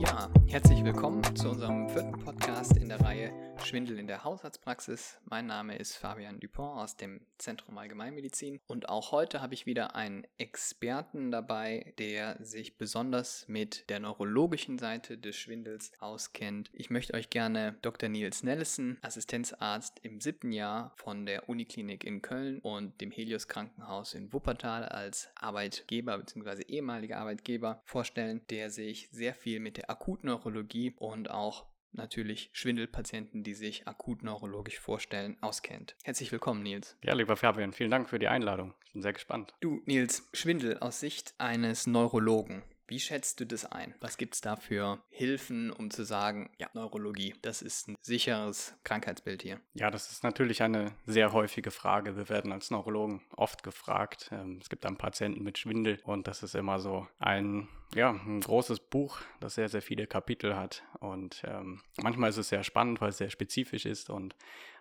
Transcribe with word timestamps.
Ja, 0.00 0.30
herzlich 0.46 0.82
willkommen 0.82 1.22
zu 1.36 1.50
unserem 1.50 1.86
vierten 1.90 2.12
Podcast 2.12 2.74
in 2.78 2.88
der 2.88 3.02
Reihe 3.02 3.34
Schwindel 3.62 3.98
in 3.98 4.06
der 4.06 4.24
Hausarztpraxis. 4.24 5.20
Mein 5.26 5.46
Name 5.46 5.76
ist 5.76 5.94
Fabian 5.94 6.40
Dupont 6.40 6.78
aus 6.78 6.96
dem 6.96 7.20
Zentrum 7.36 7.76
Allgemeinmedizin 7.76 8.60
und 8.66 8.88
auch 8.88 9.12
heute 9.12 9.42
habe 9.42 9.52
ich 9.52 9.66
wieder 9.66 9.94
einen 9.94 10.26
Experten 10.38 11.30
dabei, 11.30 11.92
der 11.98 12.42
sich 12.42 12.78
besonders 12.78 13.46
mit 13.46 13.90
der 13.90 14.00
neurologischen 14.00 14.78
Seite 14.78 15.18
des 15.18 15.36
Schwindels 15.36 15.92
auskennt. 16.00 16.70
Ich 16.72 16.88
möchte 16.88 17.12
euch 17.12 17.28
gerne 17.28 17.76
Dr. 17.82 18.08
Nils 18.08 18.42
Nellison, 18.42 18.96
Assistenzarzt 19.02 19.98
im 20.02 20.22
siebten 20.22 20.52
Jahr 20.52 20.94
von 20.96 21.26
der 21.26 21.50
Uniklinik 21.50 22.04
in 22.04 22.22
Köln 22.22 22.60
und 22.60 22.98
dem 23.02 23.10
Helios 23.10 23.48
Krankenhaus 23.48 24.14
in 24.14 24.32
Wuppertal 24.32 24.84
als 24.84 25.28
Arbeitgeber 25.34 26.16
bzw. 26.16 26.62
ehemaliger 26.62 27.18
Arbeitgeber 27.18 27.82
vorstellen, 27.84 28.40
der 28.48 28.70
sich 28.70 29.10
sehr 29.12 29.34
viel 29.34 29.60
mit 29.60 29.76
der 29.76 29.89
Akutneurologie 29.90 30.94
und 30.96 31.30
auch 31.30 31.66
natürlich 31.92 32.50
Schwindelpatienten, 32.52 33.42
die 33.42 33.54
sich 33.54 33.86
akut 33.88 34.22
neurologisch 34.22 34.78
vorstellen, 34.78 35.36
auskennt. 35.40 35.96
Herzlich 36.04 36.30
willkommen, 36.30 36.62
Nils. 36.62 36.96
Ja, 37.02 37.14
lieber 37.14 37.36
Fabian, 37.36 37.72
vielen 37.72 37.90
Dank 37.90 38.08
für 38.08 38.18
die 38.18 38.28
Einladung. 38.28 38.74
Ich 38.86 38.92
bin 38.92 39.02
sehr 39.02 39.12
gespannt. 39.12 39.54
Du, 39.60 39.82
Nils, 39.86 40.28
Schwindel 40.32 40.78
aus 40.78 41.00
Sicht 41.00 41.34
eines 41.38 41.86
Neurologen. 41.86 42.62
Wie 42.90 42.98
schätzt 42.98 43.38
du 43.38 43.46
das 43.46 43.64
ein? 43.64 43.94
Was 44.00 44.16
gibt 44.16 44.34
es 44.34 44.40
da 44.40 44.56
für 44.56 45.00
Hilfen, 45.10 45.70
um 45.70 45.92
zu 45.92 46.04
sagen, 46.04 46.50
ja, 46.58 46.68
Neurologie, 46.74 47.36
das 47.40 47.62
ist 47.62 47.86
ein 47.86 47.96
sicheres 48.00 48.74
Krankheitsbild 48.82 49.42
hier? 49.42 49.60
Ja, 49.74 49.92
das 49.92 50.10
ist 50.10 50.24
natürlich 50.24 50.60
eine 50.64 50.92
sehr 51.06 51.32
häufige 51.32 51.70
Frage. 51.70 52.16
Wir 52.16 52.28
werden 52.28 52.50
als 52.50 52.72
Neurologen 52.72 53.22
oft 53.36 53.62
gefragt. 53.62 54.30
Ähm, 54.32 54.58
es 54.60 54.68
gibt 54.68 54.84
einen 54.84 54.96
Patienten 54.96 55.44
mit 55.44 55.56
Schwindel 55.56 56.00
und 56.02 56.26
das 56.26 56.42
ist 56.42 56.56
immer 56.56 56.80
so 56.80 57.06
ein 57.20 57.68
ja, 57.94 58.10
ein 58.10 58.40
großes 58.40 58.80
Buch, 58.80 59.20
das 59.38 59.54
sehr, 59.54 59.68
sehr 59.68 59.82
viele 59.82 60.08
Kapitel 60.08 60.56
hat. 60.56 60.82
Und 60.98 61.42
ähm, 61.44 61.82
manchmal 62.02 62.30
ist 62.30 62.38
es 62.38 62.48
sehr 62.48 62.64
spannend, 62.64 63.00
weil 63.00 63.10
es 63.10 63.18
sehr 63.18 63.30
spezifisch 63.30 63.86
ist 63.86 64.10
und 64.10 64.34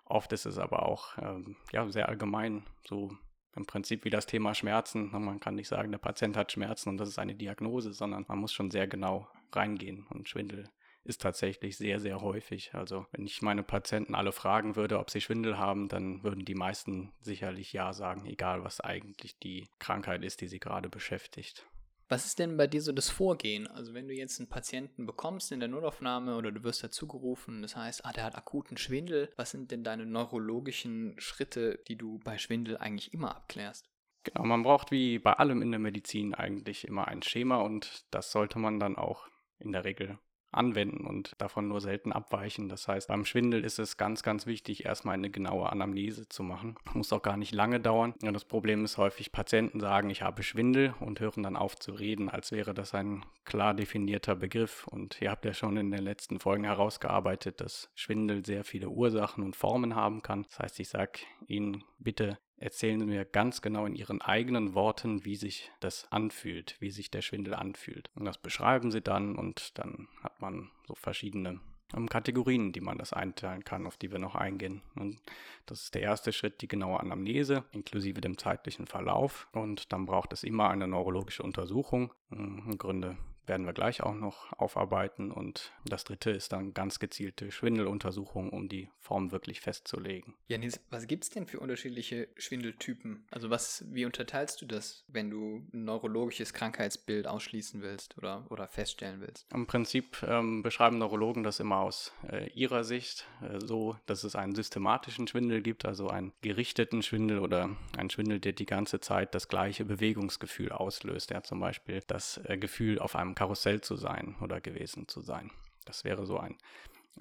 oft 0.05 0.33
ist 0.33 0.47
es 0.47 0.57
aber 0.57 0.83
auch 0.83 1.15
ähm, 1.19 1.57
ja, 1.71 1.87
sehr 1.89 2.09
allgemein, 2.09 2.63
so 2.87 3.11
im 3.55 3.65
Prinzip 3.65 4.05
wie 4.05 4.09
das 4.09 4.25
Thema 4.25 4.53
Schmerzen. 4.53 5.09
Man 5.11 5.39
kann 5.39 5.55
nicht 5.55 5.67
sagen, 5.67 5.91
der 5.91 5.99
Patient 5.99 6.37
hat 6.37 6.51
Schmerzen 6.51 6.89
und 6.89 6.97
das 6.97 7.09
ist 7.09 7.19
eine 7.19 7.35
Diagnose, 7.35 7.93
sondern 7.93 8.25
man 8.27 8.39
muss 8.39 8.53
schon 8.53 8.71
sehr 8.71 8.87
genau 8.87 9.27
reingehen. 9.51 10.05
Und 10.09 10.29
Schwindel 10.29 10.69
ist 11.03 11.21
tatsächlich 11.21 11.77
sehr, 11.77 11.99
sehr 11.99 12.21
häufig. 12.21 12.73
Also 12.73 13.05
wenn 13.11 13.25
ich 13.25 13.41
meine 13.41 13.63
Patienten 13.63 14.15
alle 14.15 14.31
fragen 14.31 14.75
würde, 14.75 14.99
ob 14.99 15.09
sie 15.09 15.21
Schwindel 15.21 15.57
haben, 15.57 15.87
dann 15.87 16.23
würden 16.23 16.45
die 16.45 16.55
meisten 16.55 17.11
sicherlich 17.21 17.73
ja 17.73 17.93
sagen, 17.93 18.25
egal 18.25 18.63
was 18.63 18.79
eigentlich 18.79 19.39
die 19.39 19.69
Krankheit 19.79 20.23
ist, 20.23 20.41
die 20.41 20.47
sie 20.47 20.59
gerade 20.59 20.89
beschäftigt. 20.89 21.65
Was 22.11 22.25
ist 22.25 22.39
denn 22.39 22.57
bei 22.57 22.65
dir 22.65 22.81
so 22.81 22.91
das 22.91 23.11
Vorgehen? 23.11 23.67
Also 23.67 23.93
wenn 23.93 24.07
du 24.07 24.15
jetzt 24.15 24.39
einen 24.39 24.49
Patienten 24.49 25.05
bekommst 25.05 25.51
in 25.51 25.59
der 25.59 25.69
Notaufnahme 25.69 26.35
oder 26.35 26.51
du 26.51 26.63
wirst 26.63 26.83
dazu 26.83 27.07
gerufen, 27.07 27.61
das 27.61 27.75
heißt, 27.75 28.03
ah, 28.03 28.11
der 28.11 28.23
hat 28.23 28.35
akuten 28.35 28.77
Schwindel, 28.77 29.31
was 29.35 29.51
sind 29.51 29.69
denn 29.69 29.83
deine 29.83 30.07
neurologischen 30.07 31.13
Schritte, 31.19 31.83
die 31.87 31.97
du 31.97 32.17
bei 32.17 32.39
Schwindel 32.39 32.77
eigentlich 32.77 33.13
immer 33.13 33.35
abklärst? 33.35 33.87
Genau, 34.23 34.43
man 34.43 34.63
braucht 34.63 34.89
wie 34.89 35.19
bei 35.19 35.33
allem 35.33 35.61
in 35.61 35.69
der 35.69 35.79
Medizin 35.79 36.33
eigentlich 36.33 36.87
immer 36.87 37.07
ein 37.07 37.21
Schema 37.21 37.57
und 37.57 38.05
das 38.09 38.31
sollte 38.31 38.57
man 38.57 38.79
dann 38.79 38.95
auch 38.95 39.27
in 39.59 39.71
der 39.71 39.85
Regel 39.85 40.17
anwenden 40.51 41.05
und 41.05 41.33
davon 41.37 41.67
nur 41.67 41.81
selten 41.81 42.11
abweichen. 42.11 42.69
Das 42.69 42.87
heißt, 42.87 43.07
beim 43.07 43.25
Schwindel 43.25 43.63
ist 43.63 43.79
es 43.79 43.97
ganz, 43.97 44.23
ganz 44.23 44.45
wichtig, 44.45 44.85
erstmal 44.85 45.13
eine 45.13 45.29
genaue 45.29 45.69
Anamnese 45.71 46.27
zu 46.27 46.43
machen. 46.43 46.75
Muss 46.93 47.13
auch 47.13 47.21
gar 47.21 47.37
nicht 47.37 47.53
lange 47.53 47.79
dauern. 47.79 48.13
Und 48.21 48.33
das 48.33 48.45
Problem 48.45 48.83
ist 48.83 48.97
häufig, 48.97 49.31
Patienten 49.31 49.79
sagen, 49.79 50.09
ich 50.09 50.21
habe 50.21 50.43
Schwindel 50.43 50.93
und 50.99 51.19
hören 51.19 51.43
dann 51.43 51.55
auf 51.55 51.77
zu 51.77 51.91
reden, 51.91 52.29
als 52.29 52.51
wäre 52.51 52.73
das 52.73 52.93
ein 52.93 53.25
klar 53.45 53.73
definierter 53.73 54.35
Begriff. 54.35 54.87
Und 54.87 55.21
ihr 55.21 55.31
habt 55.31 55.45
ja 55.45 55.53
schon 55.53 55.77
in 55.77 55.91
den 55.91 56.03
letzten 56.03 56.39
Folgen 56.39 56.63
herausgearbeitet, 56.63 57.61
dass 57.61 57.89
Schwindel 57.95 58.45
sehr 58.45 58.63
viele 58.63 58.89
Ursachen 58.89 59.43
und 59.43 59.55
Formen 59.55 59.95
haben 59.95 60.21
kann. 60.21 60.43
Das 60.43 60.59
heißt, 60.59 60.79
ich 60.79 60.89
sage 60.89 61.19
Ihnen 61.47 61.83
bitte 61.99 62.37
erzählen 62.59 62.99
Sie 62.99 63.05
mir 63.05 63.25
ganz 63.25 63.61
genau 63.61 63.85
in 63.85 63.95
Ihren 63.95 64.21
eigenen 64.21 64.73
Worten, 64.73 65.25
wie 65.25 65.35
sich 65.35 65.71
das 65.79 66.11
anfühlt, 66.11 66.75
wie 66.79 66.91
sich 66.91 67.11
der 67.11 67.21
Schwindel 67.21 67.53
anfühlt. 67.53 68.09
Und 68.15 68.25
das 68.25 68.37
beschreiben 68.37 68.91
Sie 68.91 69.01
dann 69.01 69.35
und 69.35 69.77
dann 69.77 70.07
hat 70.21 70.41
man 70.41 70.69
so 70.87 70.95
verschiedene 70.95 71.59
ähm, 71.95 72.07
Kategorien, 72.07 72.71
die 72.71 72.81
man 72.81 72.97
das 72.97 73.13
einteilen 73.13 73.63
kann, 73.63 73.87
auf 73.87 73.97
die 73.97 74.11
wir 74.11 74.19
noch 74.19 74.35
eingehen. 74.35 74.81
Und 74.95 75.19
das 75.65 75.83
ist 75.83 75.95
der 75.95 76.01
erste 76.01 76.31
Schritt, 76.31 76.61
die 76.61 76.67
genaue 76.67 76.99
Anamnese 76.99 77.63
inklusive 77.71 78.21
dem 78.21 78.37
zeitlichen 78.37 78.87
Verlauf. 78.87 79.47
Und 79.53 79.91
dann 79.91 80.05
braucht 80.05 80.33
es 80.33 80.43
immer 80.43 80.69
eine 80.69 80.87
neurologische 80.87 81.43
Untersuchung. 81.43 82.13
Hm, 82.29 82.77
Gründe 82.77 83.17
werden 83.49 83.65
wir 83.65 83.73
gleich 83.73 84.01
auch 84.01 84.15
noch 84.15 84.53
aufarbeiten. 84.57 85.31
Und 85.31 85.73
das 85.85 86.05
dritte 86.05 86.31
ist 86.31 86.53
dann 86.53 86.73
ganz 86.73 86.99
gezielte 86.99 87.51
Schwindeluntersuchung, 87.51 88.51
um 88.51 88.69
die 88.69 88.89
Form 88.99 89.31
wirklich 89.31 89.59
festzulegen. 89.59 90.35
Janis, 90.47 90.79
was 90.89 91.07
gibt 91.07 91.23
es 91.23 91.29
denn 91.31 91.47
für 91.47 91.59
unterschiedliche 91.59 92.29
Schwindeltypen? 92.37 93.25
Also 93.31 93.49
was, 93.49 93.83
wie 93.89 94.05
unterteilst 94.05 94.61
du 94.61 94.65
das, 94.65 95.03
wenn 95.07 95.29
du 95.29 95.67
ein 95.73 95.83
neurologisches 95.85 96.53
Krankheitsbild 96.53 97.27
ausschließen 97.27 97.81
willst 97.81 98.17
oder, 98.17 98.45
oder 98.49 98.67
feststellen 98.67 99.19
willst? 99.21 99.47
Im 99.51 99.67
Prinzip 99.67 100.23
ähm, 100.23 100.61
beschreiben 100.61 100.99
Neurologen 100.99 101.43
das 101.43 101.59
immer 101.59 101.79
aus 101.79 102.13
äh, 102.31 102.49
ihrer 102.51 102.83
Sicht 102.83 103.27
äh, 103.41 103.59
so, 103.59 103.97
dass 104.05 104.23
es 104.23 104.35
einen 104.35 104.53
systematischen 104.53 105.27
Schwindel 105.27 105.61
gibt, 105.61 105.85
also 105.85 106.07
einen 106.09 106.33
gerichteten 106.41 107.01
Schwindel 107.01 107.39
oder 107.39 107.75
einen 107.97 108.09
Schwindel, 108.11 108.39
der 108.39 108.53
die 108.53 108.67
ganze 108.67 108.99
Zeit 108.99 109.33
das 109.33 109.47
gleiche 109.47 109.85
Bewegungsgefühl 109.85 110.71
auslöst. 110.71 111.31
Ja, 111.31 111.41
zum 111.41 111.59
Beispiel 111.59 112.01
das 112.05 112.39
äh, 112.45 112.57
Gefühl 112.57 112.99
auf 112.99 113.15
einem 113.15 113.33
Karussell 113.39 113.79
zu 113.79 113.95
sein 113.95 114.35
oder 114.41 114.59
gewesen 114.59 115.07
zu 115.07 115.21
sein. 115.21 115.49
Das 115.85 116.03
wäre 116.03 116.25
so 116.25 116.37
ein 116.37 116.57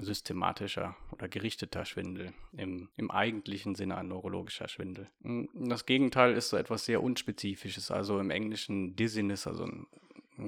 systematischer 0.00 0.96
oder 1.12 1.28
gerichteter 1.28 1.84
Schwindel, 1.84 2.32
im, 2.56 2.88
im 2.96 3.12
eigentlichen 3.12 3.76
Sinne 3.76 3.96
ein 3.96 4.08
neurologischer 4.08 4.66
Schwindel. 4.66 5.06
Das 5.54 5.86
Gegenteil 5.86 6.32
ist 6.32 6.48
so 6.48 6.56
etwas 6.56 6.86
sehr 6.86 7.04
Unspezifisches, 7.04 7.92
also 7.92 8.18
im 8.18 8.30
Englischen 8.30 8.96
Dizziness, 8.96 9.46
also 9.46 9.62
ein 9.62 9.86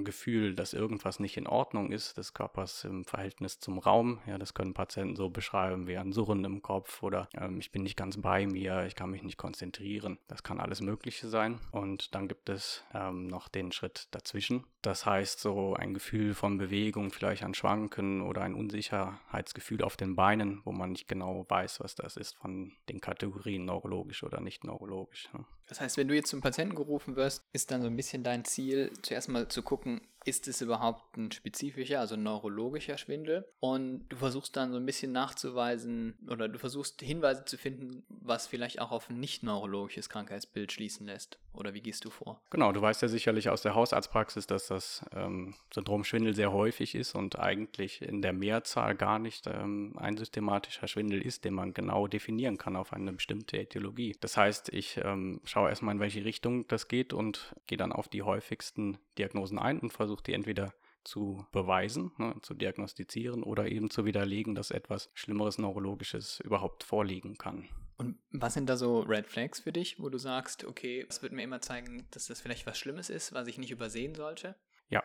Gefühl, 0.05 0.55
dass 0.55 0.73
irgendwas 0.73 1.21
nicht 1.21 1.37
in 1.37 1.47
Ordnung 1.47 1.93
ist 1.93 2.17
des 2.17 2.35
Körpers 2.35 2.85
im 2.85 3.05
Verhältnis 3.05 3.61
zum 3.61 3.79
Raum. 3.79 4.21
Ja, 4.27 4.39
das 4.39 4.55
können 4.55 4.75
Patienten 4.75 5.17
so 5.17 5.31
beschreiben 5.31 5.87
wie 5.87 5.97
ein 5.97 6.13
Surren 6.13 6.45
im 6.45 6.63
Kopf 6.63 7.03
oder 7.03 7.29
ähm, 7.35 7.59
ich 7.59 7.73
bin 7.73 7.83
nicht 7.83 7.97
ganz 7.97 8.17
bei 8.17 8.47
mir, 8.47 8.87
ich 8.87 8.95
kann 8.95 9.11
mich 9.11 9.23
nicht 9.23 9.37
konzentrieren. 9.37 10.19
Das 10.29 10.43
kann 10.43 10.61
alles 10.61 10.81
Mögliche 10.81 11.29
sein. 11.29 11.61
Und 11.73 12.15
dann 12.15 12.29
gibt 12.29 12.49
es 12.49 12.85
ähm, 12.95 13.27
noch 13.27 13.49
den 13.49 13.73
Schritt 13.73 14.09
dazwischen. 14.13 14.65
Das 14.83 15.05
heißt, 15.05 15.41
so 15.41 15.75
ein 15.75 15.93
Gefühl 15.93 16.35
von 16.35 16.57
Bewegung, 16.57 17.11
vielleicht 17.11 17.43
ein 17.43 17.55
Schwanken 17.55 18.23
oder 18.23 18.43
ein 18.43 18.55
Unsicherheitsgefühl 18.55 19.83
auf 19.83 19.97
den 19.97 20.17
Beinen, 20.17 20.63
wo 20.65 20.73
man 20.73 20.93
nicht 20.93 21.07
genau 21.07 21.45
weiß, 21.49 21.81
was 21.81 21.95
das 21.95 22.17
ist 22.17 22.37
von 22.37 22.73
den 22.89 23.01
Kategorien 23.01 23.67
neurologisch 23.67 24.23
oder 24.23 24.41
nicht 24.41 24.65
neurologisch. 24.65 25.29
Ne? 25.35 25.45
Das 25.71 25.81
heißt, 25.81 25.97
wenn 25.99 26.09
du 26.09 26.17
jetzt 26.17 26.31
zum 26.31 26.41
Patienten 26.41 26.75
gerufen 26.75 27.15
wirst, 27.15 27.45
ist 27.53 27.71
dann 27.71 27.81
so 27.81 27.87
ein 27.87 27.95
bisschen 27.95 28.25
dein 28.25 28.45
Ziel, 28.45 28.91
zuerst 29.03 29.29
mal 29.29 29.47
zu 29.47 29.63
gucken, 29.63 29.80
gucken, 29.81 30.01
ist 30.25 30.49
es 30.49 30.61
überhaupt 30.61 31.17
ein 31.17 31.33
spezifischer, 31.33 32.01
also 32.01 32.17
neurologischer 32.17 32.99
Schwindel? 32.99 33.47
Und 33.61 34.07
du 34.09 34.17
versuchst 34.17 34.57
dann 34.57 34.73
so 34.73 34.79
ein 34.79 34.87
bisschen 34.87 35.13
nachzuweisen 35.13 36.19
oder 36.29 36.49
du 36.49 36.59
versuchst 36.59 37.01
Hinweise 37.01 37.45
zu 37.45 37.57
finden, 37.57 38.05
was 38.09 38.47
vielleicht 38.47 38.81
auch 38.81 38.91
auf 38.91 39.11
ein 39.11 39.21
nicht 39.21 39.43
neurologisches 39.43 40.09
Krankheitsbild 40.09 40.73
schließen 40.73 41.07
lässt. 41.07 41.39
Oder 41.53 41.75
wie 41.75 41.81
gehst 41.81 42.05
du 42.05 42.11
vor? 42.11 42.41
Genau, 42.51 42.71
du 42.73 42.81
weißt 42.81 43.03
ja 43.03 43.09
sicherlich 43.09 43.49
aus 43.49 43.63
der 43.63 43.75
Hausarztpraxis, 43.75 44.47
dass 44.47 44.69
das 44.69 45.05
ähm, 45.13 45.55
Syndrom 45.75 46.05
Schwindel 46.05 46.35
sehr 46.35 46.53
häufig 46.53 46.95
ist 46.95 47.15
und 47.15 47.39
eigentlich 47.39 48.03
in 48.03 48.23
der 48.23 48.33
Mehrzahl 48.33 48.95
gar 48.95 49.19
nicht 49.19 49.47
ähm, 49.47 49.95
ein 49.97 50.17
systematischer 50.17 50.87
Schwindel 50.87 51.21
ist, 51.21 51.45
den 51.45 51.55
man 51.55 51.75
genau 51.75 52.07
definieren 52.07 52.57
kann 52.57 52.77
auf 52.77 52.93
eine 52.93 53.13
bestimmte 53.13 53.59
Ätiologie. 53.59 54.17
Das 54.21 54.37
heißt, 54.37 54.73
ich 54.73 55.01
ähm, 55.03 55.41
schaue 55.45 55.71
erstmal, 55.71 55.95
in 55.95 56.01
welche 56.01 56.25
Richtung 56.25 56.69
das 56.69 56.87
geht 56.87 57.13
und 57.13 57.55
gehe 57.67 57.79
dann 57.79 57.93
auf 57.93 58.09
die 58.09 58.23
häufigsten 58.23 58.99
Diagnosen 59.19 59.59
ein 59.59 59.81
und 59.81 59.93
versuche 59.93 60.10
versucht 60.11 60.27
die 60.27 60.35
entweder 60.35 60.75
zu 61.05 61.47
beweisen, 61.53 62.11
ne, 62.19 62.35
zu 62.43 62.53
diagnostizieren 62.53 63.43
oder 63.43 63.69
eben 63.69 63.91
zu 63.91 64.05
widerlegen, 64.05 64.55
dass 64.55 64.71
etwas 64.71 65.09
Schlimmeres 65.15 65.57
Neurologisches 65.57 66.41
überhaupt 66.41 66.83
vorliegen 66.83 67.39
kann. 67.39 67.69
Und 67.97 68.19
was 68.33 68.55
sind 68.55 68.69
da 68.69 68.77
so 68.77 69.01
Red 69.01 69.27
Flags 69.27 69.61
für 69.61 69.73
dich, 69.73 70.01
wo 70.01 70.09
du 70.09 70.19
sagst, 70.19 70.65
okay, 70.65 71.05
das 71.07 71.23
wird 71.23 71.33
mir 71.33 71.43
immer 71.43 71.61
zeigen, 71.61 72.07
dass 72.11 72.27
das 72.27 72.41
vielleicht 72.41 72.67
was 72.67 72.79
Schlimmes 72.79 73.09
ist, 73.09 73.33
was 73.33 73.47
ich 73.47 73.57
nicht 73.57 73.71
übersehen 73.71 74.15
sollte? 74.15 74.57
Ja, 74.89 75.05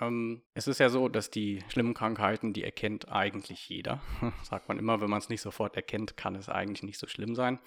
ähm, 0.00 0.42
es 0.54 0.66
ist 0.66 0.78
ja 0.78 0.88
so, 0.88 1.08
dass 1.08 1.30
die 1.30 1.62
schlimmen 1.68 1.92
Krankheiten, 1.92 2.54
die 2.54 2.64
erkennt 2.64 3.12
eigentlich 3.12 3.68
jeder. 3.68 4.00
Sagt 4.42 4.68
man 4.68 4.78
immer, 4.78 5.00
wenn 5.00 5.10
man 5.10 5.18
es 5.18 5.28
nicht 5.28 5.42
sofort 5.42 5.76
erkennt, 5.76 6.16
kann 6.16 6.34
es 6.34 6.48
eigentlich 6.48 6.82
nicht 6.82 6.98
so 6.98 7.06
schlimm 7.06 7.34
sein. 7.34 7.60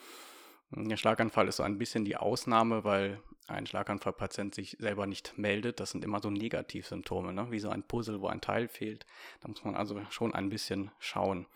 Der 0.72 0.98
Schlaganfall 0.98 1.48
ist 1.48 1.58
so 1.58 1.64
ein 1.64 1.78
bisschen 1.78 2.06
die 2.06 2.18
Ausnahme, 2.18 2.84
weil 2.84 3.20
ein 3.48 3.66
Schlaganfallpatient 3.66 4.54
sich 4.54 4.78
selber 4.80 5.08
nicht 5.08 5.38
meldet. 5.38 5.80
Das 5.80 5.92
sind 5.92 6.04
immer 6.04 6.22
so 6.22 6.30
Negativsymptome, 6.30 7.34
ne? 7.34 7.50
wie 7.50 7.60
so 7.60 7.70
ein 7.70 7.84
Puzzle, 7.84 8.22
wo 8.22 8.28
ein 8.28 8.42
Teil 8.42 8.68
fehlt. 8.68 9.06
Da 9.42 9.48
muss 9.48 9.64
man 9.64 9.76
also 9.76 10.00
schon 10.12 10.34
ein 10.34 10.50
bisschen 10.50 10.92
schauen. 11.00 11.48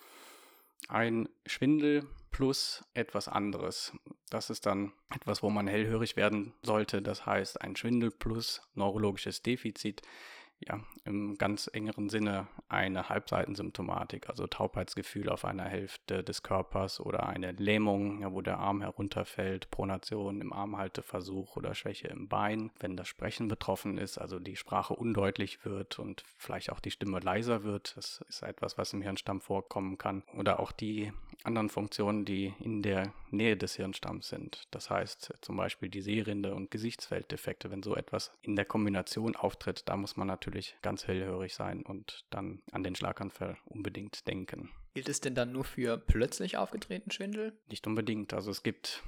Ein 0.90 1.30
Schwindel 1.46 2.08
plus 2.32 2.84
etwas 2.94 3.28
anderes. 3.28 3.94
Das 4.30 4.50
ist 4.50 4.66
dann 4.66 4.92
etwas, 5.16 5.44
wo 5.44 5.50
man 5.50 5.68
hellhörig 5.68 6.16
werden 6.16 6.54
sollte. 6.64 7.02
Das 7.02 7.26
heißt, 7.26 7.62
ein 7.62 7.76
Schwindel 7.76 8.10
plus 8.10 8.62
neurologisches 8.74 9.44
Defizit 9.44 10.02
ja, 10.60 10.80
im 11.06 11.38
ganz 11.38 11.70
engeren 11.72 12.10
Sinne 12.10 12.48
eine 12.70 13.10
Halbseitensymptomatik, 13.10 14.30
also 14.30 14.48
Taubheitsgefühl 14.48 15.30
auf 15.30 15.46
einer 15.46 15.66
Hälfte 15.66 16.24
des 16.24 16.44
Körpers 16.44 17.00
oder 17.00 17.28
eine 17.28 17.52
Lähmung, 17.52 18.22
ja, 18.22 18.32
wo 18.32 18.42
der 18.42 18.60
Arm 18.60 18.82
herunterfällt, 18.82 19.70
Pronation 19.72 20.42
im 20.42 20.54
Armhalteversuch 20.54 21.58
oder 21.58 21.76
Schwäche 21.76 22.08
im 22.08 22.30
Bein, 22.30 22.72
wenn 22.80 22.96
das 22.96 23.08
Sprechen 23.08 23.48
betroffen 23.48 23.98
ist, 23.98 24.18
also 24.18 24.40
die 24.40 24.56
Sprache 24.56 24.94
undeutlich 24.94 25.66
wird 25.66 26.00
und 26.00 26.24
vielleicht 26.38 26.72
auch 26.72 26.80
die 26.80 26.92
Stimme 26.92 27.20
leiser 27.20 27.64
wird, 27.64 27.98
das 27.98 28.24
ist 28.30 28.42
etwas, 28.44 28.78
was 28.78 28.94
im 28.94 29.02
Hirnstamm 29.02 29.42
vorkommen 29.42 29.98
kann, 29.98 30.24
oder 30.34 30.60
auch 30.60 30.72
die 30.72 31.12
anderen 31.44 31.70
Funktionen, 31.70 32.24
die 32.24 32.54
in 32.60 32.82
der 32.82 33.12
Nähe 33.30 33.58
des 33.58 33.76
Hirnstamms 33.76 34.30
sind. 34.30 34.68
Das 34.72 34.90
heißt 34.90 35.34
zum 35.42 35.58
Beispiel 35.58 35.90
die 35.90 36.02
Sehrinde 36.02 36.54
und 36.54 36.72
Gesichtsfelddefekte. 36.72 37.70
Wenn 37.70 37.84
so 37.84 37.96
etwas 37.96 38.32
in 38.42 38.56
der 38.56 38.66
Kombination 38.66 39.36
auftritt, 39.36 39.84
da 39.90 39.98
muss 39.98 40.16
man 40.16 40.28
natürlich 40.28 40.43
ganz 40.82 41.08
hellhörig 41.08 41.54
sein 41.54 41.84
und 41.84 42.26
dann 42.30 42.62
an 42.72 42.84
den 42.84 42.96
Schlaganfall 42.96 43.58
unbedingt 43.66 44.28
denken. 44.28 44.70
Gilt 44.94 45.10
es 45.10 45.22
denn 45.22 45.36
dann 45.36 45.52
nur 45.52 45.64
für 45.64 45.98
plötzlich 45.98 46.58
aufgetretenen 46.58 47.12
Schwindel? 47.12 47.54
Nicht 47.70 47.88
unbedingt. 47.88 48.34
Also 48.34 48.52
es 48.52 48.64
gibt 48.64 49.04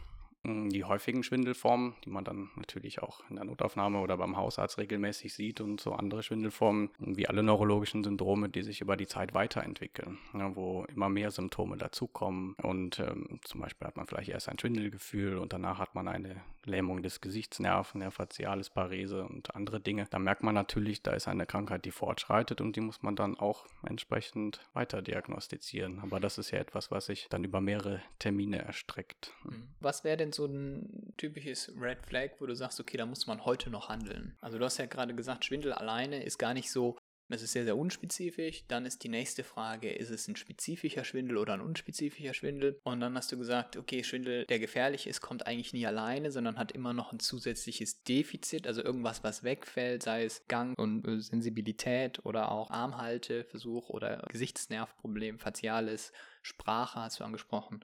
die 0.69 0.83
häufigen 0.83 1.23
Schwindelformen, 1.23 1.95
die 2.03 2.09
man 2.09 2.23
dann 2.23 2.49
natürlich 2.55 3.01
auch 3.01 3.21
in 3.29 3.35
der 3.35 3.45
Notaufnahme 3.45 3.99
oder 3.99 4.17
beim 4.17 4.37
Hausarzt 4.37 4.77
regelmäßig 4.77 5.33
sieht 5.33 5.61
und 5.61 5.81
so 5.81 5.93
andere 5.93 6.23
Schwindelformen, 6.23 6.89
wie 6.99 7.27
alle 7.27 7.43
neurologischen 7.43 8.03
Syndrome, 8.03 8.49
die 8.49 8.63
sich 8.63 8.81
über 8.81 8.97
die 8.97 9.07
Zeit 9.07 9.33
weiterentwickeln, 9.33 10.17
ja, 10.33 10.55
wo 10.55 10.85
immer 10.85 11.09
mehr 11.09 11.31
Symptome 11.31 11.77
dazukommen 11.77 12.55
und 12.61 12.99
ähm, 12.99 13.39
zum 13.43 13.61
Beispiel 13.61 13.87
hat 13.87 13.97
man 13.97 14.07
vielleicht 14.07 14.29
erst 14.29 14.49
ein 14.49 14.59
Schwindelgefühl 14.59 15.37
und 15.37 15.53
danach 15.53 15.79
hat 15.79 15.95
man 15.95 16.07
eine 16.07 16.41
Lähmung 16.65 17.03
des 17.03 17.21
Gesichtsnerven, 17.21 18.01
der 18.01 18.11
Facialis 18.11 18.69
Parese 18.69 19.23
und 19.23 19.55
andere 19.55 19.79
Dinge. 19.79 20.07
Da 20.09 20.19
merkt 20.19 20.43
man 20.43 20.55
natürlich, 20.55 21.01
da 21.01 21.11
ist 21.11 21.27
eine 21.27 21.45
Krankheit, 21.45 21.85
die 21.85 21.91
fortschreitet 21.91 22.61
und 22.61 22.75
die 22.75 22.81
muss 22.81 23.01
man 23.01 23.15
dann 23.15 23.37
auch 23.37 23.65
entsprechend 23.83 24.61
weiter 24.73 25.01
diagnostizieren. 25.01 25.99
Aber 25.99 26.19
das 26.19 26.37
ist 26.37 26.51
ja 26.51 26.59
etwas, 26.59 26.91
was 26.91 27.05
sich 27.05 27.27
dann 27.29 27.43
über 27.43 27.61
mehrere 27.61 28.01
Termine 28.19 28.59
erstreckt. 28.59 29.31
Was 29.79 30.03
wäre 30.03 30.17
denn 30.17 30.31
so 30.35 30.45
ein 30.45 31.13
typisches 31.17 31.71
Red 31.79 32.05
Flag, 32.05 32.31
wo 32.39 32.45
du 32.45 32.55
sagst, 32.55 32.79
okay, 32.79 32.97
da 32.97 33.05
muss 33.05 33.27
man 33.27 33.45
heute 33.45 33.69
noch 33.69 33.89
handeln? 33.89 34.35
Also 34.41 34.57
du 34.57 34.65
hast 34.65 34.77
ja 34.77 34.85
gerade 34.85 35.15
gesagt, 35.15 35.45
Schwindel 35.45 35.73
alleine 35.73 36.23
ist 36.23 36.37
gar 36.37 36.53
nicht 36.53 36.71
so 36.71 36.97
das 37.27 37.41
ist 37.41 37.53
sehr, 37.53 37.63
sehr 37.63 37.77
unspezifisch. 37.77 38.65
Dann 38.67 38.85
ist 38.85 39.03
die 39.03 39.09
nächste 39.09 39.43
Frage, 39.43 39.91
ist 39.91 40.11
es 40.11 40.27
ein 40.27 40.35
spezifischer 40.35 41.03
Schwindel 41.03 41.37
oder 41.37 41.53
ein 41.53 41.61
unspezifischer 41.61 42.33
Schwindel? 42.33 42.79
Und 42.83 42.99
dann 42.99 43.15
hast 43.15 43.31
du 43.31 43.37
gesagt, 43.37 43.77
okay, 43.77 44.03
Schwindel, 44.03 44.45
der 44.45 44.59
gefährlich 44.59 45.07
ist, 45.07 45.21
kommt 45.21 45.47
eigentlich 45.47 45.73
nie 45.73 45.87
alleine, 45.87 46.31
sondern 46.31 46.59
hat 46.59 46.71
immer 46.71 46.93
noch 46.93 47.11
ein 47.11 47.19
zusätzliches 47.19 48.03
Defizit, 48.03 48.67
also 48.67 48.83
irgendwas, 48.83 49.23
was 49.23 49.43
wegfällt, 49.43 50.03
sei 50.03 50.25
es 50.25 50.47
Gang 50.47 50.77
und 50.77 51.07
äh, 51.07 51.19
Sensibilität 51.19 52.23
oder 52.25 52.51
auch 52.51 52.69
Armhalteversuch 52.69 53.89
oder 53.89 54.23
Gesichtsnervproblem, 54.29 55.39
Facialis, 55.39 56.11
Sprache 56.43 56.99
hast 56.99 57.19
du 57.19 57.23
angesprochen. 57.23 57.83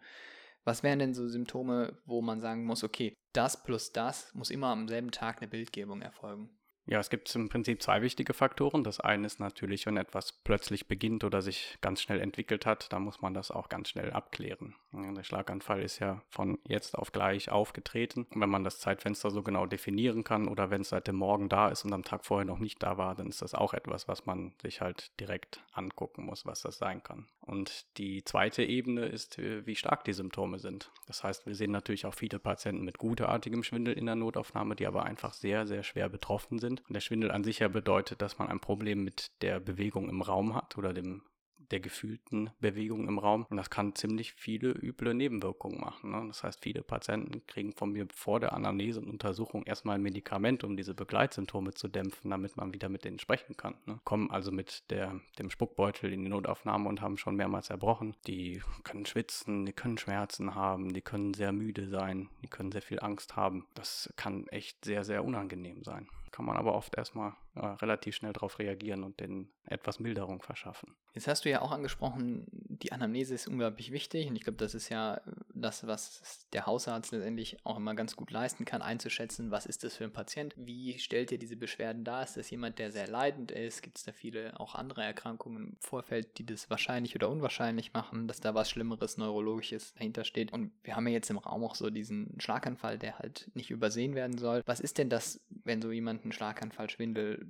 Was 0.63 0.83
wären 0.83 0.99
denn 0.99 1.13
so 1.13 1.27
Symptome, 1.27 1.97
wo 2.05 2.21
man 2.21 2.39
sagen 2.39 2.65
muss, 2.65 2.83
okay, 2.83 3.13
das 3.33 3.63
plus 3.63 3.91
das 3.91 4.33
muss 4.33 4.51
immer 4.51 4.67
am 4.67 4.87
selben 4.87 5.11
Tag 5.11 5.37
eine 5.37 5.47
Bildgebung 5.47 6.01
erfolgen? 6.01 6.49
Ja, 6.85 6.99
es 6.99 7.09
gibt 7.09 7.33
im 7.35 7.49
Prinzip 7.49 7.81
zwei 7.81 8.01
wichtige 8.01 8.33
Faktoren. 8.33 8.83
Das 8.83 8.99
eine 8.99 9.27
ist 9.27 9.39
natürlich, 9.39 9.85
wenn 9.85 9.97
etwas 9.97 10.41
plötzlich 10.43 10.87
beginnt 10.87 11.23
oder 11.23 11.41
sich 11.41 11.77
ganz 11.81 12.01
schnell 12.01 12.19
entwickelt 12.19 12.65
hat, 12.65 12.91
dann 12.91 13.03
muss 13.03 13.21
man 13.21 13.33
das 13.33 13.51
auch 13.51 13.69
ganz 13.69 13.89
schnell 13.89 14.11
abklären. 14.11 14.75
Der 14.93 15.23
Schlaganfall 15.23 15.81
ist 15.81 15.99
ja 15.99 16.21
von 16.29 16.59
jetzt 16.67 16.97
auf 16.97 17.13
gleich 17.13 17.49
aufgetreten. 17.49 18.27
Und 18.29 18.41
wenn 18.41 18.49
man 18.49 18.65
das 18.65 18.79
Zeitfenster 18.79 19.31
so 19.31 19.41
genau 19.41 19.65
definieren 19.65 20.23
kann 20.23 20.49
oder 20.49 20.69
wenn 20.69 20.81
es 20.81 20.89
seit 20.89 21.07
dem 21.07 21.15
Morgen 21.15 21.47
da 21.47 21.69
ist 21.69 21.85
und 21.85 21.93
am 21.93 22.03
Tag 22.03 22.25
vorher 22.25 22.45
noch 22.45 22.59
nicht 22.59 22.83
da 22.83 22.97
war, 22.97 23.15
dann 23.15 23.27
ist 23.27 23.41
das 23.41 23.53
auch 23.53 23.73
etwas, 23.73 24.09
was 24.09 24.25
man 24.25 24.53
sich 24.61 24.81
halt 24.81 25.17
direkt 25.19 25.63
angucken 25.71 26.25
muss, 26.25 26.45
was 26.45 26.61
das 26.61 26.77
sein 26.77 27.03
kann. 27.03 27.27
Und 27.39 27.85
die 27.97 28.23
zweite 28.25 28.63
Ebene 28.63 29.05
ist, 29.05 29.39
äh, 29.39 29.65
wie 29.65 29.75
stark 29.75 30.03
die 30.03 30.13
Symptome 30.13 30.59
sind. 30.59 30.91
Das 31.07 31.23
heißt, 31.23 31.45
wir 31.45 31.55
sehen 31.55 31.71
natürlich 31.71 32.05
auch 32.05 32.13
viele 32.13 32.39
Patienten 32.39 32.83
mit 32.83 32.97
gutartigem 32.97 33.63
Schwindel 33.63 33.93
in 33.93 34.05
der 34.05 34.15
Notaufnahme, 34.15 34.75
die 34.75 34.87
aber 34.87 35.03
einfach 35.05 35.33
sehr, 35.33 35.67
sehr 35.67 35.83
schwer 35.83 36.09
betroffen 36.09 36.59
sind. 36.59 36.81
Und 36.87 36.93
der 36.93 37.01
Schwindel 37.01 37.31
an 37.31 37.45
sich 37.45 37.59
ja 37.59 37.69
bedeutet, 37.69 38.21
dass 38.21 38.39
man 38.39 38.49
ein 38.49 38.59
Problem 38.59 39.03
mit 39.03 39.31
der 39.41 39.59
Bewegung 39.59 40.09
im 40.09 40.21
Raum 40.21 40.53
hat 40.53 40.77
oder 40.77 40.93
dem 40.93 41.23
der 41.71 41.79
gefühlten 41.79 42.49
Bewegung 42.59 43.07
im 43.07 43.17
Raum. 43.17 43.45
Und 43.49 43.57
das 43.57 43.69
kann 43.69 43.95
ziemlich 43.95 44.33
viele 44.33 44.69
üble 44.69 45.13
Nebenwirkungen 45.13 45.79
machen. 45.79 46.11
Ne? 46.11 46.23
Das 46.27 46.43
heißt, 46.43 46.61
viele 46.61 46.83
Patienten 46.83 47.45
kriegen 47.47 47.73
von 47.73 47.91
mir 47.91 48.07
vor 48.13 48.39
der 48.39 48.53
Anamnese 48.53 48.99
und 48.99 49.09
Untersuchung 49.09 49.63
erstmal 49.63 49.95
ein 49.95 50.01
Medikament, 50.01 50.63
um 50.63 50.75
diese 50.75 50.93
Begleitsymptome 50.93 51.73
zu 51.73 51.87
dämpfen, 51.87 52.29
damit 52.29 52.57
man 52.57 52.73
wieder 52.73 52.89
mit 52.89 53.05
denen 53.05 53.19
sprechen 53.19 53.57
kann. 53.57 53.75
Ne? 53.85 53.99
Kommen 54.03 54.29
also 54.31 54.51
mit 54.51 54.89
der, 54.89 55.19
dem 55.39 55.49
Spuckbeutel 55.49 56.11
in 56.13 56.23
die 56.23 56.29
Notaufnahme 56.29 56.89
und 56.89 57.01
haben 57.01 57.17
schon 57.17 57.35
mehrmals 57.35 57.69
erbrochen. 57.69 58.15
Die 58.27 58.61
können 58.83 59.05
schwitzen, 59.05 59.65
die 59.65 59.73
können 59.73 59.97
Schmerzen 59.97 60.55
haben, 60.55 60.93
die 60.93 61.01
können 61.01 61.33
sehr 61.33 61.51
müde 61.51 61.87
sein, 61.87 62.29
die 62.43 62.47
können 62.47 62.71
sehr 62.71 62.81
viel 62.81 62.99
Angst 62.99 63.35
haben. 63.35 63.65
Das 63.73 64.13
kann 64.15 64.47
echt 64.47 64.85
sehr, 64.85 65.03
sehr 65.03 65.23
unangenehm 65.23 65.83
sein 65.83 66.07
kann 66.31 66.45
man 66.45 66.57
aber 66.57 66.73
oft 66.73 66.97
erstmal 66.97 67.33
äh, 67.55 67.59
relativ 67.59 68.15
schnell 68.15 68.33
darauf 68.33 68.59
reagieren 68.59 69.03
und 69.03 69.19
denen 69.19 69.51
etwas 69.65 69.99
Milderung 69.99 70.41
verschaffen. 70.41 70.95
Jetzt 71.13 71.27
hast 71.27 71.43
du 71.43 71.49
ja 71.49 71.61
auch 71.61 71.71
angesprochen, 71.71 72.47
die 72.51 72.93
Anamnese 72.93 73.35
ist 73.35 73.47
unglaublich 73.47 73.91
wichtig 73.91 74.29
und 74.29 74.37
ich 74.37 74.43
glaube, 74.43 74.57
das 74.57 74.73
ist 74.73 74.87
ja 74.87 75.19
das, 75.53 75.85
was 75.85 76.47
der 76.53 76.65
Hausarzt 76.65 77.11
letztendlich 77.11 77.57
auch 77.65 77.77
immer 77.77 77.93
ganz 77.93 78.15
gut 78.15 78.31
leisten 78.31 78.63
kann, 78.63 78.81
einzuschätzen, 78.81 79.51
was 79.51 79.65
ist 79.65 79.83
das 79.83 79.97
für 79.97 80.05
ein 80.05 80.13
Patient, 80.13 80.53
wie 80.57 80.97
stellt 80.99 81.33
er 81.33 81.37
diese 81.37 81.57
Beschwerden 81.57 82.05
dar, 82.05 82.23
ist 82.23 82.37
das 82.37 82.49
jemand, 82.49 82.79
der 82.79 82.91
sehr 82.91 83.07
leidend 83.07 83.51
ist, 83.51 83.83
gibt 83.83 83.97
es 83.97 84.05
da 84.05 84.13
viele 84.13 84.57
auch 84.57 84.73
andere 84.73 85.03
Erkrankungen 85.03 85.71
im 85.71 85.77
Vorfeld, 85.81 86.37
die 86.37 86.45
das 86.45 86.69
wahrscheinlich 86.69 87.15
oder 87.15 87.29
unwahrscheinlich 87.29 87.91
machen, 87.91 88.29
dass 88.29 88.39
da 88.39 88.55
was 88.55 88.69
Schlimmeres, 88.69 89.17
Neurologisches 89.17 89.93
dahinter 89.95 90.23
steht? 90.23 90.53
Und 90.53 90.71
wir 90.83 90.95
haben 90.95 91.07
ja 91.07 91.13
jetzt 91.13 91.29
im 91.29 91.37
Raum 91.37 91.65
auch 91.65 91.75
so 91.75 91.89
diesen 91.89 92.39
Schlaganfall, 92.39 92.97
der 92.97 93.19
halt 93.19 93.51
nicht 93.53 93.71
übersehen 93.71 94.15
werden 94.15 94.37
soll. 94.37 94.63
Was 94.65 94.79
ist 94.79 94.97
denn 94.97 95.09
das, 95.09 95.41
wenn 95.49 95.81
so 95.81 95.91
jemand 95.91 96.23
einen 96.23 96.31
Schlaganfall, 96.31 96.89
Schwindel 96.89 97.40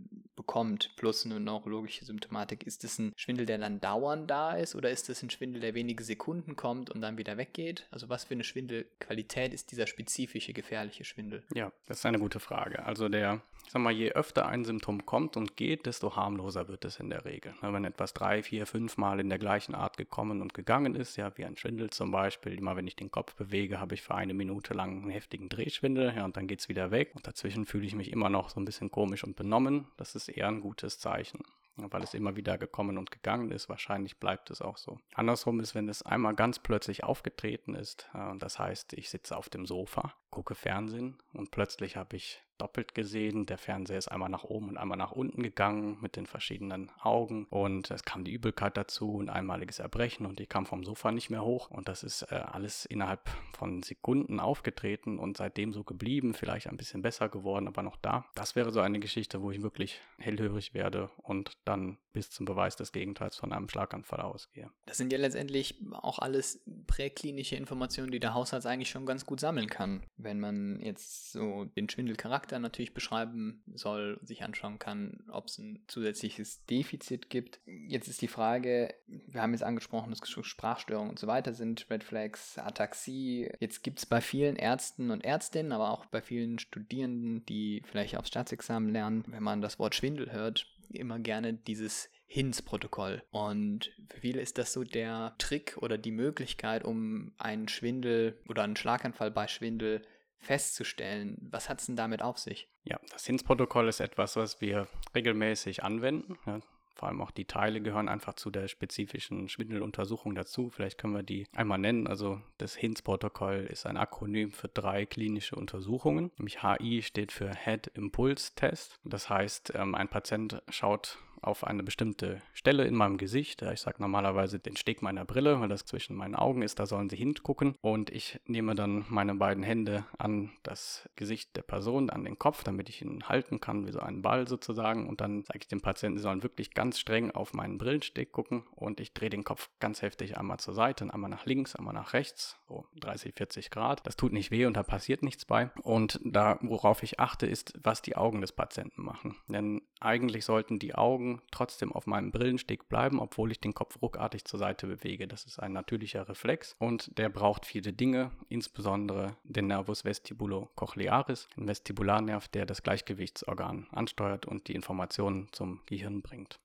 bekommt, 0.42 0.92
plus 0.96 1.26
eine 1.26 1.40
neurologische 1.40 2.04
Symptomatik? 2.04 2.64
Ist 2.64 2.84
es 2.84 2.98
ein 2.98 3.14
Schwindel, 3.16 3.46
der 3.46 3.60
dann 3.60 3.80
dauernd 3.80 4.30
da 4.30 4.54
ist 4.54 4.76
oder 4.76 4.90
ist 4.90 5.08
es 5.10 5.22
ein 5.22 5.30
Schwindel, 5.30 5.62
der 5.62 5.76
wenige 5.76 6.04
Sekunden 6.04 6.56
kommt 6.56 6.90
und 6.90 7.02
dann 7.02 7.18
wieder 7.18 7.38
weggeht? 7.38 7.88
Also 7.92 8.10
was 8.10 8.24
für 8.24 8.34
eine 8.34 8.44
Schwindelqualität 8.44 9.54
ist 9.54 9.72
dieser 9.72 9.86
spezifische 9.86 10.54
gefährliche 10.54 11.06
Schwindel? 11.06 11.44
Ja, 11.54 11.72
das 11.86 12.00
ist 12.00 12.06
eine 12.06 12.20
gute 12.20 12.40
Frage. 12.40 12.84
Also 12.86 13.08
der, 13.08 13.42
ich 13.66 13.72
sag 13.72 13.82
mal, 13.82 13.94
je 13.94 14.12
öfter 14.12 14.48
ein 14.48 14.66
Symptom 14.66 15.06
kommt 15.06 15.38
und 15.38 15.56
geht, 15.58 15.86
desto 15.86 16.16
harmloser 16.16 16.68
wird 16.68 16.86
es 16.86 17.00
in 17.00 17.10
der 17.10 17.24
Regel. 17.26 17.54
Wenn 17.62 17.86
etwas 17.86 18.14
drei, 18.14 18.42
vier, 18.42 18.66
fünf 18.66 18.98
Mal 18.98 19.20
in 19.20 19.30
der 19.30 19.38
gleichen 19.38 19.76
Art 19.76 19.98
gekommen 19.98 20.42
und 20.42 20.56
gegangen 20.56 20.96
ist, 20.96 21.18
ja, 21.18 21.32
wie 21.38 21.46
ein 21.46 21.56
Schwindel 21.56 21.92
zum 21.92 22.12
Beispiel, 22.12 22.58
immer 22.58 22.76
wenn 22.76 22.88
ich 22.88 22.96
den 22.96 23.12
Kopf 23.12 23.36
bewege, 23.36 23.80
habe 23.80 23.94
ich 23.94 24.02
für 24.02 24.16
eine 24.16 24.34
Minute 24.34 24.74
lang 24.74 25.04
einen 25.04 25.12
heftigen 25.12 25.50
Drehschwindel, 25.50 26.14
ja, 26.16 26.26
und 26.26 26.36
dann 26.36 26.48
geht 26.48 26.62
es 26.62 26.70
wieder 26.70 26.90
weg 26.90 27.12
und 27.16 27.28
dazwischen 27.28 27.66
fühle 27.66 27.86
ich 27.86 27.94
mich 27.94 28.12
immer 28.12 28.30
noch 28.30 28.50
so 28.50 28.60
ein 28.60 28.66
bisschen 28.66 28.90
komisch 28.90 29.24
und 29.24 29.36
benommen. 29.36 29.86
Das 29.98 30.16
ist 30.16 30.30
eher 30.30 30.41
ein 30.48 30.62
gutes 30.62 31.00
Zeichen 31.00 31.44
weil 31.90 32.04
es 32.04 32.14
immer 32.14 32.36
wieder 32.36 32.58
gekommen 32.58 32.98
und 32.98 33.12
gegangen 33.12 33.52
ist. 33.52 33.70
Wahrscheinlich 33.70 34.20
bleibt 34.20 34.50
es 34.52 34.62
auch 34.62 34.78
so. 34.78 35.00
Andersrum 35.14 35.60
ist, 35.60 35.76
wenn 35.76 35.90
es 35.90 36.04
einmal 36.04 36.36
ganz 36.36 36.60
plötzlich 36.60 37.04
aufgetreten 37.04 37.76
ist, 37.76 38.10
äh, 38.14 38.38
das 38.38 38.60
heißt, 38.60 38.94
ich 38.94 39.10
sitze 39.10 39.38
auf 39.38 39.50
dem 39.50 39.66
Sofa, 39.66 40.14
gucke 40.30 40.56
Fernsehen 40.56 41.18
und 41.34 41.52
plötzlich 41.52 41.96
habe 41.96 42.16
ich 42.16 42.42
doppelt 42.62 42.94
gesehen. 42.94 43.46
Der 43.46 43.58
Fernseher 43.58 43.98
ist 43.98 44.08
einmal 44.08 44.30
nach 44.30 44.44
oben 44.44 44.70
und 44.70 44.78
einmal 44.78 44.98
nach 44.98 45.12
unten 45.12 45.42
gegangen 45.42 45.98
mit 46.02 46.16
den 46.16 46.28
verschiedenen 46.28 46.92
Augen 47.02 47.46
und 47.50 47.90
es 47.90 48.04
kam 48.04 48.24
die 48.24 48.32
Übelkeit 48.32 48.78
dazu, 48.78 49.20
ein 49.20 49.30
einmaliges 49.30 49.80
Erbrechen 49.80 50.26
und 50.26 50.40
ich 50.40 50.48
kam 50.48 50.66
vom 50.66 50.84
Sofa 50.84 51.12
nicht 51.12 51.30
mehr 51.30 51.44
hoch 51.44 51.72
und 51.72 51.88
das 51.88 52.04
ist 52.04 52.24
äh, 52.32 52.36
alles 52.36 52.86
innerhalb 52.86 53.30
von 53.58 53.82
Sekunden 53.82 54.40
aufgetreten 54.40 55.18
und 55.18 55.38
seitdem 55.38 55.74
so 55.74 55.84
geblieben, 55.84 56.34
vielleicht 56.34 56.68
ein 56.68 56.78
bisschen 56.78 57.02
besser 57.02 57.30
geworden, 57.30 57.68
aber 57.68 57.82
noch 57.82 57.98
da. 57.98 58.26
Das 58.36 58.56
wäre 58.56 58.72
so 58.72 58.80
eine 58.80 59.00
Geschichte, 59.00 59.42
wo 59.42 59.52
ich 59.52 59.62
wirklich 59.64 60.00
hellhörig 60.18 60.74
werde 60.74 61.10
und 61.18 61.58
dann 61.66 61.98
bis 62.14 62.30
zum 62.30 62.46
Beweis 62.46 62.76
des 62.76 62.92
Gegenteils 62.92 63.38
von 63.38 63.54
einem 63.54 63.70
Schlaganfall 63.70 64.22
ausgehe. 64.22 64.70
Das 64.86 64.98
sind 64.98 65.12
ja 65.14 65.20
letztendlich 65.20 65.82
auch 65.94 66.20
alles 66.20 66.62
präklinische 66.88 67.56
Informationen, 67.56 68.12
die 68.12 68.20
der 68.20 68.34
Hausarzt 68.34 68.68
eigentlich 68.68 68.90
schon 68.90 69.06
ganz 69.06 69.26
gut 69.26 69.40
sammeln 69.40 69.68
kann. 69.68 70.04
Wenn 70.18 70.40
man 70.40 70.80
jetzt 70.82 71.32
so 71.32 71.66
den 71.66 71.90
Schwindelcharakter 71.90 72.51
natürlich 72.60 72.94
beschreiben 72.94 73.64
soll 73.74 74.18
und 74.20 74.28
sich 74.28 74.44
anschauen 74.44 74.80
kann, 74.80 75.24
ob 75.32 75.48
es 75.48 75.58
ein 75.58 75.84
zusätzliches 75.88 76.66
Defizit 76.66 77.30
gibt. 77.30 77.60
Jetzt 77.66 78.08
ist 78.08 78.22
die 78.22 78.28
Frage, 78.28 78.94
wir 79.08 79.42
haben 79.42 79.54
jetzt 79.54 79.64
angesprochen, 79.64 80.12
dass 80.12 80.22
Sprachstörungen 80.30 81.10
und 81.10 81.20
so 81.20 81.28
weiter 81.28 81.54
sind, 81.54 81.88
Red 81.90 82.04
Flags, 82.04 82.58
Ataxie. 82.58 83.52
Jetzt 83.60 83.84
gibt 83.84 84.00
es 84.00 84.06
bei 84.06 84.22
vielen 84.22 84.56
Ärzten 84.56 85.12
und 85.12 85.24
Ärztinnen, 85.24 85.72
aber 85.72 85.92
auch 85.92 86.06
bei 86.06 86.22
vielen 86.22 86.60
Studierenden, 86.60 87.46
die 87.46 87.82
vielleicht 87.86 88.18
aufs 88.18 88.30
Staatsexamen 88.30 88.92
lernen, 88.92 89.24
wenn 89.28 89.44
man 89.44 89.62
das 89.62 89.80
Wort 89.80 89.96
Schwindel 89.96 90.32
hört, 90.32 90.68
immer 90.94 91.20
gerne 91.20 91.54
dieses 91.54 92.10
HINS-Protokoll. 92.28 93.24
Und 93.32 93.92
für 94.08 94.22
viele 94.22 94.42
ist 94.42 94.58
das 94.58 94.74
so 94.74 94.84
der 94.84 95.36
Trick 95.38 95.78
oder 95.78 95.98
die 95.98 96.12
Möglichkeit, 96.12 96.84
um 96.84 97.34
einen 97.38 97.68
Schwindel 97.68 98.40
oder 98.48 98.64
einen 98.64 98.78
Schlaganfall 98.78 99.32
bei 99.32 99.48
Schwindel 99.48 100.02
festzustellen. 100.42 101.38
Was 101.52 101.70
hat 101.70 101.80
es 101.80 101.86
denn 101.86 101.96
damit 101.96 102.22
auf 102.22 102.38
sich? 102.38 102.68
Ja, 102.84 103.00
das 103.12 103.26
HINS-Protokoll 103.26 103.88
ist 103.88 104.00
etwas, 104.00 104.36
was 104.36 104.60
wir 104.60 104.88
regelmäßig 105.16 105.84
anwenden. 105.84 106.38
Ja, 106.46 106.60
vor 106.96 107.08
allem 107.08 107.22
auch 107.22 107.32
die 107.32 107.46
Teile 107.46 107.82
gehören 107.82 108.10
einfach 108.10 108.34
zu 108.34 108.52
der 108.52 108.68
spezifischen 108.68 109.50
Schwindeluntersuchung 109.50 110.36
dazu. 110.36 110.70
Vielleicht 110.70 110.98
können 110.98 111.16
wir 111.16 111.24
die 111.24 111.48
einmal 111.56 111.78
nennen. 111.78 112.08
Also 112.08 112.42
das 112.58 112.76
HINS-Protokoll 112.76 113.68
ist 113.72 113.86
ein 113.86 113.98
Akronym 113.98 114.52
für 114.52 114.68
drei 114.68 115.06
klinische 115.06 115.56
Untersuchungen. 115.56 116.32
Nämlich 116.38 116.62
HI 116.62 117.02
steht 117.02 117.32
für 117.32 117.56
Head 117.56 117.88
Impulse 117.96 118.54
Test. 118.56 119.00
Das 119.04 119.30
heißt, 119.30 119.74
ähm, 119.76 119.96
ein 119.96 120.10
Patient 120.10 120.62
schaut 120.70 121.18
auf 121.42 121.66
eine 121.66 121.84
bestimmte 121.84 122.42
Stelle 122.54 122.86
in 122.86 122.96
meinem 122.96 123.18
Gesicht. 123.18 123.62
Ich 123.62 123.82
sage 123.82 124.02
normalerweise 124.02 124.60
den 124.60 124.76
Steg 124.76 125.02
meiner 125.02 125.26
Brille, 125.26 125.60
weil 125.60 125.70
das 125.70 125.86
zwischen 125.86 126.16
meinen 126.16 126.36
Augen 126.36 126.62
ist, 126.62 126.80
da 126.80 126.86
sollen 126.86 127.10
sie 127.10 127.16
hingucken. 127.16 127.76
Und 127.82 128.10
ich 128.10 128.40
nehme 128.46 128.76
dann 128.76 129.06
meine 129.10 129.36
beiden 129.36 129.64
Hände 129.64 130.06
an 130.18 130.52
das 130.64 131.10
Gesicht 131.16 131.56
der 131.56 131.64
Person, 131.64 132.10
an 132.10 132.24
den 132.24 132.38
Kopf, 132.38 132.64
damit 132.64 132.90
ich 132.90 133.02
ihn 133.02 133.28
halten 133.28 133.60
kann, 133.60 133.88
wie 133.88 133.92
so 133.92 134.00
einen 134.00 134.22
Ball 134.22 134.48
sozusagen. 134.48 135.08
Und 135.08 135.22
dann 135.22 135.44
sage 135.44 135.60
ich 135.62 135.68
dem 135.68 135.82
Patienten, 135.82 136.18
sie 136.18 136.24
sollen 136.24 136.44
wirklich 136.44 136.74
ganz 136.74 137.00
streng 137.00 137.32
auf 137.32 137.54
meinen 137.54 137.78
Brillensteg 137.78 138.32
gucken 138.32 138.64
und 138.72 139.00
ich 139.00 139.14
drehe 139.14 139.30
den 139.30 139.44
Kopf 139.44 139.70
ganz 139.80 140.02
heftig 140.02 140.38
einmal 140.38 140.60
zur 140.60 140.74
Seite, 140.74 141.12
einmal 141.12 141.30
nach 141.30 141.46
links, 141.46 141.76
einmal 141.76 141.94
nach 141.94 142.14
rechts, 142.14 142.58
so 142.68 142.86
30, 143.00 143.34
40 143.36 143.72
Grad. 143.72 144.06
Das 144.06 144.16
tut 144.16 144.34
nicht 144.34 144.52
weh 144.52 144.66
und 144.66 144.78
da 144.78 144.84
passiert 144.84 145.24
nichts 145.24 145.46
bei. 145.46 145.72
Und 145.82 146.20
da, 146.24 146.60
worauf 146.62 147.04
ich 147.04 147.20
achte, 147.20 147.48
ist, 147.48 147.74
was 147.82 148.02
die 148.02 148.16
Augen 148.16 148.42
des 148.42 148.52
Patienten 148.52 149.04
machen. 149.04 149.38
Denn 149.48 149.82
eigentlich 150.00 150.46
sollten 150.46 150.80
die 150.80 150.96
Augen 150.96 151.31
Augen 151.32 151.42
trotzdem 151.52 151.92
auf 151.92 152.08
meinem 152.08 152.32
Brillensteg 152.32 152.90
bleiben, 152.90 153.20
obwohl 153.20 153.52
ich 153.52 153.60
den 153.60 153.74
Kopf 153.74 154.02
ruckartig 154.02 154.46
zur 154.46 154.60
Seite 154.60 154.88
bewege. 154.88 155.28
Das 155.28 155.46
ist 155.46 155.60
ein 155.60 155.74
natürlicher 155.74 156.28
Reflex 156.28 156.76
und 156.80 157.18
der 157.18 157.30
braucht 157.30 157.66
viele 157.66 157.94
Dinge, 157.94 158.32
insbesondere 158.50 159.38
den 159.44 159.68
Nervus 159.68 160.04
vestibulocochlearis, 160.04 161.48
den 161.56 161.68
Vestibularnerv, 161.68 162.48
der 162.50 162.66
das 162.66 162.84
Gleichgewichtsorgan 162.84 163.88
ansteuert 163.92 164.46
und 164.46 164.68
die 164.68 164.76
Informationen 164.76 165.48
zum 165.52 165.82
Gehirn 165.86 166.22
bringt. 166.22 166.60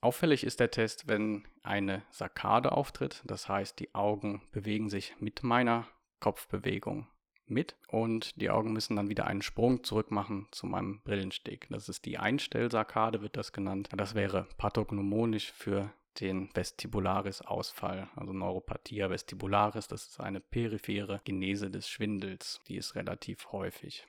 Auffällig 0.00 0.44
ist 0.44 0.58
der 0.58 0.70
Test, 0.70 1.06
wenn 1.06 1.46
eine 1.62 2.02
Sakkade 2.10 2.72
auftritt, 2.72 3.22
das 3.24 3.48
heißt, 3.48 3.78
die 3.78 3.94
Augen 3.94 4.42
bewegen 4.50 4.90
sich 4.90 5.14
mit 5.20 5.44
meiner 5.44 5.86
Kopfbewegung 6.18 7.06
mit 7.52 7.76
und 7.88 8.40
die 8.40 8.50
Augen 8.50 8.72
müssen 8.72 8.96
dann 8.96 9.08
wieder 9.08 9.26
einen 9.26 9.42
Sprung 9.42 9.84
zurück 9.84 10.10
machen 10.10 10.48
zu 10.50 10.66
meinem 10.66 11.00
Brillensteg. 11.02 11.66
Das 11.70 11.88
ist 11.88 12.04
die 12.04 12.18
Einstellsarkade, 12.18 13.22
wird 13.22 13.36
das 13.36 13.52
genannt. 13.52 13.88
Das 13.96 14.14
wäre 14.14 14.46
pathognomonisch 14.56 15.52
für 15.52 15.92
den 16.20 16.50
Vestibularis-Ausfall, 16.54 18.08
also 18.16 18.32
Neuropathia 18.32 19.08
vestibularis. 19.10 19.88
Das 19.88 20.08
ist 20.08 20.20
eine 20.20 20.40
periphere 20.40 21.20
Genese 21.24 21.70
des 21.70 21.88
Schwindels. 21.88 22.60
Die 22.68 22.76
ist 22.76 22.94
relativ 22.94 23.52
häufig. 23.52 24.06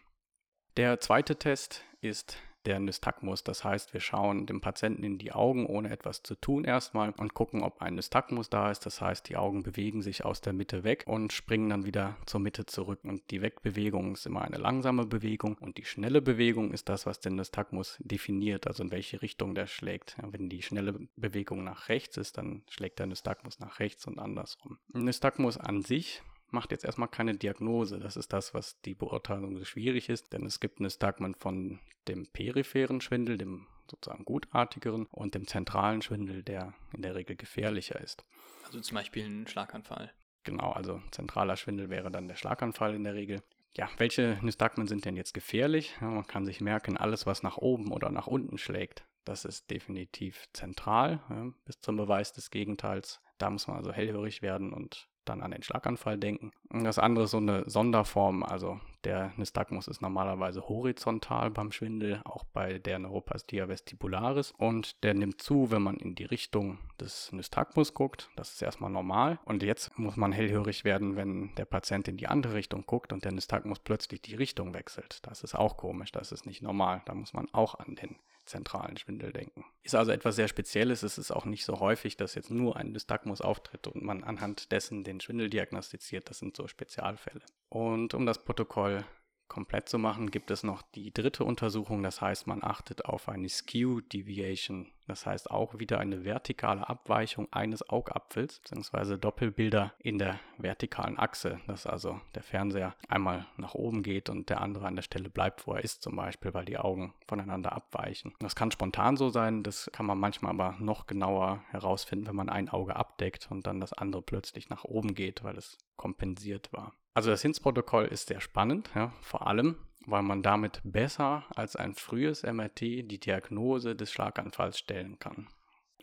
Der 0.76 1.00
zweite 1.00 1.38
Test 1.38 1.84
ist 2.02 2.38
der 2.66 2.80
Nystagmus. 2.80 3.44
Das 3.44 3.64
heißt, 3.64 3.94
wir 3.94 4.00
schauen 4.00 4.46
dem 4.46 4.62
Patienten 4.62 5.04
in 5.04 5.18
die 5.18 5.32
Augen, 5.32 5.66
ohne 5.66 5.90
etwas 5.90 6.24
zu 6.24 6.36
tun 6.36 6.64
erstmal 6.64 7.12
und 7.18 7.34
gucken, 7.34 7.64
ob 7.64 7.82
ein 7.82 7.96
Nystagmus 7.96 8.50
da 8.50 8.72
ist. 8.72 8.86
Das 8.86 9.02
heißt, 9.02 9.30
die 9.30 9.38
Augen 9.38 9.64
bewegen 9.64 10.02
sich 10.02 10.26
aus 10.26 10.42
der 10.42 10.54
Mitte 10.54 10.84
weg 10.84 11.04
und 11.08 11.34
springen 11.34 11.70
dann 11.70 11.86
wieder 11.86 12.18
zur 12.26 12.40
Mitte 12.40 12.66
zurück. 12.66 13.00
Und 13.04 13.32
die 13.32 13.42
Wegbewegung 13.42 14.14
ist 14.14 14.26
immer 14.26 14.42
eine 14.42 14.58
langsame 14.58 15.06
Bewegung 15.06 15.58
und 15.60 15.78
die 15.78 15.86
schnelle 15.86 16.22
Bewegung 16.22 16.72
ist 16.72 16.90
das, 16.90 17.06
was 17.06 17.20
den 17.20 17.36
Nystagmus 17.36 17.98
definiert, 18.00 18.68
also 18.68 18.84
in 18.84 18.92
welche 18.92 19.22
Richtung 19.22 19.56
der 19.56 19.68
schlägt. 19.68 20.18
Ja, 20.22 20.32
wenn 20.32 20.50
die 20.50 20.62
schnelle 20.62 21.08
Bewegung 21.16 21.64
nach 21.64 21.90
rechts 21.90 22.18
ist, 22.18 22.38
dann 22.38 22.64
schlägt 22.70 23.00
der 23.00 23.08
Nystagmus 23.08 23.60
nach 23.60 23.80
rechts 23.80 24.08
und 24.08 24.20
andersrum. 24.20 24.78
Nystagmus 24.94 25.58
an 25.58 25.82
sich 25.82 26.22
macht 26.54 26.72
jetzt 26.72 26.86
erstmal 26.86 27.10
keine 27.10 27.36
Diagnose. 27.36 28.00
Das 28.00 28.16
ist 28.16 28.32
das, 28.34 28.54
was 28.54 28.80
die 28.82 28.96
Beurteilung 28.96 29.58
so 29.58 29.66
schwierig 29.66 30.10
ist, 30.10 30.34
denn 30.34 30.46
es 30.46 30.60
gibt 30.60 30.80
eine 30.80 30.90
Stagman 30.90 31.36
von 31.36 31.80
dem 32.08 32.28
peripheren 32.28 33.02
Schwindel, 33.02 33.38
dem 33.38 33.68
sozusagen 33.90 34.26
gutartigeren, 34.26 35.06
und 35.08 35.36
dem 35.36 35.48
zentralen 35.48 36.02
Schwindel, 36.02 36.44
der 36.44 36.74
in 36.94 37.02
der 37.02 37.16
Regel 37.16 37.36
gefährlicher 37.36 38.00
ist. 38.00 38.26
Also 38.66 38.80
zum 38.80 38.96
Beispiel 38.96 39.26
ein 39.26 39.48
Schlaganfall. 39.48 40.12
Genau, 40.44 40.72
also 40.72 41.02
zentraler 41.12 41.58
Schwindel 41.58 41.90
wäre 41.90 42.12
dann 42.12 42.28
der 42.28 42.36
Schlaganfall 42.36 42.96
in 42.96 43.04
der 43.04 43.14
Regel. 43.14 43.42
Ja, 43.76 43.90
welche 43.98 44.38
Nystagmen 44.42 44.88
sind 44.88 45.06
denn 45.06 45.16
jetzt 45.16 45.34
gefährlich? 45.34 45.96
Ja, 46.00 46.08
man 46.08 46.28
kann 46.28 46.46
sich 46.46 46.62
merken, 46.62 46.98
alles, 46.98 47.26
was 47.26 47.44
nach 47.44 47.58
oben 47.58 47.92
oder 47.92 48.12
nach 48.12 48.28
unten 48.28 48.58
schlägt, 48.58 49.06
das 49.26 49.46
ist 49.46 49.70
definitiv 49.72 50.48
zentral, 50.54 51.22
ja, 51.30 51.52
bis 51.66 51.80
zum 51.80 51.98
Beweis 51.98 52.34
des 52.34 52.52
Gegenteils. 52.52 53.22
Da 53.38 53.50
muss 53.50 53.68
man 53.68 53.78
also 53.78 53.92
hellhörig 53.92 54.42
werden 54.42 54.74
und 54.74 55.08
dann 55.26 55.42
an 55.42 55.52
den 55.52 55.64
Schlaganfall 55.64 56.18
denken. 56.18 56.52
Und 56.70 56.84
das 56.84 57.00
andere 57.00 57.26
ist 57.26 57.32
so 57.32 57.38
eine 57.38 57.70
Sonderform, 57.70 58.44
also 58.44 58.80
der 59.04 59.34
Nystagmus 59.38 59.88
ist 59.88 60.02
normalerweise 60.02 60.68
horizontal 60.68 61.52
beim 61.52 61.72
Schwindel, 61.72 62.22
auch 62.26 62.44
bei 62.46 62.80
der 62.80 63.00
Neuropathia 63.00 63.68
vestibularis 63.68 64.52
und 64.52 65.04
der 65.04 65.14
nimmt 65.14 65.42
zu, 65.42 65.72
wenn 65.72 65.82
man 65.82 65.98
in 65.98 66.16
die 66.16 66.26
Richtung 66.26 66.80
des 67.00 67.32
Nystagmus 67.32 67.94
guckt. 67.94 68.30
Das 68.36 68.54
ist 68.54 68.62
erstmal 68.62 68.92
normal 68.92 69.40
und 69.46 69.64
jetzt 69.64 69.98
muss 69.98 70.16
man 70.16 70.32
hellhörig 70.32 70.84
werden, 70.84 71.16
wenn 71.16 71.54
der 71.56 71.66
Patient 71.66 72.08
in 72.08 72.18
die 72.18 72.28
andere 72.28 72.54
Richtung 72.54 72.86
guckt 72.86 73.14
und 73.14 73.26
der 73.26 73.32
Nystagmus 73.32 73.80
plötzlich 73.80 74.22
die 74.22 74.36
Richtung 74.36 74.74
wechselt. 74.74 75.20
Das 75.24 75.44
ist 75.44 75.56
auch 75.56 75.78
komisch, 75.78 76.12
das 76.12 76.32
ist 76.32 76.46
nicht 76.46 76.62
normal. 76.62 77.02
Da 77.06 77.14
muss 77.14 77.34
man 77.34 77.48
auch 77.54 77.76
an 77.76 77.96
den 77.96 78.16
zentralen 78.46 78.98
Schwindel 78.98 79.32
denken. 79.32 79.64
Ist 79.84 79.96
also 79.96 80.12
etwas 80.12 80.36
sehr 80.36 80.48
Spezielles. 80.48 81.04
Es 81.04 81.18
ist 81.18 81.32
auch 81.32 81.46
nicht 81.46 81.66
so 81.66 81.80
häufig, 81.80 82.18
dass 82.18 82.36
jetzt 82.36 82.52
nur 82.52 82.76
ein 82.78 82.92
Nystagmus 82.92 83.42
auftritt 83.42 83.88
und 83.88 84.04
man 84.04 84.24
anhand 84.24 84.72
dessen 84.72 85.04
den 85.04 85.20
Schwindel 85.20 85.50
diagnostiziert. 85.50 86.30
Das 86.30 86.40
sind 86.40 86.56
so 86.56 86.68
Spezialfälle. 86.68 87.42
Und 87.74 88.14
um 88.14 88.28
das 88.28 88.38
Protokoll 88.38 89.04
komplett 89.48 89.90
zu 89.90 89.98
machen, 89.98 90.30
gibt 90.30 90.52
es 90.52 90.62
noch 90.62 90.84
die 90.94 91.12
dritte 91.12 91.44
Untersuchung. 91.44 92.04
Das 92.04 92.22
heißt, 92.22 92.46
man 92.46 92.64
achtet 92.64 93.06
auf 93.06 93.28
eine 93.28 93.50
Skew 93.50 94.02
Deviation. 94.02 94.92
Das 95.08 95.26
heißt 95.26 95.50
auch 95.50 95.80
wieder 95.80 95.98
eine 95.98 96.24
vertikale 96.24 96.88
Abweichung 96.88 97.52
eines 97.52 97.90
Augapfels, 97.90 98.60
beziehungsweise 98.60 99.18
Doppelbilder 99.18 99.92
in 99.98 100.20
der 100.20 100.40
vertikalen 100.60 101.18
Achse, 101.18 101.62
dass 101.66 101.88
also 101.88 102.22
der 102.36 102.44
Fernseher 102.44 102.96
einmal 103.08 103.48
nach 103.58 103.74
oben 103.74 104.04
geht 104.04 104.30
und 104.30 104.52
der 104.52 104.62
andere 104.62 104.86
an 104.86 104.96
der 104.96 105.04
Stelle 105.04 105.32
bleibt, 105.32 105.66
wo 105.66 105.74
er 105.74 105.84
ist, 105.84 106.04
zum 106.04 106.16
Beispiel, 106.16 106.54
weil 106.54 106.66
die 106.66 106.78
Augen 106.78 107.16
voneinander 107.28 107.74
abweichen. 107.74 108.36
Das 108.40 108.56
kann 108.56 108.70
spontan 108.70 109.18
so 109.18 109.30
sein, 109.30 109.64
das 109.64 109.90
kann 109.92 110.06
man 110.06 110.20
manchmal 110.20 110.52
aber 110.52 110.76
noch 110.80 111.08
genauer 111.08 111.64
herausfinden, 111.72 112.28
wenn 112.28 112.36
man 112.36 112.50
ein 112.50 112.70
Auge 112.70 112.96
abdeckt 112.96 113.50
und 113.50 113.66
dann 113.66 113.80
das 113.80 113.94
andere 113.94 114.22
plötzlich 114.22 114.70
nach 114.70 114.84
oben 114.84 115.16
geht, 115.16 115.44
weil 115.44 115.58
es 115.58 115.80
kompensiert 115.96 116.72
war. 116.72 116.94
Also 117.14 117.30
das 117.30 117.42
HINS-Protokoll 117.44 118.06
ist 118.06 118.28
sehr 118.28 118.42
spannend, 118.42 118.90
ja, 118.96 119.14
vor 119.22 119.48
allem, 119.48 119.76
weil 120.06 120.24
man 120.24 120.42
damit 120.42 120.82
besser 120.84 121.46
als 121.56 121.76
ein 121.76 121.94
frühes 121.94 122.44
MRT 122.44 122.82
die 122.82 123.20
Diagnose 123.20 123.96
des 123.96 124.12
Schlaganfalls 124.12 124.80
stellen 124.80 125.20
kann. 125.20 125.48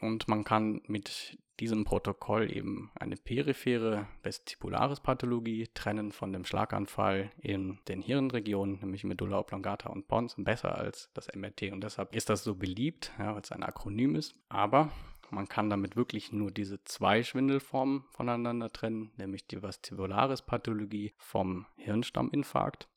Und 0.00 0.28
man 0.28 0.44
kann 0.44 0.80
mit 0.86 1.38
diesem 1.60 1.84
Protokoll 1.84 2.50
eben 2.50 2.90
eine 2.94 3.16
periphere 3.16 4.08
Vestibularis-Pathologie 4.22 5.68
trennen 5.74 6.10
von 6.10 6.32
dem 6.32 6.46
Schlaganfall 6.46 7.30
in 7.38 7.78
den 7.86 8.00
Hirnregionen, 8.00 8.80
nämlich 8.80 9.04
Medulla 9.04 9.38
oblongata 9.38 9.90
und 9.90 10.08
Pons, 10.08 10.36
besser 10.38 10.76
als 10.76 11.10
das 11.12 11.28
MRT. 11.34 11.72
Und 11.72 11.84
deshalb 11.84 12.14
ist 12.14 12.30
das 12.30 12.44
so 12.44 12.54
beliebt, 12.54 13.12
ja, 13.18 13.34
weil 13.34 13.42
es 13.42 13.52
ein 13.52 13.62
Akronym 13.62 14.16
ist. 14.16 14.34
Aber 14.48 14.90
man 15.30 15.48
kann 15.48 15.70
damit 15.70 15.96
wirklich 15.96 16.32
nur 16.32 16.50
diese 16.50 16.82
zwei 16.84 17.22
Schwindelformen 17.22 18.04
voneinander 18.10 18.72
trennen, 18.72 19.10
nämlich 19.16 19.46
die 19.46 19.62
Vestibularis-Pathologie 19.62 21.12
vom 21.16 21.66
Hirnstamminfarkt. 21.76 22.88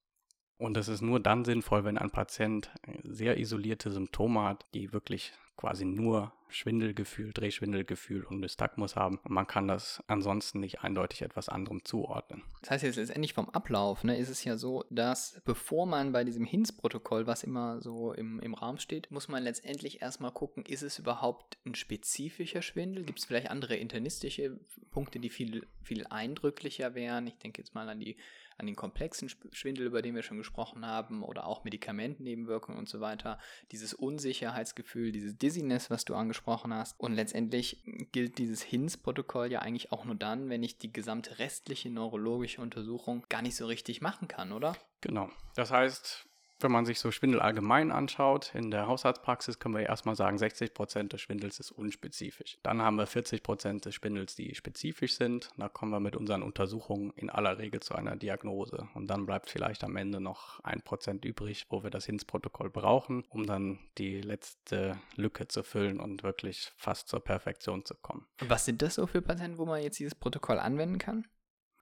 Und 0.63 0.77
es 0.77 0.87
ist 0.87 1.01
nur 1.01 1.19
dann 1.19 1.43
sinnvoll, 1.43 1.83
wenn 1.83 1.97
ein 1.97 2.09
Patient 2.09 2.71
sehr 3.03 3.37
isolierte 3.37 3.91
Symptome 3.91 4.43
hat, 4.43 4.65
die 4.73 4.93
wirklich 4.93 5.33
quasi 5.57 5.83
nur 5.83 6.31
Schwindelgefühl, 6.47 7.33
Drehschwindelgefühl 7.33 8.23
und 8.23 8.39
Nystagmus 8.39 8.95
haben. 8.95 9.19
Und 9.25 9.31
man 9.31 9.45
kann 9.45 9.67
das 9.67 10.01
ansonsten 10.07 10.61
nicht 10.61 10.79
eindeutig 10.79 11.21
etwas 11.21 11.49
anderem 11.49 11.83
zuordnen. 11.83 12.43
Das 12.61 12.71
heißt 12.71 12.83
jetzt 12.85 12.95
letztendlich 12.95 13.33
vom 13.33 13.49
Ablauf, 13.49 14.05
ne, 14.05 14.17
ist 14.17 14.29
es 14.29 14.45
ja 14.45 14.55
so, 14.55 14.85
dass 14.89 15.41
bevor 15.43 15.85
man 15.85 16.13
bei 16.13 16.23
diesem 16.23 16.45
HINS-Protokoll, 16.45 17.27
was 17.27 17.43
immer 17.43 17.81
so 17.81 18.13
im, 18.13 18.39
im 18.39 18.53
Raum 18.53 18.77
steht, 18.77 19.11
muss 19.11 19.27
man 19.27 19.43
letztendlich 19.43 20.01
erstmal 20.01 20.31
gucken, 20.31 20.63
ist 20.65 20.81
es 20.81 20.97
überhaupt 20.97 21.57
ein 21.65 21.75
spezifischer 21.75 22.61
Schwindel? 22.61 23.03
Gibt 23.03 23.19
es 23.19 23.25
vielleicht 23.25 23.51
andere 23.51 23.75
internistische 23.75 24.57
Punkte, 24.91 25.19
die 25.19 25.29
viel, 25.29 25.67
viel 25.81 26.07
eindrücklicher 26.07 26.95
wären? 26.95 27.27
Ich 27.27 27.37
denke 27.39 27.61
jetzt 27.61 27.75
mal 27.75 27.89
an 27.89 27.99
die 27.99 28.15
an 28.57 28.65
den 28.65 28.75
komplexen 28.75 29.29
Schwindel, 29.51 29.85
über 29.85 30.01
den 30.01 30.15
wir 30.15 30.23
schon 30.23 30.37
gesprochen 30.37 30.85
haben, 30.85 31.23
oder 31.23 31.45
auch 31.45 31.63
Medikamentennebenwirkungen 31.63 32.77
und 32.77 32.89
so 32.89 33.01
weiter, 33.01 33.39
dieses 33.71 33.93
Unsicherheitsgefühl, 33.93 35.11
dieses 35.11 35.37
Dizziness, 35.37 35.89
was 35.89 36.05
du 36.05 36.15
angesprochen 36.15 36.73
hast. 36.73 36.99
Und 36.99 37.13
letztendlich 37.13 37.83
gilt 38.11 38.37
dieses 38.37 38.61
HINS-Protokoll 38.63 39.51
ja 39.51 39.59
eigentlich 39.59 39.91
auch 39.91 40.05
nur 40.05 40.15
dann, 40.15 40.49
wenn 40.49 40.63
ich 40.63 40.77
die 40.77 40.93
gesamte 40.93 41.39
restliche 41.39 41.89
neurologische 41.89 42.61
Untersuchung 42.61 43.25
gar 43.29 43.41
nicht 43.41 43.55
so 43.55 43.65
richtig 43.65 44.01
machen 44.01 44.27
kann, 44.27 44.51
oder? 44.51 44.75
Genau. 45.01 45.29
Das 45.55 45.71
heißt, 45.71 46.27
Wenn 46.63 46.71
man 46.71 46.85
sich 46.85 46.99
so 46.99 47.11
Schwindel 47.11 47.41
allgemein 47.41 47.91
anschaut, 47.91 48.55
in 48.55 48.71
der 48.71 48.87
Haushaltspraxis 48.87 49.59
können 49.59 49.75
wir 49.75 49.83
erstmal 49.83 50.15
sagen, 50.15 50.37
60 50.37 50.73
Prozent 50.73 51.11
des 51.11 51.19
Schwindels 51.19 51.59
ist 51.59 51.71
unspezifisch. 51.71 52.57
Dann 52.63 52.81
haben 52.81 52.95
wir 52.95 53.05
40 53.05 53.43
Prozent 53.43 53.83
des 53.83 53.95
Schwindels, 53.95 54.35
die 54.35 54.55
spezifisch 54.55 55.15
sind. 55.15 55.49
Da 55.57 55.67
kommen 55.67 55.91
wir 55.91 55.99
mit 55.99 56.15
unseren 56.15 56.41
Untersuchungen 56.41 57.11
in 57.17 57.29
aller 57.29 57.57
Regel 57.57 57.81
zu 57.81 57.95
einer 57.95 58.15
Diagnose. 58.15 58.87
Und 58.93 59.07
dann 59.07 59.25
bleibt 59.25 59.49
vielleicht 59.49 59.83
am 59.83 59.97
Ende 59.97 60.21
noch 60.21 60.61
ein 60.61 60.81
Prozent 60.81 61.25
übrig, 61.25 61.65
wo 61.69 61.83
wir 61.83 61.89
das 61.89 62.05
HINS-Protokoll 62.05 62.69
brauchen, 62.69 63.25
um 63.27 63.45
dann 63.45 63.79
die 63.97 64.21
letzte 64.21 64.97
Lücke 65.17 65.49
zu 65.49 65.63
füllen 65.63 65.99
und 65.99 66.23
wirklich 66.23 66.71
fast 66.77 67.09
zur 67.09 67.19
Perfektion 67.19 67.83
zu 67.83 67.95
kommen. 67.95 68.25
Was 68.39 68.63
sind 68.63 68.81
das 68.81 68.95
so 68.95 69.05
für 69.05 69.21
Patienten, 69.21 69.57
wo 69.57 69.65
man 69.65 69.83
jetzt 69.83 69.99
dieses 69.99 70.15
Protokoll 70.15 70.59
anwenden 70.59 70.97
kann? 70.97 71.27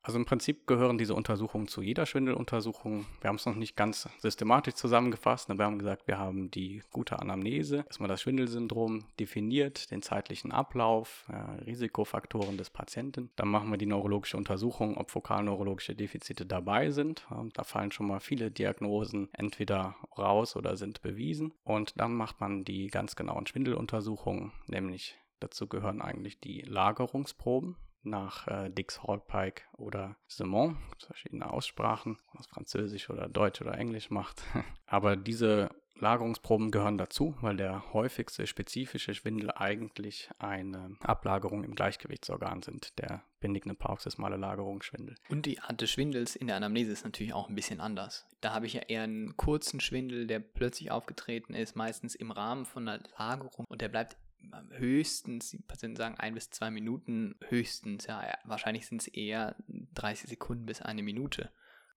Also 0.03 0.17
im 0.17 0.25
Prinzip 0.25 0.65
gehören 0.65 0.97
diese 0.97 1.13
Untersuchungen 1.13 1.67
zu 1.67 1.83
jeder 1.83 2.07
Schwindeluntersuchung. 2.07 3.05
Wir 3.21 3.27
haben 3.27 3.35
es 3.35 3.45
noch 3.45 3.55
nicht 3.55 3.75
ganz 3.75 4.09
systematisch 4.17 4.73
zusammengefasst. 4.73 5.49
Aber 5.49 5.59
wir 5.59 5.65
haben 5.65 5.77
gesagt, 5.77 6.07
wir 6.07 6.17
haben 6.17 6.49
die 6.49 6.81
gute 6.91 7.19
Anamnese, 7.19 7.83
erstmal 7.87 8.09
das 8.09 8.21
Schwindelsyndrom 8.21 9.05
definiert, 9.19 9.91
den 9.91 10.01
zeitlichen 10.01 10.51
Ablauf, 10.51 11.25
äh, 11.29 11.35
Risikofaktoren 11.65 12.57
des 12.57 12.71
Patienten. 12.71 13.29
Dann 13.35 13.49
machen 13.49 13.69
wir 13.69 13.77
die 13.77 13.85
neurologische 13.85 14.37
Untersuchung, 14.37 14.97
ob 14.97 15.13
vokalneurologische 15.13 15.95
Defizite 15.95 16.47
dabei 16.47 16.89
sind. 16.89 17.27
Und 17.29 17.57
da 17.59 17.63
fallen 17.63 17.91
schon 17.91 18.07
mal 18.07 18.19
viele 18.19 18.49
Diagnosen 18.49 19.29
entweder 19.33 19.95
raus 20.17 20.55
oder 20.55 20.77
sind 20.77 21.03
bewiesen. 21.03 21.53
Und 21.63 21.99
dann 21.99 22.15
macht 22.15 22.39
man 22.39 22.63
die 22.63 22.87
ganz 22.87 23.15
genauen 23.15 23.45
Schwindeluntersuchungen, 23.45 24.51
nämlich 24.67 25.17
dazu 25.39 25.67
gehören 25.67 26.01
eigentlich 26.01 26.39
die 26.39 26.61
Lagerungsproben 26.61 27.75
nach 28.03 28.47
äh, 28.47 28.69
Dix 28.69 29.03
Hallpike 29.03 29.63
oder 29.73 30.15
Simon, 30.27 30.77
verschiedene 31.05 31.49
Aussprachen, 31.49 32.17
was 32.33 32.47
Französisch 32.47 33.09
oder 33.09 33.27
Deutsch 33.29 33.61
oder 33.61 33.77
Englisch 33.77 34.09
macht. 34.09 34.43
Aber 34.85 35.15
diese 35.15 35.69
Lagerungsproben 36.01 36.71
gehören 36.71 36.97
dazu, 36.97 37.35
weil 37.41 37.55
der 37.55 37.93
häufigste 37.93 38.47
spezifische 38.47 39.13
Schwindel 39.13 39.51
eigentlich 39.51 40.29
eine 40.39 40.97
Ablagerung 41.01 41.63
im 41.63 41.75
Gleichgewichtsorgan 41.75 42.63
sind, 42.63 42.97
der 42.97 43.23
benigne 43.39 43.75
paroxysmale 43.75 44.37
Lagerungsschwindel. 44.37 45.15
Und 45.29 45.45
die 45.45 45.59
Art 45.59 45.79
des 45.79 45.91
Schwindels 45.91 46.35
in 46.35 46.47
der 46.47 46.55
Anamnese 46.55 46.91
ist 46.91 47.03
natürlich 47.03 47.33
auch 47.33 47.49
ein 47.49 47.55
bisschen 47.55 47.79
anders. 47.79 48.25
Da 48.41 48.53
habe 48.53 48.65
ich 48.65 48.73
ja 48.73 48.81
eher 48.81 49.03
einen 49.03 49.37
kurzen 49.37 49.79
Schwindel, 49.79 50.25
der 50.25 50.39
plötzlich 50.39 50.91
aufgetreten 50.91 51.53
ist, 51.53 51.75
meistens 51.75 52.15
im 52.15 52.31
Rahmen 52.31 52.65
von 52.65 52.87
einer 52.87 53.03
Lagerung 53.17 53.65
und 53.67 53.81
der 53.81 53.89
bleibt 53.89 54.17
höchstens, 54.71 55.51
die 55.51 55.59
Patienten 55.59 55.97
sagen 55.97 56.15
ein 56.17 56.33
bis 56.33 56.49
zwei 56.49 56.71
Minuten, 56.71 57.35
höchstens, 57.47 58.07
ja, 58.07 58.21
wahrscheinlich 58.45 58.87
sind 58.87 59.01
es 59.01 59.07
eher 59.07 59.55
30 59.95 60.29
Sekunden 60.29 60.65
bis 60.65 60.81
eine 60.81 61.03
Minute. 61.03 61.51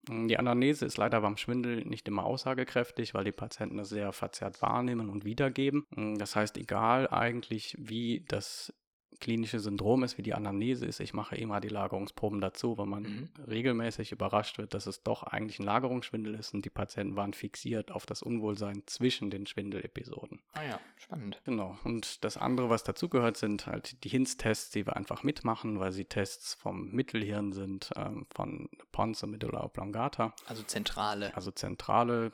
Die 0.09 0.39
Anamnese 0.39 0.85
ist 0.85 0.99
leider 0.99 1.21
beim 1.23 1.39
Schwindel 1.39 1.85
nicht 1.87 2.07
immer 2.09 2.25
aussagekräftig, 2.25 3.15
weil 3.15 3.25
die 3.25 3.33
Patienten 3.33 3.79
das 3.79 3.89
sehr 3.89 4.13
verzerrt 4.13 4.61
wahrnehmen 4.61 5.09
und 5.09 5.25
wiedergeben. 5.25 5.87
Das 6.19 6.37
heißt, 6.37 6.59
egal 6.59 7.09
eigentlich, 7.09 7.75
wie 7.79 8.25
das 8.29 8.75
klinische 9.21 9.61
Syndrom 9.61 10.05
ist, 10.05 10.19
wie 10.19 10.23
die 10.23 10.35
Anamnese 10.35 10.87
ist. 10.87 11.01
Ich 11.01 11.15
mache 11.15 11.37
immer 11.37 11.61
die 11.61 11.69
Lagerungsproben 11.69 12.41
dazu, 12.41 12.79
weil 12.79 12.87
man 12.87 13.03
mhm. 13.03 13.29
regelmäßig 13.49 14.13
überrascht 14.13 14.59
wird, 14.59 14.75
dass 14.75 14.87
es 14.87 15.03
doch 15.03 15.23
eigentlich 15.23 15.59
ein 15.59 15.65
Lagerungsschwindel 15.65 16.35
ist 16.35 16.55
und 16.55 16.65
die 16.65 16.71
Patienten 16.71 17.17
waren 17.17 17.33
fixiert 17.33 17.91
auf 17.91 18.07
das 18.07 18.23
Unwohlsein 18.23 18.83
zwischen 18.87 19.31
den 19.31 19.47
Schwindelepisoden. 19.47 20.41
Ah 20.53 20.63
ja, 20.63 20.81
spannend. 20.97 21.41
Genau. 21.45 21.77
Und 21.85 22.25
das 22.25 22.37
andere, 22.37 22.71
was 22.71 22.85
dazugehört, 22.85 23.37
sind 23.37 23.67
halt 23.67 24.03
die 24.05 24.09
HINS-Tests, 24.09 24.71
die 24.71 24.87
wir 24.87 24.97
einfach 24.97 25.23
mitmachen, 25.23 25.81
weil 25.81 25.93
sie 25.93 26.05
Tests 26.05 26.55
vom 26.55 26.91
Mittelhirn 26.91 27.53
sind, 27.53 27.91
ähm, 27.97 28.27
von 28.35 28.69
und 28.95 29.31
Medulla 29.31 29.65
oblongata. 29.65 30.35
Also 30.47 30.63
zentrale. 30.63 31.35
Also 31.37 31.51
zentrale 31.51 32.33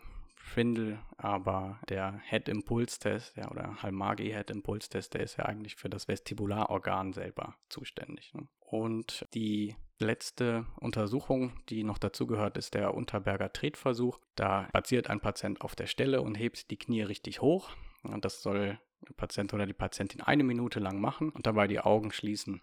Schwindel, 0.50 0.99
aber 1.16 1.78
der 1.88 2.21
Head-Impuls-Test 2.25 3.37
ja, 3.37 3.50
oder 3.50 3.83
Halmagi-Head-Impuls-Test, 3.83 5.14
der 5.14 5.23
ist 5.23 5.37
ja 5.37 5.45
eigentlich 5.45 5.76
für 5.76 5.88
das 5.88 6.09
Vestibularorgan 6.09 7.12
selber 7.12 7.54
zuständig. 7.69 8.35
Ne? 8.35 8.49
Und 8.59 9.26
die 9.35 9.76
letzte 9.99 10.66
Untersuchung, 10.80 11.52
die 11.69 11.85
noch 11.85 11.99
dazu 11.99 12.26
gehört, 12.26 12.57
ist 12.57 12.75
der 12.75 12.95
Unterberger 12.95 13.52
Tretversuch. 13.52 14.19
Da 14.35 14.69
basiert 14.73 15.09
ein 15.09 15.21
Patient 15.21 15.61
auf 15.61 15.76
der 15.76 15.87
Stelle 15.87 16.23
und 16.23 16.35
hebt 16.35 16.71
die 16.71 16.78
Knie 16.78 17.02
richtig 17.02 17.40
hoch. 17.40 17.71
Und 18.02 18.25
das 18.25 18.42
soll 18.42 18.78
der 19.07 19.14
Patient 19.14 19.54
oder 19.54 19.66
die 19.66 19.73
Patientin 19.73 20.21
eine 20.21 20.45
Minute 20.45 20.80
lang 20.80 21.00
machen 21.00 21.30
und 21.30 21.47
dabei 21.47 21.69
die 21.69 21.80
Augen 21.80 22.12
schließen 22.12 22.61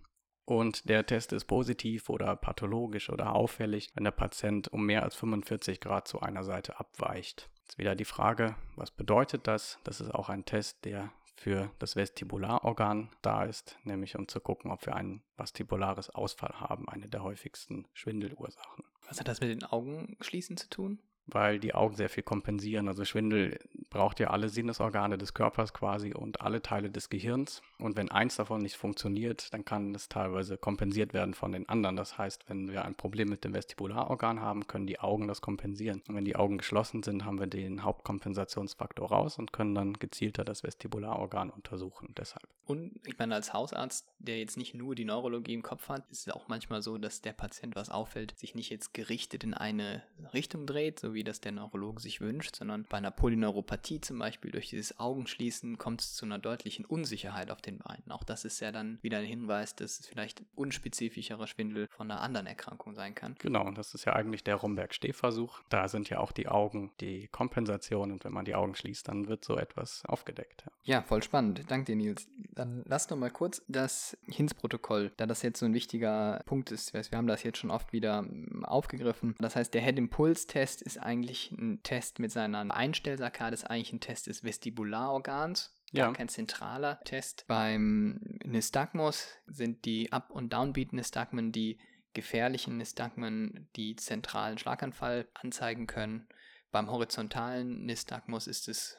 und 0.48 0.88
der 0.88 1.06
Test 1.06 1.34
ist 1.34 1.44
positiv 1.44 2.10
oder 2.10 2.34
pathologisch 2.38 3.10
oder 3.10 3.36
auffällig, 3.36 3.92
wenn 3.96 4.06
der 4.06 4.12
Patient 4.12 4.70
um 4.70 4.86
mehr 4.86 5.04
als 5.04 5.16
45 5.16 5.82
Grad 5.82 6.08
zu 6.08 6.22
einer 6.22 6.46
Seite 6.46 6.80
abweicht. 6.80 7.50
Jetzt 7.68 7.78
wieder 7.78 7.96
die 7.96 8.06
Frage, 8.06 8.56
was 8.78 8.92
bedeutet 8.92 9.46
das? 9.46 9.78
Das 9.84 10.00
ist 10.00 10.16
auch 10.16 10.30
ein 10.30 10.46
Test, 10.46 10.86
der 10.86 11.12
für 11.36 11.70
das 11.80 11.98
Vestibularorgan 11.98 13.10
da 13.22 13.44
ist, 13.44 13.78
nämlich 13.84 14.18
um 14.18 14.30
zu 14.30 14.40
gucken, 14.40 14.72
ob 14.72 14.86
wir 14.86 14.96
ein 14.96 15.22
vestibulares 15.36 16.10
Ausfall 16.10 16.62
haben, 16.62 16.88
eine 16.88 17.10
der 17.10 17.24
häufigsten 17.24 17.86
Schwindelursachen. 17.94 18.86
Was 19.10 19.20
hat 19.20 19.28
das 19.28 19.42
mit 19.42 19.50
den 19.50 19.66
Augen 19.66 20.16
schließen 20.22 20.56
zu 20.56 20.70
tun? 20.70 21.00
weil 21.28 21.60
die 21.60 21.76
Augen 21.76 21.96
sehr 21.96 22.10
viel 22.10 22.24
kompensieren. 22.24 22.88
Also 22.88 23.06
Schwindel 23.06 23.60
braucht 23.98 24.20
ja 24.20 24.30
alle 24.30 24.48
Sinnesorgane 24.50 25.18
des 25.18 25.34
Körpers 25.34 25.74
quasi 25.74 26.14
und 26.14 26.42
alle 26.42 26.62
Teile 26.62 26.92
des 26.92 27.10
Gehirns. 27.10 27.64
Und 27.80 27.98
wenn 27.98 28.12
eins 28.12 28.36
davon 28.36 28.62
nicht 28.62 28.78
funktioniert, 28.78 29.52
dann 29.56 29.66
kann 29.66 29.96
es 29.96 30.08
teilweise 30.08 30.56
kompensiert 30.56 31.16
werden 31.16 31.34
von 31.34 31.52
den 31.52 31.68
anderen. 31.68 31.96
Das 31.96 32.16
heißt, 32.16 32.48
wenn 32.48 32.72
wir 32.72 32.86
ein 32.86 32.94
Problem 32.94 33.28
mit 33.28 33.44
dem 33.44 33.56
Vestibularorgan 33.56 34.40
haben, 34.40 34.68
können 34.68 34.86
die 34.86 35.00
Augen 35.00 35.28
das 35.28 35.42
kompensieren. 35.42 36.04
Und 36.08 36.14
wenn 36.14 36.26
die 36.26 36.36
Augen 36.36 36.60
geschlossen 36.60 37.02
sind, 37.02 37.26
haben 37.26 37.40
wir 37.40 37.48
den 37.48 37.84
Hauptkompensationsfaktor 37.84 39.10
raus 39.10 39.40
und 39.40 39.52
können 39.52 39.74
dann 39.74 39.94
gezielter 39.94 40.46
das 40.46 40.62
Vestibularorgan 40.62 41.50
untersuchen. 41.50 42.14
Deshalb. 42.16 42.48
Und 42.66 43.00
ich 43.08 43.18
meine, 43.18 43.34
als 43.34 43.52
Hausarzt, 43.52 44.08
der 44.20 44.38
jetzt 44.38 44.58
nicht 44.58 44.76
nur 44.76 44.94
die 44.94 45.06
Neurologie 45.06 45.56
im 45.56 45.64
Kopf 45.64 45.90
hat, 45.90 46.08
ist 46.12 46.28
es 46.28 46.34
auch 46.34 46.48
manchmal 46.50 46.84
so, 46.84 47.00
dass 47.00 47.22
der 47.22 47.34
Patient, 47.34 47.76
was 47.76 47.90
auffällt, 47.90 48.38
sich 48.38 48.54
nicht 48.54 48.70
jetzt 48.70 48.94
gerichtet 48.94 49.44
in 49.44 49.56
eine 49.56 50.04
Richtung 50.34 50.68
dreht, 50.68 51.00
so 51.00 51.16
wie 51.16 51.24
das 51.24 51.42
der 51.42 51.54
Neurologe 51.54 52.00
sich 52.00 52.22
wünscht, 52.22 52.58
sondern 52.58 52.86
bei 52.88 52.98
einer 52.98 53.10
Polyneuropathie 53.10 53.87
zum 53.88 54.20
Beispiel 54.20 54.52
durch 54.52 54.70
dieses 54.70 55.00
Augenschließen 55.00 55.78
kommt 55.78 56.02
es 56.02 56.14
zu 56.14 56.26
einer 56.26 56.40
deutlichen 56.40 56.86
Unsicherheit 56.86 57.52
auf 57.52 57.62
den 57.62 57.80
Beinen. 57.80 58.12
Auch 58.12 58.24
das 58.24 58.46
ist 58.46 58.60
ja 58.60 58.72
dann 58.72 59.00
wieder 59.02 59.20
ein 59.20 59.26
Hinweis, 59.26 59.76
dass 59.76 60.00
es 60.00 60.08
vielleicht 60.08 60.44
unspezifischerer 60.56 61.48
Schwindel 61.48 61.88
von 61.90 62.12
einer 62.12 62.22
anderen 62.22 62.48
Erkrankung 62.48 62.94
sein 62.94 63.16
kann. 63.16 63.36
Genau, 63.40 63.66
und 63.66 63.78
das 63.78 63.94
ist 63.94 64.06
ja 64.06 64.14
eigentlich 64.14 64.44
der 64.44 64.56
Romberg-Stehversuch. 64.56 65.62
Da 65.70 65.88
sind 65.88 66.10
ja 66.10 66.20
auch 66.20 66.32
die 66.32 66.48
Augen 66.48 66.92
die 67.00 67.28
Kompensation 67.28 68.12
und 68.12 68.24
wenn 68.26 68.34
man 68.34 68.46
die 68.46 68.56
Augen 68.56 68.76
schließt, 68.76 69.08
dann 69.08 69.28
wird 69.28 69.46
so 69.46 69.58
etwas 69.58 70.04
aufgedeckt. 70.06 70.66
Ja, 70.84 71.02
voll 71.02 71.24
spannend. 71.24 71.64
Danke 71.70 71.86
dir, 71.86 71.96
Nils. 71.96 72.28
Dann 72.54 72.84
lass 72.86 73.08
doch 73.08 73.18
mal 73.18 73.32
kurz 73.32 73.62
das 73.68 74.18
HINS-Protokoll, 74.28 75.12
da 75.18 75.26
das 75.26 75.42
jetzt 75.42 75.60
so 75.60 75.66
ein 75.66 75.74
wichtiger 75.74 76.42
Punkt 76.46 76.72
ist. 76.72 76.94
Wir 76.94 77.18
haben 77.18 77.28
das 77.28 77.44
jetzt 77.44 77.58
schon 77.58 77.72
oft 77.72 77.94
wieder 77.94 78.20
hm, 78.20 78.66
aufgegriffen. 78.66 79.36
Das 79.40 79.56
heißt, 79.56 79.74
der 79.74 79.82
Head-Impuls-Test 79.82 80.82
ist 80.82 80.98
eigentlich 80.98 81.52
ein 81.52 81.82
Test 81.84 82.20
mit 82.20 82.32
seiner 82.32 82.74
Einstellsackade, 82.74 83.54
ist 83.54 83.70
eigentlich 83.78 83.94
ein 83.94 84.00
Test 84.00 84.28
des 84.28 84.44
Vestibularorgans. 84.44 85.74
Ja. 85.92 86.12
Kein 86.12 86.28
zentraler 86.28 87.00
Test. 87.06 87.46
Beim 87.48 88.20
Nystagmus 88.44 89.30
sind 89.46 89.86
die 89.86 90.12
Up- 90.12 90.32
und 90.32 90.52
Downbeat-Nystagmen 90.52 91.52
die 91.52 91.80
gefährlichen 92.14 92.78
Nystagmen, 92.78 93.70
die 93.76 93.96
zentralen 93.96 94.58
Schlaganfall 94.58 95.30
anzeigen 95.34 95.88
können. 95.88 96.28
Beim 96.72 96.90
horizontalen 96.90 97.86
Nystagmus 97.86 98.48
ist 98.48 98.68
es 98.68 98.98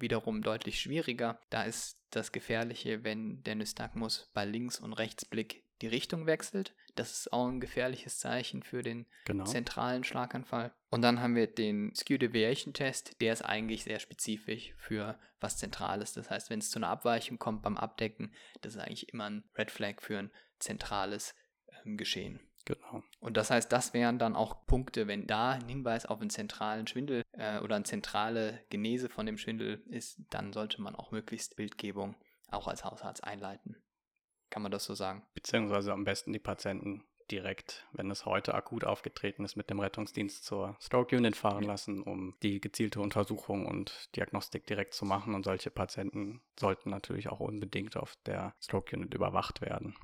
wiederum 0.00 0.42
deutlich 0.42 0.80
schwieriger. 0.80 1.40
Da 1.50 1.64
ist 1.64 2.00
das 2.10 2.32
Gefährliche, 2.32 3.04
wenn 3.04 3.42
der 3.44 3.54
Nystagmus 3.54 4.30
bei 4.32 4.44
Links- 4.44 4.80
und 4.80 4.94
Rechtsblick 4.94 5.64
die 5.82 5.86
Richtung 5.86 6.26
wechselt. 6.26 6.74
Das 6.94 7.12
ist 7.12 7.32
auch 7.32 7.46
ein 7.46 7.60
gefährliches 7.60 8.18
Zeichen 8.18 8.62
für 8.62 8.82
den 8.82 9.06
genau. 9.24 9.44
zentralen 9.44 10.04
Schlaganfall. 10.04 10.72
Und 10.90 11.02
dann 11.02 11.20
haben 11.20 11.36
wir 11.36 11.46
den 11.46 11.94
Skew 11.94 12.18
Deviation 12.18 12.74
Test, 12.74 13.20
der 13.20 13.32
ist 13.32 13.42
eigentlich 13.42 13.84
sehr 13.84 14.00
spezifisch 14.00 14.74
für 14.76 15.18
was 15.40 15.56
Zentrales. 15.58 16.12
Das 16.12 16.30
heißt, 16.30 16.50
wenn 16.50 16.58
es 16.58 16.70
zu 16.70 16.78
einer 16.78 16.88
Abweichung 16.88 17.38
kommt 17.38 17.62
beim 17.62 17.76
Abdecken, 17.76 18.32
das 18.62 18.74
ist 18.74 18.80
eigentlich 18.80 19.12
immer 19.12 19.30
ein 19.30 19.44
Red 19.56 19.70
Flag 19.70 20.00
für 20.00 20.18
ein 20.18 20.30
zentrales 20.58 21.34
ähm, 21.84 21.96
Geschehen. 21.96 22.40
Genau. 22.64 23.02
Und 23.20 23.38
das 23.38 23.50
heißt, 23.50 23.72
das 23.72 23.94
wären 23.94 24.18
dann 24.18 24.36
auch 24.36 24.66
Punkte, 24.66 25.06
wenn 25.06 25.26
da 25.26 25.52
ein 25.52 25.68
Hinweis 25.68 26.04
auf 26.04 26.20
einen 26.20 26.28
zentralen 26.28 26.86
Schwindel 26.86 27.22
äh, 27.32 27.60
oder 27.60 27.76
eine 27.76 27.84
zentrale 27.84 28.62
Genese 28.68 29.08
von 29.08 29.24
dem 29.24 29.38
Schwindel 29.38 29.82
ist, 29.88 30.20
dann 30.28 30.52
sollte 30.52 30.82
man 30.82 30.94
auch 30.94 31.10
möglichst 31.10 31.56
Bildgebung 31.56 32.14
auch 32.50 32.68
als 32.68 32.84
Hausarzt 32.84 33.24
einleiten. 33.24 33.76
Kann 34.50 34.62
man 34.62 34.72
das 34.72 34.84
so 34.84 34.94
sagen? 34.94 35.22
Beziehungsweise 35.34 35.92
am 35.92 36.04
besten 36.04 36.32
die 36.32 36.38
Patienten 36.38 37.04
direkt, 37.30 37.86
wenn 37.92 38.10
es 38.10 38.24
heute 38.24 38.54
akut 38.54 38.84
aufgetreten 38.84 39.44
ist, 39.44 39.56
mit 39.56 39.70
dem 39.70 39.80
Rettungsdienst 39.80 40.44
zur 40.44 40.76
Stroke 40.80 41.16
Unit 41.16 41.36
fahren 41.36 41.64
lassen, 41.64 42.02
um 42.02 42.34
die 42.42 42.60
gezielte 42.60 43.00
Untersuchung 43.00 43.66
und 43.66 44.08
Diagnostik 44.16 44.66
direkt 44.66 44.94
zu 44.94 45.04
machen. 45.04 45.34
Und 45.34 45.44
solche 45.44 45.70
Patienten 45.70 46.40
sollten 46.58 46.90
natürlich 46.90 47.28
auch 47.28 47.40
unbedingt 47.40 47.96
auf 47.96 48.14
der 48.26 48.54
Stroke 48.60 48.96
Unit 48.96 49.14
überwacht 49.14 49.60
werden. 49.60 49.94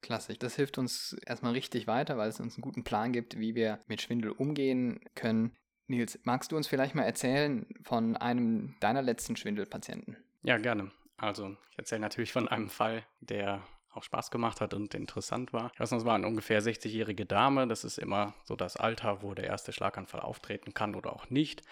Klasse. 0.00 0.34
Das 0.34 0.54
hilft 0.54 0.78
uns 0.78 1.16
erstmal 1.26 1.52
richtig 1.52 1.86
weiter, 1.86 2.18
weil 2.18 2.28
es 2.28 2.38
uns 2.38 2.56
einen 2.56 2.62
guten 2.62 2.84
Plan 2.84 3.12
gibt, 3.12 3.38
wie 3.38 3.54
wir 3.54 3.80
mit 3.86 4.02
Schwindel 4.02 4.32
umgehen 4.32 5.00
können. 5.14 5.56
Nils, 5.86 6.18
magst 6.24 6.52
du 6.52 6.56
uns 6.56 6.66
vielleicht 6.66 6.94
mal 6.94 7.04
erzählen 7.04 7.66
von 7.82 8.16
einem 8.16 8.76
deiner 8.80 9.02
letzten 9.02 9.36
Schwindelpatienten? 9.36 10.16
Ja, 10.42 10.58
gerne. 10.58 10.92
Also, 11.16 11.56
ich 11.70 11.78
erzähle 11.78 12.00
natürlich 12.00 12.32
von 12.32 12.48
einem 12.48 12.68
Fall, 12.68 13.04
der 13.20 13.62
auch 13.92 14.02
Spaß 14.02 14.30
gemacht 14.30 14.60
hat 14.60 14.74
und 14.74 14.94
interessant 14.94 15.52
war. 15.52 15.70
Ich 15.72 15.80
weiß 15.80 15.92
noch, 15.92 15.98
es 15.98 16.04
war 16.04 16.14
eine 16.14 16.26
ungefähr 16.26 16.60
60-jährige 16.60 17.26
Dame. 17.26 17.68
Das 17.68 17.84
ist 17.84 17.98
immer 17.98 18.34
so 18.44 18.56
das 18.56 18.76
Alter, 18.76 19.22
wo 19.22 19.34
der 19.34 19.44
erste 19.46 19.72
Schlaganfall 19.72 20.20
auftreten 20.20 20.74
kann 20.74 20.94
oder 20.94 21.12
auch 21.12 21.30
nicht. 21.30 21.62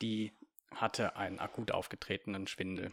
Die 0.00 0.32
hatte 0.74 1.16
einen 1.16 1.38
akut 1.38 1.72
aufgetretenen 1.72 2.46
Schwindel. 2.46 2.92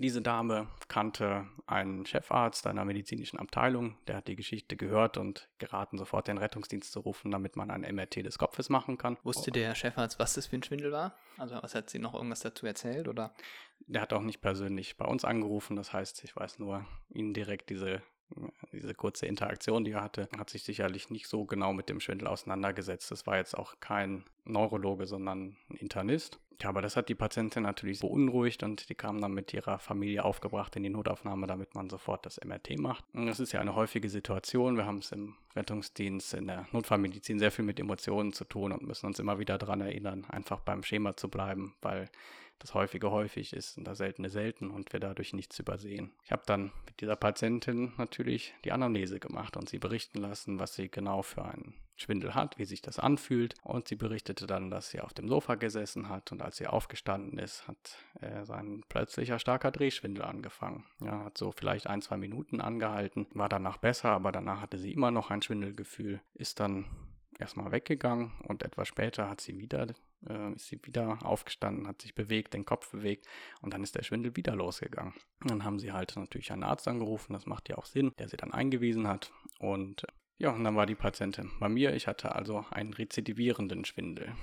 Diese 0.00 0.22
Dame 0.22 0.68
kannte 0.86 1.48
einen 1.66 2.06
Chefarzt 2.06 2.68
einer 2.68 2.84
medizinischen 2.84 3.38
Abteilung, 3.38 3.96
der 4.06 4.16
hat 4.16 4.28
die 4.28 4.36
Geschichte 4.36 4.76
gehört 4.76 5.16
und 5.16 5.48
geraten, 5.58 5.98
sofort 5.98 6.28
den 6.28 6.38
Rettungsdienst 6.38 6.92
zu 6.92 7.00
rufen, 7.00 7.32
damit 7.32 7.56
man 7.56 7.70
ein 7.70 7.80
MRT 7.80 8.24
des 8.24 8.38
Kopfes 8.38 8.68
machen 8.68 8.96
kann. 8.96 9.18
Wusste 9.24 9.50
der 9.50 9.74
Chefarzt, 9.74 10.20
was 10.20 10.34
das 10.34 10.46
für 10.46 10.56
ein 10.56 10.62
Schwindel 10.62 10.92
war? 10.92 11.16
Also 11.36 11.56
was 11.60 11.74
hat 11.74 11.90
sie 11.90 11.98
noch 11.98 12.14
irgendwas 12.14 12.40
dazu 12.40 12.64
erzählt 12.64 13.08
oder? 13.08 13.34
Der 13.80 14.02
hat 14.02 14.12
auch 14.12 14.22
nicht 14.22 14.40
persönlich 14.40 14.96
bei 14.96 15.04
uns 15.04 15.24
angerufen, 15.24 15.74
das 15.74 15.92
heißt, 15.92 16.22
ich 16.22 16.36
weiß 16.36 16.60
nur 16.60 16.86
Ihnen 17.08 17.34
direkt 17.34 17.70
diese 17.70 18.00
diese 18.72 18.94
kurze 18.94 19.26
Interaktion, 19.26 19.84
die 19.84 19.92
er 19.92 20.02
hatte, 20.02 20.28
hat 20.36 20.50
sich 20.50 20.62
sicherlich 20.62 21.10
nicht 21.10 21.28
so 21.28 21.44
genau 21.44 21.72
mit 21.72 21.88
dem 21.88 22.00
Schwindel 22.00 22.28
auseinandergesetzt. 22.28 23.10
Das 23.10 23.26
war 23.26 23.36
jetzt 23.36 23.56
auch 23.56 23.80
kein 23.80 24.24
Neurologe, 24.44 25.06
sondern 25.06 25.56
ein 25.70 25.76
Internist. 25.76 26.38
Ja, 26.60 26.70
aber 26.70 26.82
das 26.82 26.96
hat 26.96 27.08
die 27.08 27.14
Patientin 27.14 27.62
natürlich 27.62 28.00
beunruhigt 28.00 28.64
und 28.64 28.88
die 28.88 28.96
kam 28.96 29.20
dann 29.20 29.32
mit 29.32 29.54
ihrer 29.54 29.78
Familie 29.78 30.24
aufgebracht 30.24 30.74
in 30.74 30.82
die 30.82 30.88
Notaufnahme, 30.88 31.46
damit 31.46 31.76
man 31.76 31.88
sofort 31.88 32.26
das 32.26 32.40
MRT 32.44 32.78
macht. 32.80 33.04
Und 33.12 33.26
das 33.26 33.38
ist 33.38 33.52
ja 33.52 33.60
eine 33.60 33.76
häufige 33.76 34.08
Situation. 34.08 34.76
Wir 34.76 34.84
haben 34.84 34.98
es 34.98 35.12
im 35.12 35.36
Rettungsdienst, 35.54 36.34
in 36.34 36.48
der 36.48 36.66
Notfallmedizin 36.72 37.38
sehr 37.38 37.52
viel 37.52 37.64
mit 37.64 37.78
Emotionen 37.78 38.32
zu 38.32 38.44
tun 38.44 38.72
und 38.72 38.82
müssen 38.82 39.06
uns 39.06 39.20
immer 39.20 39.38
wieder 39.38 39.56
daran 39.56 39.80
erinnern, 39.80 40.24
einfach 40.30 40.58
beim 40.58 40.82
Schema 40.82 41.16
zu 41.16 41.28
bleiben, 41.28 41.74
weil 41.80 42.10
das 42.58 42.74
häufige 42.74 43.10
häufig 43.10 43.52
ist 43.52 43.78
und 43.78 43.84
das 43.84 43.98
seltene 43.98 44.30
selten 44.30 44.70
und 44.70 44.92
wir 44.92 45.00
dadurch 45.00 45.32
nichts 45.32 45.58
übersehen. 45.58 46.12
Ich 46.24 46.32
habe 46.32 46.42
dann 46.46 46.72
mit 46.86 47.00
dieser 47.00 47.16
Patientin 47.16 47.92
natürlich 47.96 48.54
die 48.64 48.72
Anamnese 48.72 49.20
gemacht 49.20 49.56
und 49.56 49.68
sie 49.68 49.78
berichten 49.78 50.18
lassen, 50.18 50.58
was 50.58 50.74
sie 50.74 50.90
genau 50.90 51.22
für 51.22 51.44
einen 51.44 51.74
Schwindel 51.96 52.34
hat, 52.34 52.58
wie 52.58 52.64
sich 52.64 52.80
das 52.80 52.98
anfühlt. 52.98 53.54
Und 53.62 53.88
sie 53.88 53.96
berichtete 53.96 54.46
dann, 54.46 54.70
dass 54.70 54.90
sie 54.90 55.00
auf 55.00 55.12
dem 55.12 55.28
Sofa 55.28 55.56
gesessen 55.56 56.08
hat 56.08 56.32
und 56.32 56.42
als 56.42 56.56
sie 56.56 56.66
aufgestanden 56.66 57.38
ist, 57.38 57.66
hat 57.66 57.98
äh, 58.20 58.44
sein 58.44 58.84
plötzlicher 58.88 59.38
starker 59.38 59.70
Drehschwindel 59.70 60.24
angefangen. 60.24 60.84
Ja, 61.00 61.24
hat 61.24 61.38
so 61.38 61.52
vielleicht 61.52 61.86
ein, 61.86 62.02
zwei 62.02 62.16
Minuten 62.16 62.60
angehalten, 62.60 63.26
war 63.34 63.48
danach 63.48 63.78
besser, 63.78 64.10
aber 64.10 64.32
danach 64.32 64.60
hatte 64.60 64.78
sie 64.78 64.92
immer 64.92 65.10
noch 65.10 65.30
ein 65.30 65.42
Schwindelgefühl, 65.42 66.20
ist 66.34 66.60
dann 66.60 66.86
erstmal 67.38 67.72
weggegangen 67.72 68.32
und 68.46 68.62
etwas 68.62 68.88
später 68.88 69.28
hat 69.28 69.40
sie 69.40 69.58
wieder 69.58 69.86
äh, 70.26 70.52
ist 70.54 70.68
sie 70.68 70.80
wieder 70.82 71.18
aufgestanden, 71.24 71.86
hat 71.86 72.02
sich 72.02 72.14
bewegt, 72.14 72.54
den 72.54 72.64
Kopf 72.64 72.90
bewegt 72.90 73.26
und 73.60 73.74
dann 73.74 73.82
ist 73.82 73.94
der 73.94 74.02
Schwindel 74.02 74.36
wieder 74.36 74.54
losgegangen. 74.56 75.14
Und 75.42 75.50
dann 75.50 75.64
haben 75.64 75.78
sie 75.78 75.92
halt 75.92 76.16
natürlich 76.16 76.52
einen 76.52 76.64
Arzt 76.64 76.88
angerufen, 76.88 77.32
das 77.32 77.46
macht 77.46 77.68
ja 77.68 77.78
auch 77.78 77.86
Sinn, 77.86 78.12
der 78.18 78.28
sie 78.28 78.36
dann 78.36 78.52
eingewiesen 78.52 79.06
hat 79.06 79.32
und 79.58 80.06
ja, 80.40 80.50
und 80.50 80.62
dann 80.62 80.76
war 80.76 80.86
die 80.86 80.94
Patientin 80.94 81.50
bei 81.58 81.68
mir. 81.68 81.94
Ich 81.94 82.06
hatte 82.06 82.36
also 82.36 82.64
einen 82.70 82.92
rezidivierenden 82.92 83.84
Schwindel. 83.84 84.34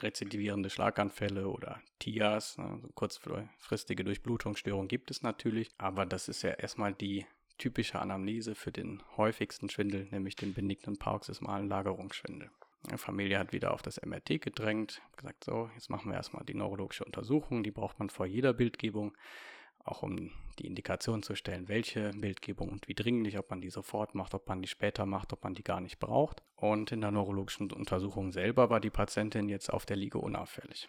rezidivierende 0.00 0.70
Schlaganfälle 0.70 1.48
oder 1.48 1.80
TIAs, 2.00 2.58
also 2.58 2.88
kurzfristige 2.94 4.04
Durchblutungsstörung 4.04 4.88
gibt 4.88 5.10
es 5.10 5.22
natürlich, 5.22 5.70
aber 5.78 6.04
das 6.04 6.28
ist 6.28 6.42
ja 6.42 6.50
erstmal 6.50 6.92
die 6.92 7.26
typische 7.58 8.00
Anamnese 8.00 8.54
für 8.54 8.72
den 8.72 9.02
häufigsten 9.16 9.70
Schwindel, 9.70 10.08
nämlich 10.10 10.36
den 10.36 10.54
benignen 10.54 10.98
paroxysmalen 10.98 11.68
Lagerungsschwindel. 11.68 12.50
Die 12.90 12.98
Familie 12.98 13.38
hat 13.38 13.52
wieder 13.52 13.72
auf 13.72 13.82
das 13.82 14.00
MRT 14.04 14.42
gedrängt, 14.42 15.00
gesagt, 15.16 15.44
so, 15.44 15.70
jetzt 15.74 15.88
machen 15.88 16.10
wir 16.10 16.16
erstmal 16.16 16.44
die 16.44 16.54
neurologische 16.54 17.04
Untersuchung, 17.04 17.62
die 17.62 17.70
braucht 17.70 17.98
man 17.98 18.10
vor 18.10 18.26
jeder 18.26 18.52
Bildgebung, 18.52 19.16
auch 19.84 20.02
um 20.02 20.30
die 20.58 20.66
Indikation 20.66 21.22
zu 21.22 21.34
stellen, 21.34 21.68
welche 21.68 22.10
Bildgebung 22.10 22.70
und 22.70 22.88
wie 22.88 22.94
dringlich, 22.94 23.38
ob 23.38 23.50
man 23.50 23.60
die 23.60 23.70
sofort 23.70 24.14
macht, 24.14 24.34
ob 24.34 24.48
man 24.48 24.62
die 24.62 24.68
später 24.68 25.06
macht, 25.06 25.32
ob 25.32 25.44
man 25.44 25.54
die 25.54 25.64
gar 25.64 25.80
nicht 25.80 25.98
braucht. 25.98 26.42
Und 26.56 26.92
in 26.92 27.00
der 27.00 27.10
neurologischen 27.10 27.70
Untersuchung 27.70 28.32
selber 28.32 28.70
war 28.70 28.80
die 28.80 28.90
Patientin 28.90 29.48
jetzt 29.48 29.72
auf 29.72 29.84
der 29.84 29.96
Liege 29.96 30.18
unauffällig. 30.18 30.88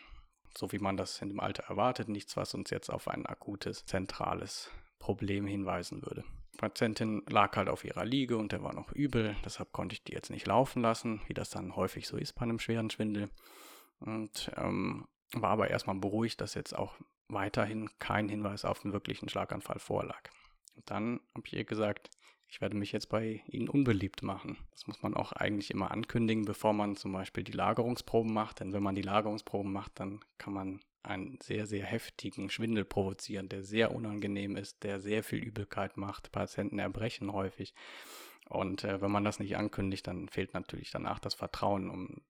So 0.58 0.72
wie 0.72 0.80
man 0.80 0.96
das 0.96 1.22
in 1.22 1.30
dem 1.30 1.40
Alter 1.40 1.64
erwartet, 1.64 2.08
nichts, 2.08 2.38
was 2.38 2.54
uns 2.54 2.70
jetzt 2.70 2.90
auf 2.90 3.08
ein 3.08 3.26
akutes, 3.26 3.86
zentrales 3.86 4.72
Problem 5.00 5.46
hinweisen 5.46 6.02
würde. 6.02 6.24
Patientin 6.58 7.24
lag 7.30 7.56
halt 7.56 7.70
auf 7.70 7.84
ihrer 7.84 8.06
Liege 8.06 8.38
und 8.38 8.52
der 8.52 8.64
war 8.64 8.74
noch 8.74 8.92
übel, 8.92 9.36
deshalb 9.44 9.72
konnte 9.72 9.94
ich 9.94 10.04
die 10.04 10.14
jetzt 10.14 10.30
nicht 10.30 10.48
laufen 10.48 10.82
lassen, 10.82 11.22
wie 11.28 11.34
das 11.34 11.50
dann 11.50 11.76
häufig 11.76 12.08
so 12.08 12.18
ist 12.18 12.34
bei 12.34 12.44
einem 12.44 12.60
schweren 12.60 12.90
Schwindel. 12.90 13.30
Und 14.00 14.52
ähm, 14.58 15.08
war 15.34 15.52
aber 15.52 15.70
erstmal 15.70 15.96
beruhigt, 15.96 16.42
dass 16.42 16.54
jetzt 16.54 16.76
auch 16.76 16.96
weiterhin 17.28 17.90
kein 18.00 18.30
Hinweis 18.30 18.66
auf 18.66 18.84
einen 18.84 18.94
wirklichen 18.94 19.30
Schlaganfall 19.30 19.80
vorlag. 19.80 20.30
Und 20.76 20.90
dann 20.90 21.20
habe 21.34 21.48
ich 21.48 21.54
ihr 21.54 21.64
gesagt, 21.64 22.10
ich 22.48 22.62
werde 22.62 22.78
mich 22.78 22.92
jetzt 22.92 23.10
bei 23.10 23.44
Ihnen 23.48 23.70
unbeliebt 23.70 24.22
machen. 24.22 24.58
Das 24.72 24.88
muss 24.88 25.02
man 25.02 25.16
auch 25.16 25.32
eigentlich 25.32 25.72
immer 25.72 25.92
ankündigen, 25.92 26.46
bevor 26.46 26.74
man 26.74 26.96
zum 26.96 27.12
Beispiel 27.12 27.44
die 27.44 27.52
Lagerungsproben 27.52 28.34
macht. 28.34 28.60
Denn 28.60 28.72
wenn 28.72 28.84
man 28.84 28.96
die 28.96 29.02
Lagerungsproben 29.02 29.72
macht, 29.72 30.00
dann 30.00 30.24
kann 30.38 30.54
man 30.54 30.80
einen 31.06 31.40
sehr, 31.42 31.66
sehr 31.66 31.86
heftigen 31.86 32.50
Schwindel 32.50 32.86
provozieren, 32.86 33.50
der 33.50 33.64
sehr 33.64 33.94
unangenehm 33.94 34.56
ist, 34.58 34.84
der 34.84 35.00
sehr 35.00 35.24
viel 35.24 35.40
Übelkeit 35.40 35.98
macht. 35.98 36.32
Patienten 36.32 36.80
erbrechen 36.80 37.32
häufig. 37.32 37.74
Und 38.48 38.84
äh, 38.84 39.02
wenn 39.02 39.12
man 39.12 39.24
das 39.24 39.40
nicht 39.40 39.58
ankündigt, 39.58 40.08
dann 40.08 40.30
fehlt 40.30 40.54
natürlich 40.54 40.92
danach 40.92 41.20
das 41.20 41.34
Vertrauen, 41.34 41.90
um 41.90 42.22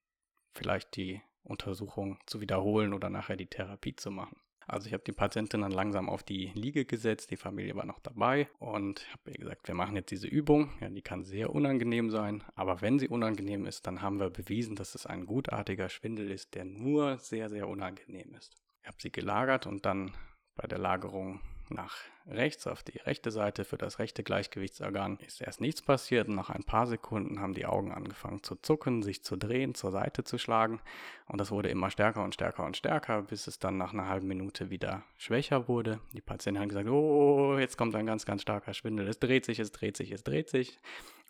vielleicht 0.53 0.95
die 0.95 1.21
Untersuchung 1.43 2.19
zu 2.25 2.41
wiederholen 2.41 2.93
oder 2.93 3.09
nachher 3.09 3.35
die 3.35 3.47
Therapie 3.47 3.95
zu 3.95 4.11
machen. 4.11 4.37
Also 4.67 4.87
ich 4.87 4.93
habe 4.93 5.03
die 5.03 5.11
Patientin 5.11 5.61
dann 5.61 5.71
langsam 5.71 6.09
auf 6.09 6.23
die 6.23 6.51
Liege 6.55 6.85
gesetzt, 6.85 7.29
die 7.29 7.37
Familie 7.37 7.75
war 7.75 7.85
noch 7.85 7.99
dabei 7.99 8.49
und 8.57 9.05
habe 9.11 9.31
ihr 9.31 9.37
gesagt, 9.37 9.67
wir 9.67 9.75
machen 9.75 9.95
jetzt 9.95 10.09
diese 10.09 10.27
Übung. 10.27 10.71
Ja, 10.81 10.89
die 10.89 11.03
kann 11.03 11.23
sehr 11.23 11.53
unangenehm 11.53 12.09
sein, 12.09 12.43
aber 12.55 12.81
wenn 12.81 12.97
sie 12.97 13.07
unangenehm 13.07 13.67
ist, 13.67 13.85
dann 13.85 14.01
haben 14.01 14.19
wir 14.19 14.31
bewiesen, 14.31 14.75
dass 14.75 14.95
es 14.95 15.05
ein 15.05 15.27
gutartiger 15.27 15.89
Schwindel 15.89 16.31
ist, 16.31 16.55
der 16.55 16.65
nur 16.65 17.19
sehr, 17.19 17.49
sehr 17.49 17.67
unangenehm 17.67 18.33
ist. 18.33 18.55
Ich 18.85 18.87
habe 18.87 19.01
sie 19.01 19.11
gelagert 19.11 19.65
und 19.65 19.83
dann 19.83 20.11
bei 20.55 20.67
der 20.67 20.77
Lagerung 20.77 21.41
nach 21.69 21.95
rechts 22.27 22.67
auf 22.67 22.83
die 22.83 22.99
rechte 22.99 23.31
Seite 23.31 23.65
für 23.65 23.79
das 23.79 23.97
rechte 23.97 24.21
Gleichgewichtsorgan 24.21 25.17
ist 25.25 25.41
erst 25.41 25.59
nichts 25.59 25.81
passiert. 25.81 26.27
Nach 26.27 26.51
ein 26.51 26.63
paar 26.63 26.85
Sekunden 26.85 27.39
haben 27.39 27.55
die 27.55 27.65
Augen 27.65 27.91
angefangen 27.91 28.43
zu 28.43 28.55
zucken, 28.57 29.01
sich 29.01 29.23
zu 29.23 29.37
drehen, 29.37 29.73
zur 29.73 29.89
Seite 29.89 30.23
zu 30.23 30.37
schlagen. 30.37 30.81
Und 31.25 31.41
das 31.41 31.49
wurde 31.49 31.69
immer 31.69 31.89
stärker 31.89 32.23
und 32.23 32.35
stärker 32.35 32.63
und 32.63 32.77
stärker, 32.77 33.23
bis 33.23 33.47
es 33.47 33.57
dann 33.57 33.75
nach 33.79 33.91
einer 33.91 34.07
halben 34.07 34.27
Minute 34.27 34.69
wieder 34.69 35.01
schwächer 35.17 35.67
wurde. 35.67 35.99
Die 36.13 36.21
Patientin 36.21 36.61
hat 36.61 36.69
gesagt, 36.69 36.87
oh, 36.87 37.57
jetzt 37.57 37.79
kommt 37.79 37.95
ein 37.95 38.05
ganz, 38.05 38.27
ganz 38.27 38.43
starker 38.43 38.75
Schwindel. 38.75 39.07
Es 39.07 39.17
dreht 39.17 39.45
sich, 39.45 39.57
es 39.57 39.71
dreht 39.71 39.97
sich, 39.97 40.11
es 40.11 40.23
dreht 40.23 40.51
sich. 40.51 40.77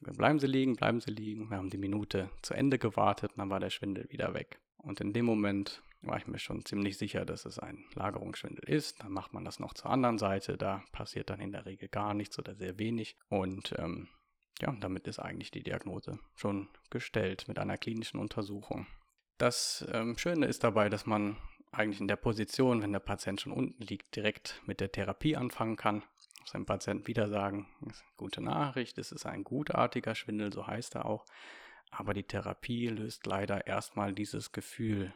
Bleiben 0.02 0.40
Sie 0.40 0.48
liegen, 0.48 0.76
bleiben 0.76 1.00
Sie 1.00 1.12
liegen. 1.12 1.50
Wir 1.50 1.56
haben 1.56 1.70
die 1.70 1.78
Minute 1.78 2.30
zu 2.42 2.54
Ende 2.54 2.80
gewartet 2.80 3.32
und 3.32 3.38
dann 3.38 3.50
war 3.50 3.62
der 3.62 3.70
Schwindel 3.70 4.10
wieder 4.10 4.34
weg. 4.34 4.60
Und 4.78 5.00
in 5.00 5.14
dem 5.14 5.24
Moment 5.24 5.82
war 6.06 6.18
ich 6.18 6.28
mir 6.28 6.40
schon 6.40 6.66
ziemlich 6.66 6.98
sicher, 6.98 7.26
dass 7.26 7.46
es 7.46 7.60
ein 7.60 7.86
Lagerungsschwindel 7.94 8.70
ist. 8.70 9.02
Dann 9.02 9.12
macht 9.12 9.34
man 9.34 9.46
das 9.46 9.60
noch 9.60 9.74
zur 9.74 9.90
anderen 9.90 10.18
Seite. 10.18 10.58
Da 10.58 10.84
passiert 10.92 11.30
dann 11.30 11.40
in 11.40 11.52
der 11.52 11.66
Regel 11.66 11.90
gar 11.90 12.14
nichts 12.14 12.38
oder 12.40 12.56
sehr 12.56 12.78
wenig. 12.80 13.18
Und 13.30 13.74
ähm, 13.78 14.08
ja, 14.62 14.76
damit 14.80 15.08
ist 15.08 15.20
eigentlich 15.20 15.52
die 15.52 15.64
Diagnose 15.64 16.20
schon 16.36 16.70
gestellt 16.90 17.48
mit 17.48 17.60
einer 17.60 17.78
klinischen 17.78 18.20
Untersuchung. 18.20 18.88
Das 19.38 19.86
ähm, 19.92 20.18
Schöne 20.18 20.46
ist 20.46 20.64
dabei, 20.64 20.90
dass 20.90 21.06
man 21.06 21.38
eigentlich 21.72 22.00
in 22.00 22.08
der 22.08 22.16
Position, 22.16 22.82
wenn 22.82 22.94
der 22.94 23.00
Patient 23.00 23.42
schon 23.42 23.52
unten 23.52 23.84
liegt, 23.84 24.16
direkt 24.16 24.62
mit 24.66 24.80
der 24.80 24.92
Therapie 24.92 25.36
anfangen 25.36 25.76
kann. 25.76 26.04
Dem 26.54 26.66
Patienten 26.66 27.08
wieder 27.08 27.28
sagen, 27.28 27.68
gute 28.18 28.40
Nachricht, 28.40 28.98
es 28.98 29.12
ist 29.12 29.26
ein 29.26 29.44
gutartiger 29.44 30.16
Schwindel, 30.16 30.54
so 30.54 30.68
heißt 30.68 30.96
er 30.96 31.06
auch. 31.06 31.26
Aber 31.90 32.14
die 32.14 32.24
Therapie 32.24 32.88
löst 32.88 33.26
leider 33.26 33.68
erstmal 33.68 34.14
dieses 34.14 34.52
Gefühl 34.52 35.12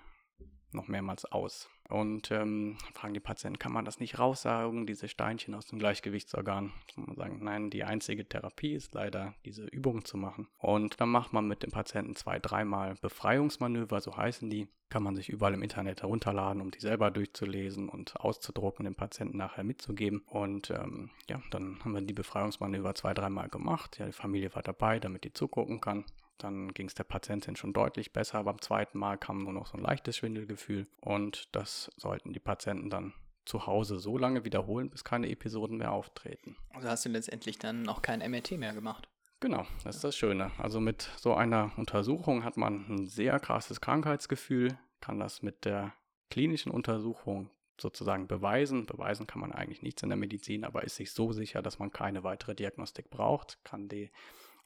noch 0.74 0.88
mehrmals 0.88 1.26
aus. 1.26 1.70
Und 1.90 2.30
ähm, 2.30 2.78
fragen 2.94 3.16
die 3.16 3.20
Patienten, 3.20 3.58
kann 3.58 3.74
man 3.74 3.84
das 3.84 4.00
nicht 4.00 4.20
raussaugen, 4.20 4.86
diese 4.86 5.08
Steinchen 5.08 5.56
aus 5.56 5.66
dem 5.66 5.80
Gleichgewichtsorgan? 5.80 6.72
Muss 6.96 7.08
man 7.08 7.16
sagen, 7.16 7.40
nein, 7.42 7.72
die 7.72 7.84
einzige 7.84 8.30
Therapie 8.30 8.74
ist 8.74 8.94
leider, 8.94 9.34
diese 9.44 9.66
Übung 9.66 10.06
zu 10.06 10.16
machen. 10.16 10.48
Und 10.60 11.02
dann 11.02 11.10
macht 11.10 11.34
man 11.34 11.48
mit 11.48 11.64
dem 11.64 11.72
Patienten 11.72 12.16
zwei, 12.16 12.38
dreimal 12.38 12.94
Befreiungsmanöver, 13.02 14.02
so 14.02 14.16
heißen 14.16 14.50
die. 14.50 14.68
Kann 14.90 15.04
man 15.04 15.16
sich 15.16 15.30
überall 15.30 15.54
im 15.54 15.62
Internet 15.62 16.02
herunterladen, 16.02 16.62
um 16.62 16.72
die 16.72 16.80
selber 16.80 17.12
durchzulesen 17.12 17.90
und 17.90 18.20
auszudrucken, 18.20 18.86
dem 18.86 18.96
Patienten 18.96 19.38
nachher 19.38 19.64
mitzugeben. 19.64 20.24
Und 20.26 20.72
ähm, 20.72 21.12
ja, 21.30 21.40
dann 21.52 21.80
haben 21.84 21.94
wir 21.94 22.02
die 22.02 22.14
Befreiungsmanöver 22.14 22.96
zwei, 22.96 23.14
dreimal 23.14 23.50
gemacht. 23.50 24.00
Ja, 24.00 24.08
die 24.08 24.14
Familie 24.14 24.54
war 24.56 24.64
dabei, 24.64 25.00
damit 25.00 25.26
die 25.26 25.34
zugucken 25.34 25.80
kann. 25.80 26.06
Dann 26.40 26.74
ging 26.74 26.88
es 26.88 26.96
der 26.96 27.04
Patientin 27.04 27.56
schon 27.56 27.74
deutlich 27.74 28.12
besser. 28.12 28.44
Beim 28.44 28.60
zweiten 28.62 28.98
Mal 28.98 29.18
kam 29.18 29.44
nur 29.44 29.54
noch 29.54 29.68
so 29.68 29.78
ein 29.78 29.84
leichtes 29.84 30.18
Schwindelgefühl. 30.18 30.88
Und 31.02 31.56
das 31.56 31.92
sollten 31.98 32.34
die 32.34 32.40
Patienten 32.40 32.90
dann 32.90 33.14
zu 33.46 33.66
Hause 33.66 34.00
so 34.00 34.18
lange 34.18 34.46
wiederholen, 34.46 34.90
bis 34.90 35.04
keine 35.04 35.30
Episoden 35.30 35.78
mehr 35.78 35.92
auftreten. 35.92 36.56
Also 36.72 36.90
hast 36.90 37.06
du 37.06 37.10
letztendlich 37.10 37.58
dann 37.58 37.88
auch 37.90 38.02
kein 38.02 38.20
MRT 38.20 38.52
mehr 38.52 38.74
gemacht? 38.74 39.10
Genau, 39.40 39.66
das 39.84 39.98
ist 39.98 40.04
das 40.04 40.18
Schöne. 40.18 40.52
Also 40.58 40.80
mit 40.80 41.10
so 41.18 41.34
einer 41.34 41.72
Untersuchung 41.78 42.44
hat 42.44 42.58
man 42.58 42.86
ein 42.90 43.08
sehr 43.08 43.40
krasses 43.40 43.80
Krankheitsgefühl, 43.80 44.78
kann 45.00 45.20
das 45.20 45.42
mit 45.42 45.66
der 45.66 45.94
klinischen 46.30 46.72
Untersuchung 46.72 47.50
sozusagen 47.80 48.28
beweisen. 48.28 48.86
Beweisen 48.86 49.28
kann 49.28 49.40
man 49.40 49.54
eigentlich 49.54 49.82
nichts 49.82 50.04
in 50.04 50.10
der 50.10 50.18
Medizin, 50.18 50.66
aber 50.66 50.84
ist 50.84 50.98
sich 50.98 51.14
so 51.14 51.32
sicher, 51.32 51.62
dass 51.62 51.80
man 51.80 51.92
keine 51.92 52.24
weitere 52.24 52.54
Diagnostik 52.54 53.10
braucht, 53.10 53.64
kann 53.64 53.88
die 53.88 54.12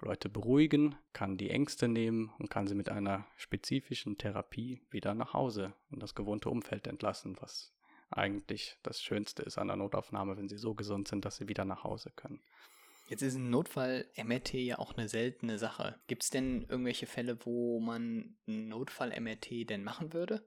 Leute 0.03 0.29
beruhigen, 0.29 0.95
kann 1.13 1.37
die 1.37 1.49
Ängste 1.49 1.87
nehmen 1.87 2.31
und 2.39 2.49
kann 2.49 2.67
sie 2.67 2.75
mit 2.75 2.89
einer 2.89 3.25
spezifischen 3.37 4.17
Therapie 4.17 4.81
wieder 4.89 5.13
nach 5.13 5.33
Hause 5.33 5.73
in 5.91 5.99
das 5.99 6.15
gewohnte 6.15 6.49
Umfeld 6.49 6.87
entlassen, 6.87 7.37
was 7.39 7.73
eigentlich 8.09 8.77
das 8.83 9.01
Schönste 9.01 9.43
ist 9.43 9.57
an 9.57 9.67
der 9.67 9.77
Notaufnahme, 9.77 10.37
wenn 10.37 10.49
sie 10.49 10.57
so 10.57 10.75
gesund 10.75 11.07
sind, 11.07 11.25
dass 11.25 11.37
sie 11.37 11.47
wieder 11.47 11.65
nach 11.65 11.83
Hause 11.83 12.11
können. 12.15 12.39
Jetzt 13.07 13.21
ist 13.21 13.35
ein 13.35 13.49
Notfall-MRT 13.49 14.53
ja 14.53 14.79
auch 14.79 14.95
eine 14.95 15.09
seltene 15.09 15.57
Sache. 15.57 15.99
Gibt 16.07 16.23
es 16.23 16.29
denn 16.29 16.65
irgendwelche 16.69 17.05
Fälle, 17.05 17.37
wo 17.45 17.79
man 17.79 18.37
ein 18.47 18.69
Notfall-MRT 18.69 19.69
denn 19.69 19.83
machen 19.83 20.13
würde? 20.13 20.41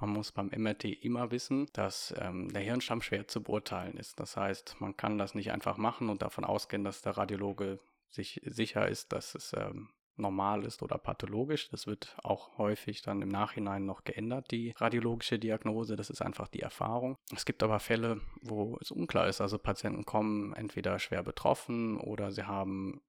Man 0.00 0.10
muss 0.10 0.32
beim 0.32 0.46
MRT 0.46 0.84
immer 0.84 1.30
wissen, 1.30 1.66
dass 1.74 2.14
ähm, 2.18 2.50
der 2.52 2.62
Hirnstamm 2.62 3.02
schwer 3.02 3.28
zu 3.28 3.42
beurteilen 3.42 3.98
ist. 3.98 4.18
Das 4.18 4.36
heißt, 4.36 4.76
man 4.80 4.96
kann 4.96 5.18
das 5.18 5.34
nicht 5.34 5.52
einfach 5.52 5.76
machen 5.76 6.08
und 6.08 6.22
davon 6.22 6.44
ausgehen, 6.44 6.84
dass 6.84 7.02
der 7.02 7.18
Radiologe 7.18 7.80
sich 8.10 8.40
sicher 8.44 8.88
ist, 8.88 9.12
dass 9.12 9.34
es 9.34 9.52
ähm, 9.56 9.90
normal 10.16 10.64
ist 10.64 10.82
oder 10.82 10.98
pathologisch. 10.98 11.68
Das 11.70 11.86
wird 11.86 12.16
auch 12.22 12.58
häufig 12.58 13.02
dann 13.02 13.22
im 13.22 13.28
Nachhinein 13.28 13.86
noch 13.86 14.04
geändert, 14.04 14.50
die 14.50 14.74
radiologische 14.76 15.38
Diagnose. 15.38 15.96
Das 15.96 16.10
ist 16.10 16.22
einfach 16.22 16.48
die 16.48 16.60
Erfahrung. 16.60 17.16
Es 17.34 17.44
gibt 17.44 17.62
aber 17.62 17.80
Fälle, 17.80 18.20
wo 18.42 18.76
es 18.80 18.90
unklar 18.90 19.28
ist. 19.28 19.40
Also 19.40 19.58
Patienten 19.58 20.04
kommen 20.04 20.52
entweder 20.54 20.98
schwer 20.98 21.22
betroffen 21.22 21.98
oder 21.98 22.30
sie 22.30 22.44
haben 22.44 23.00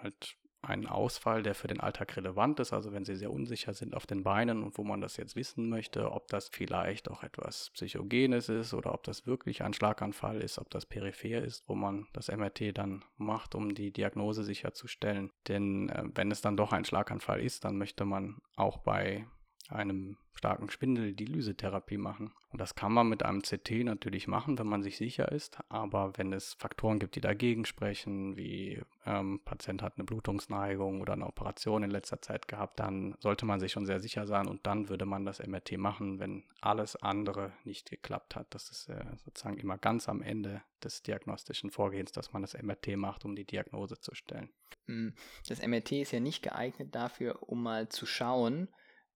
halt 0.00 0.36
einen 0.62 0.86
Ausfall, 0.86 1.42
der 1.42 1.54
für 1.54 1.68
den 1.68 1.80
Alltag 1.80 2.16
relevant 2.16 2.58
ist, 2.60 2.72
also 2.72 2.92
wenn 2.92 3.04
sie 3.04 3.16
sehr 3.16 3.32
unsicher 3.32 3.74
sind 3.74 3.94
auf 3.94 4.06
den 4.06 4.24
Beinen 4.24 4.62
und 4.62 4.76
wo 4.76 4.84
man 4.84 5.00
das 5.00 5.16
jetzt 5.16 5.36
wissen 5.36 5.68
möchte, 5.68 6.10
ob 6.10 6.26
das 6.28 6.48
vielleicht 6.48 7.10
auch 7.10 7.22
etwas 7.22 7.70
Psychogenes 7.70 8.48
ist 8.48 8.74
oder 8.74 8.92
ob 8.92 9.04
das 9.04 9.26
wirklich 9.26 9.62
ein 9.62 9.72
Schlaganfall 9.72 10.40
ist, 10.40 10.58
ob 10.58 10.70
das 10.70 10.84
peripher 10.84 11.42
ist, 11.42 11.68
wo 11.68 11.74
man 11.74 12.06
das 12.12 12.28
MRT 12.28 12.76
dann 12.76 13.04
macht, 13.16 13.54
um 13.54 13.74
die 13.74 13.92
Diagnose 13.92 14.42
sicherzustellen. 14.42 15.30
Denn 15.46 15.88
äh, 15.90 16.04
wenn 16.14 16.30
es 16.30 16.40
dann 16.40 16.56
doch 16.56 16.72
ein 16.72 16.84
Schlaganfall 16.84 17.40
ist, 17.40 17.64
dann 17.64 17.78
möchte 17.78 18.04
man 18.04 18.40
auch 18.56 18.78
bei 18.78 19.26
einem 19.68 20.16
starken 20.38 20.70
Schwindel 20.70 21.14
die 21.14 21.24
Lysetherapie 21.24 21.98
machen. 21.98 22.32
Und 22.50 22.60
das 22.60 22.74
kann 22.74 22.92
man 22.92 23.08
mit 23.08 23.24
einem 23.24 23.42
CT 23.42 23.84
natürlich 23.84 24.28
machen, 24.28 24.58
wenn 24.58 24.68
man 24.68 24.82
sich 24.82 24.96
sicher 24.96 25.30
ist. 25.32 25.58
Aber 25.68 26.16
wenn 26.16 26.32
es 26.32 26.54
Faktoren 26.54 26.98
gibt, 26.98 27.16
die 27.16 27.20
dagegen 27.20 27.64
sprechen, 27.64 28.36
wie 28.36 28.80
ähm, 29.04 29.40
Patient 29.44 29.82
hat 29.82 29.94
eine 29.96 30.04
Blutungsneigung 30.04 31.00
oder 31.00 31.12
eine 31.12 31.26
Operation 31.26 31.82
in 31.82 31.90
letzter 31.90 32.22
Zeit 32.22 32.48
gehabt, 32.48 32.78
dann 32.78 33.16
sollte 33.18 33.44
man 33.44 33.60
sich 33.60 33.72
schon 33.72 33.84
sehr 33.84 34.00
sicher 34.00 34.26
sein 34.26 34.46
und 34.46 34.66
dann 34.66 34.88
würde 34.88 35.04
man 35.04 35.26
das 35.26 35.44
MRT 35.44 35.76
machen, 35.76 36.20
wenn 36.20 36.44
alles 36.60 36.96
andere 36.96 37.52
nicht 37.64 37.90
geklappt 37.90 38.36
hat. 38.36 38.46
Das 38.54 38.70
ist 38.70 38.88
äh, 38.88 39.04
sozusagen 39.24 39.58
immer 39.58 39.76
ganz 39.76 40.08
am 40.08 40.22
Ende 40.22 40.62
des 40.82 41.02
diagnostischen 41.02 41.70
Vorgehens, 41.70 42.12
dass 42.12 42.32
man 42.32 42.42
das 42.42 42.54
MRT 42.54 42.96
macht, 42.96 43.24
um 43.24 43.34
die 43.34 43.44
Diagnose 43.44 44.00
zu 44.00 44.14
stellen. 44.14 44.50
Hm, 44.86 45.14
das 45.48 45.66
MRT 45.66 45.92
ist 45.92 46.12
ja 46.12 46.20
nicht 46.20 46.42
geeignet 46.42 46.94
dafür, 46.94 47.42
um 47.42 47.62
mal 47.62 47.88
zu 47.88 48.06
schauen, 48.06 48.68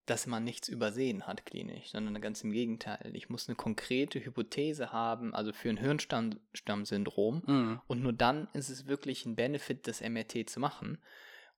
dass 0.06 0.26
man 0.26 0.42
nichts 0.42 0.68
übersehen 0.68 1.26
hat 1.26 1.46
klinisch, 1.46 1.90
sondern 1.90 2.20
ganz 2.20 2.42
im 2.42 2.50
Gegenteil. 2.50 3.10
Ich 3.14 3.28
muss 3.28 3.48
eine 3.48 3.54
konkrete 3.54 4.24
Hypothese 4.24 4.92
haben, 4.92 5.34
also 5.34 5.52
für 5.52 5.70
ein 5.70 5.76
Hirnstammsyndrom. 5.76 7.42
Mhm. 7.46 7.80
Und 7.86 8.02
nur 8.02 8.12
dann 8.12 8.48
ist 8.52 8.68
es 8.68 8.86
wirklich 8.86 9.26
ein 9.26 9.36
Benefit, 9.36 9.86
das 9.86 10.00
MRT 10.00 10.50
zu 10.50 10.58
machen. 10.58 10.98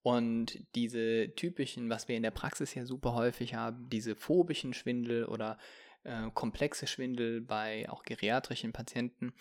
Und 0.03 0.63
diese 0.75 1.33
typischen, 1.35 1.89
was 1.89 2.09
wir 2.09 2.17
in 2.17 2.23
der 2.23 2.31
Praxis 2.31 2.75
ja 2.75 2.85
super 2.85 3.15
häufig 3.15 3.55
haben, 3.55 3.89
diese 3.89 4.15
phobischen 4.15 4.75
Schwindel 4.75 5.25
oder 5.25 5.57
äh, 6.03 6.31
komplexe 6.35 6.87
Schwindel 6.87 7.41
bei 7.41 7.89
auch 7.89 8.03
geriatrischen 8.03 8.75
Patienten, 8.75 9.33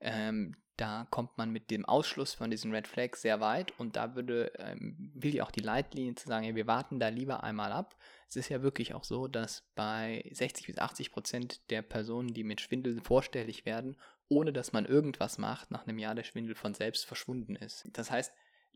ähm, 0.00 0.56
da 0.78 1.08
kommt 1.10 1.36
man 1.36 1.50
mit 1.50 1.70
dem 1.70 1.84
Ausschluss 1.84 2.34
von 2.34 2.50
diesen 2.50 2.72
Red 2.72 2.86
Flags 2.86 3.20
sehr 3.20 3.40
weit 3.40 3.72
und 3.78 3.96
da 3.96 4.14
würde, 4.14 4.52
ähm, 4.58 5.10
will 5.12 5.34
ich 5.34 5.42
auch 5.42 5.50
die 5.50 5.60
Leitlinie 5.60 6.14
zu 6.14 6.28
sagen, 6.28 6.46
ja, 6.46 6.54
wir 6.54 6.68
warten 6.68 7.00
da 7.00 7.08
lieber 7.08 7.42
einmal 7.42 7.72
ab. 7.72 7.96
Es 8.28 8.36
ist 8.36 8.48
ja 8.48 8.62
wirklich 8.62 8.94
auch 8.94 9.02
so, 9.02 9.26
dass 9.26 9.64
bei 9.74 10.24
60 10.32 10.68
bis 10.68 10.78
80 10.78 11.10
Prozent 11.10 11.70
der 11.70 11.82
Personen, 11.82 12.32
die 12.32 12.44
mit 12.44 12.60
Schwindel 12.60 13.00
vorstellig 13.02 13.66
werden, 13.66 13.96
ohne 14.28 14.52
dass 14.52 14.72
man 14.72 14.86
irgendwas 14.86 15.36
macht, 15.36 15.72
nach 15.72 15.86
einem 15.86 15.98
Jahr 15.98 16.14
der 16.14 16.24
Schwindel 16.24 16.54
von 16.54 16.74
selbst 16.74 17.06
verschwunden 17.06 17.56
ist. 17.56 17.88
Das 17.92 18.10
heißt, 18.12 18.32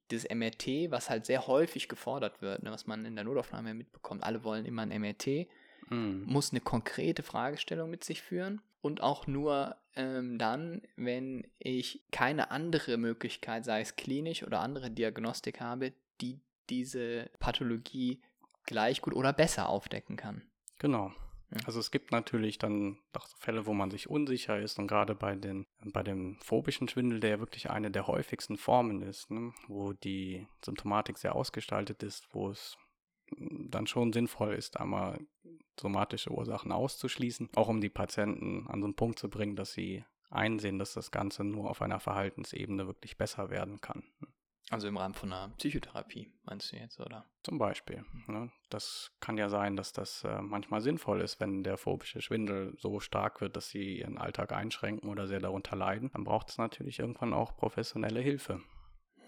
das 0.08 0.28
MRT, 0.28 0.90
was 0.90 1.08
halt 1.08 1.24
sehr 1.24 1.46
häufig 1.46 1.88
gefordert 1.88 2.42
wird, 2.42 2.64
ne, 2.64 2.72
was 2.72 2.88
man 2.88 3.04
in 3.04 3.14
der 3.14 3.24
Notaufnahme 3.24 3.74
mitbekommt, 3.74 4.24
alle 4.24 4.42
wollen 4.42 4.66
immer 4.66 4.82
ein 4.82 5.00
MRT, 5.00 5.48
mhm. 5.88 6.24
muss 6.26 6.50
eine 6.50 6.60
konkrete 6.60 7.22
Fragestellung 7.22 7.90
mit 7.90 8.02
sich 8.02 8.22
führen 8.22 8.60
und 8.82 9.00
auch 9.00 9.26
nur 9.26 9.76
ähm, 9.94 10.38
dann, 10.38 10.82
wenn 10.96 11.46
ich 11.58 12.04
keine 12.10 12.50
andere 12.50 12.98
Möglichkeit, 12.98 13.64
sei 13.64 13.80
es 13.80 13.96
klinisch 13.96 14.42
oder 14.42 14.60
andere 14.60 14.90
Diagnostik 14.90 15.60
habe, 15.60 15.92
die 16.20 16.40
diese 16.68 17.30
Pathologie 17.38 18.20
gleich 18.66 19.00
gut 19.00 19.14
oder 19.14 19.32
besser 19.32 19.68
aufdecken 19.68 20.16
kann. 20.16 20.42
Genau. 20.78 21.12
Also 21.66 21.80
es 21.80 21.90
gibt 21.90 22.12
natürlich 22.12 22.58
dann 22.58 22.98
auch 23.12 23.28
Fälle, 23.38 23.66
wo 23.66 23.74
man 23.74 23.90
sich 23.90 24.08
unsicher 24.08 24.58
ist 24.58 24.78
und 24.78 24.86
gerade 24.86 25.14
bei 25.14 25.36
den 25.36 25.66
bei 25.92 26.02
dem 26.02 26.38
phobischen 26.40 26.88
Schwindel, 26.88 27.20
der 27.20 27.30
ja 27.30 27.40
wirklich 27.40 27.70
eine 27.70 27.90
der 27.90 28.06
häufigsten 28.06 28.56
Formen 28.56 29.02
ist, 29.02 29.30
ne, 29.30 29.52
wo 29.68 29.92
die 29.92 30.46
Symptomatik 30.64 31.18
sehr 31.18 31.34
ausgestaltet 31.34 32.02
ist, 32.02 32.26
wo 32.32 32.50
es 32.50 32.78
dann 33.36 33.86
schon 33.86 34.12
sinnvoll 34.14 34.54
ist, 34.54 34.80
einmal 34.80 35.20
somatische 35.82 36.30
Ursachen 36.30 36.72
auszuschließen, 36.72 37.50
auch 37.54 37.68
um 37.68 37.80
die 37.80 37.90
Patienten 37.90 38.66
an 38.68 38.80
so 38.80 38.86
einen 38.86 38.96
Punkt 38.96 39.18
zu 39.18 39.28
bringen, 39.28 39.56
dass 39.56 39.72
sie 39.72 40.04
einsehen, 40.30 40.78
dass 40.78 40.94
das 40.94 41.10
Ganze 41.10 41.44
nur 41.44 41.68
auf 41.68 41.82
einer 41.82 42.00
Verhaltensebene 42.00 42.86
wirklich 42.86 43.18
besser 43.18 43.50
werden 43.50 43.80
kann. 43.80 44.04
Also 44.70 44.88
im 44.88 44.96
Rahmen 44.96 45.12
von 45.12 45.30
einer 45.30 45.52
Psychotherapie, 45.56 46.32
meinst 46.44 46.72
du 46.72 46.76
jetzt, 46.76 46.98
oder? 46.98 47.26
Zum 47.42 47.58
Beispiel. 47.58 48.06
Ne? 48.26 48.50
Das 48.70 49.12
kann 49.20 49.36
ja 49.36 49.50
sein, 49.50 49.76
dass 49.76 49.92
das 49.92 50.24
äh, 50.24 50.40
manchmal 50.40 50.80
sinnvoll 50.80 51.20
ist, 51.20 51.40
wenn 51.40 51.62
der 51.62 51.76
phobische 51.76 52.22
Schwindel 52.22 52.74
so 52.78 52.98
stark 52.98 53.42
wird, 53.42 53.54
dass 53.54 53.68
sie 53.68 53.98
ihren 53.98 54.16
Alltag 54.16 54.52
einschränken 54.52 55.10
oder 55.10 55.26
sehr 55.26 55.40
darunter 55.40 55.76
leiden. 55.76 56.10
Dann 56.14 56.24
braucht 56.24 56.48
es 56.48 56.56
natürlich 56.56 57.00
irgendwann 57.00 57.34
auch 57.34 57.54
professionelle 57.54 58.20
Hilfe. 58.20 58.62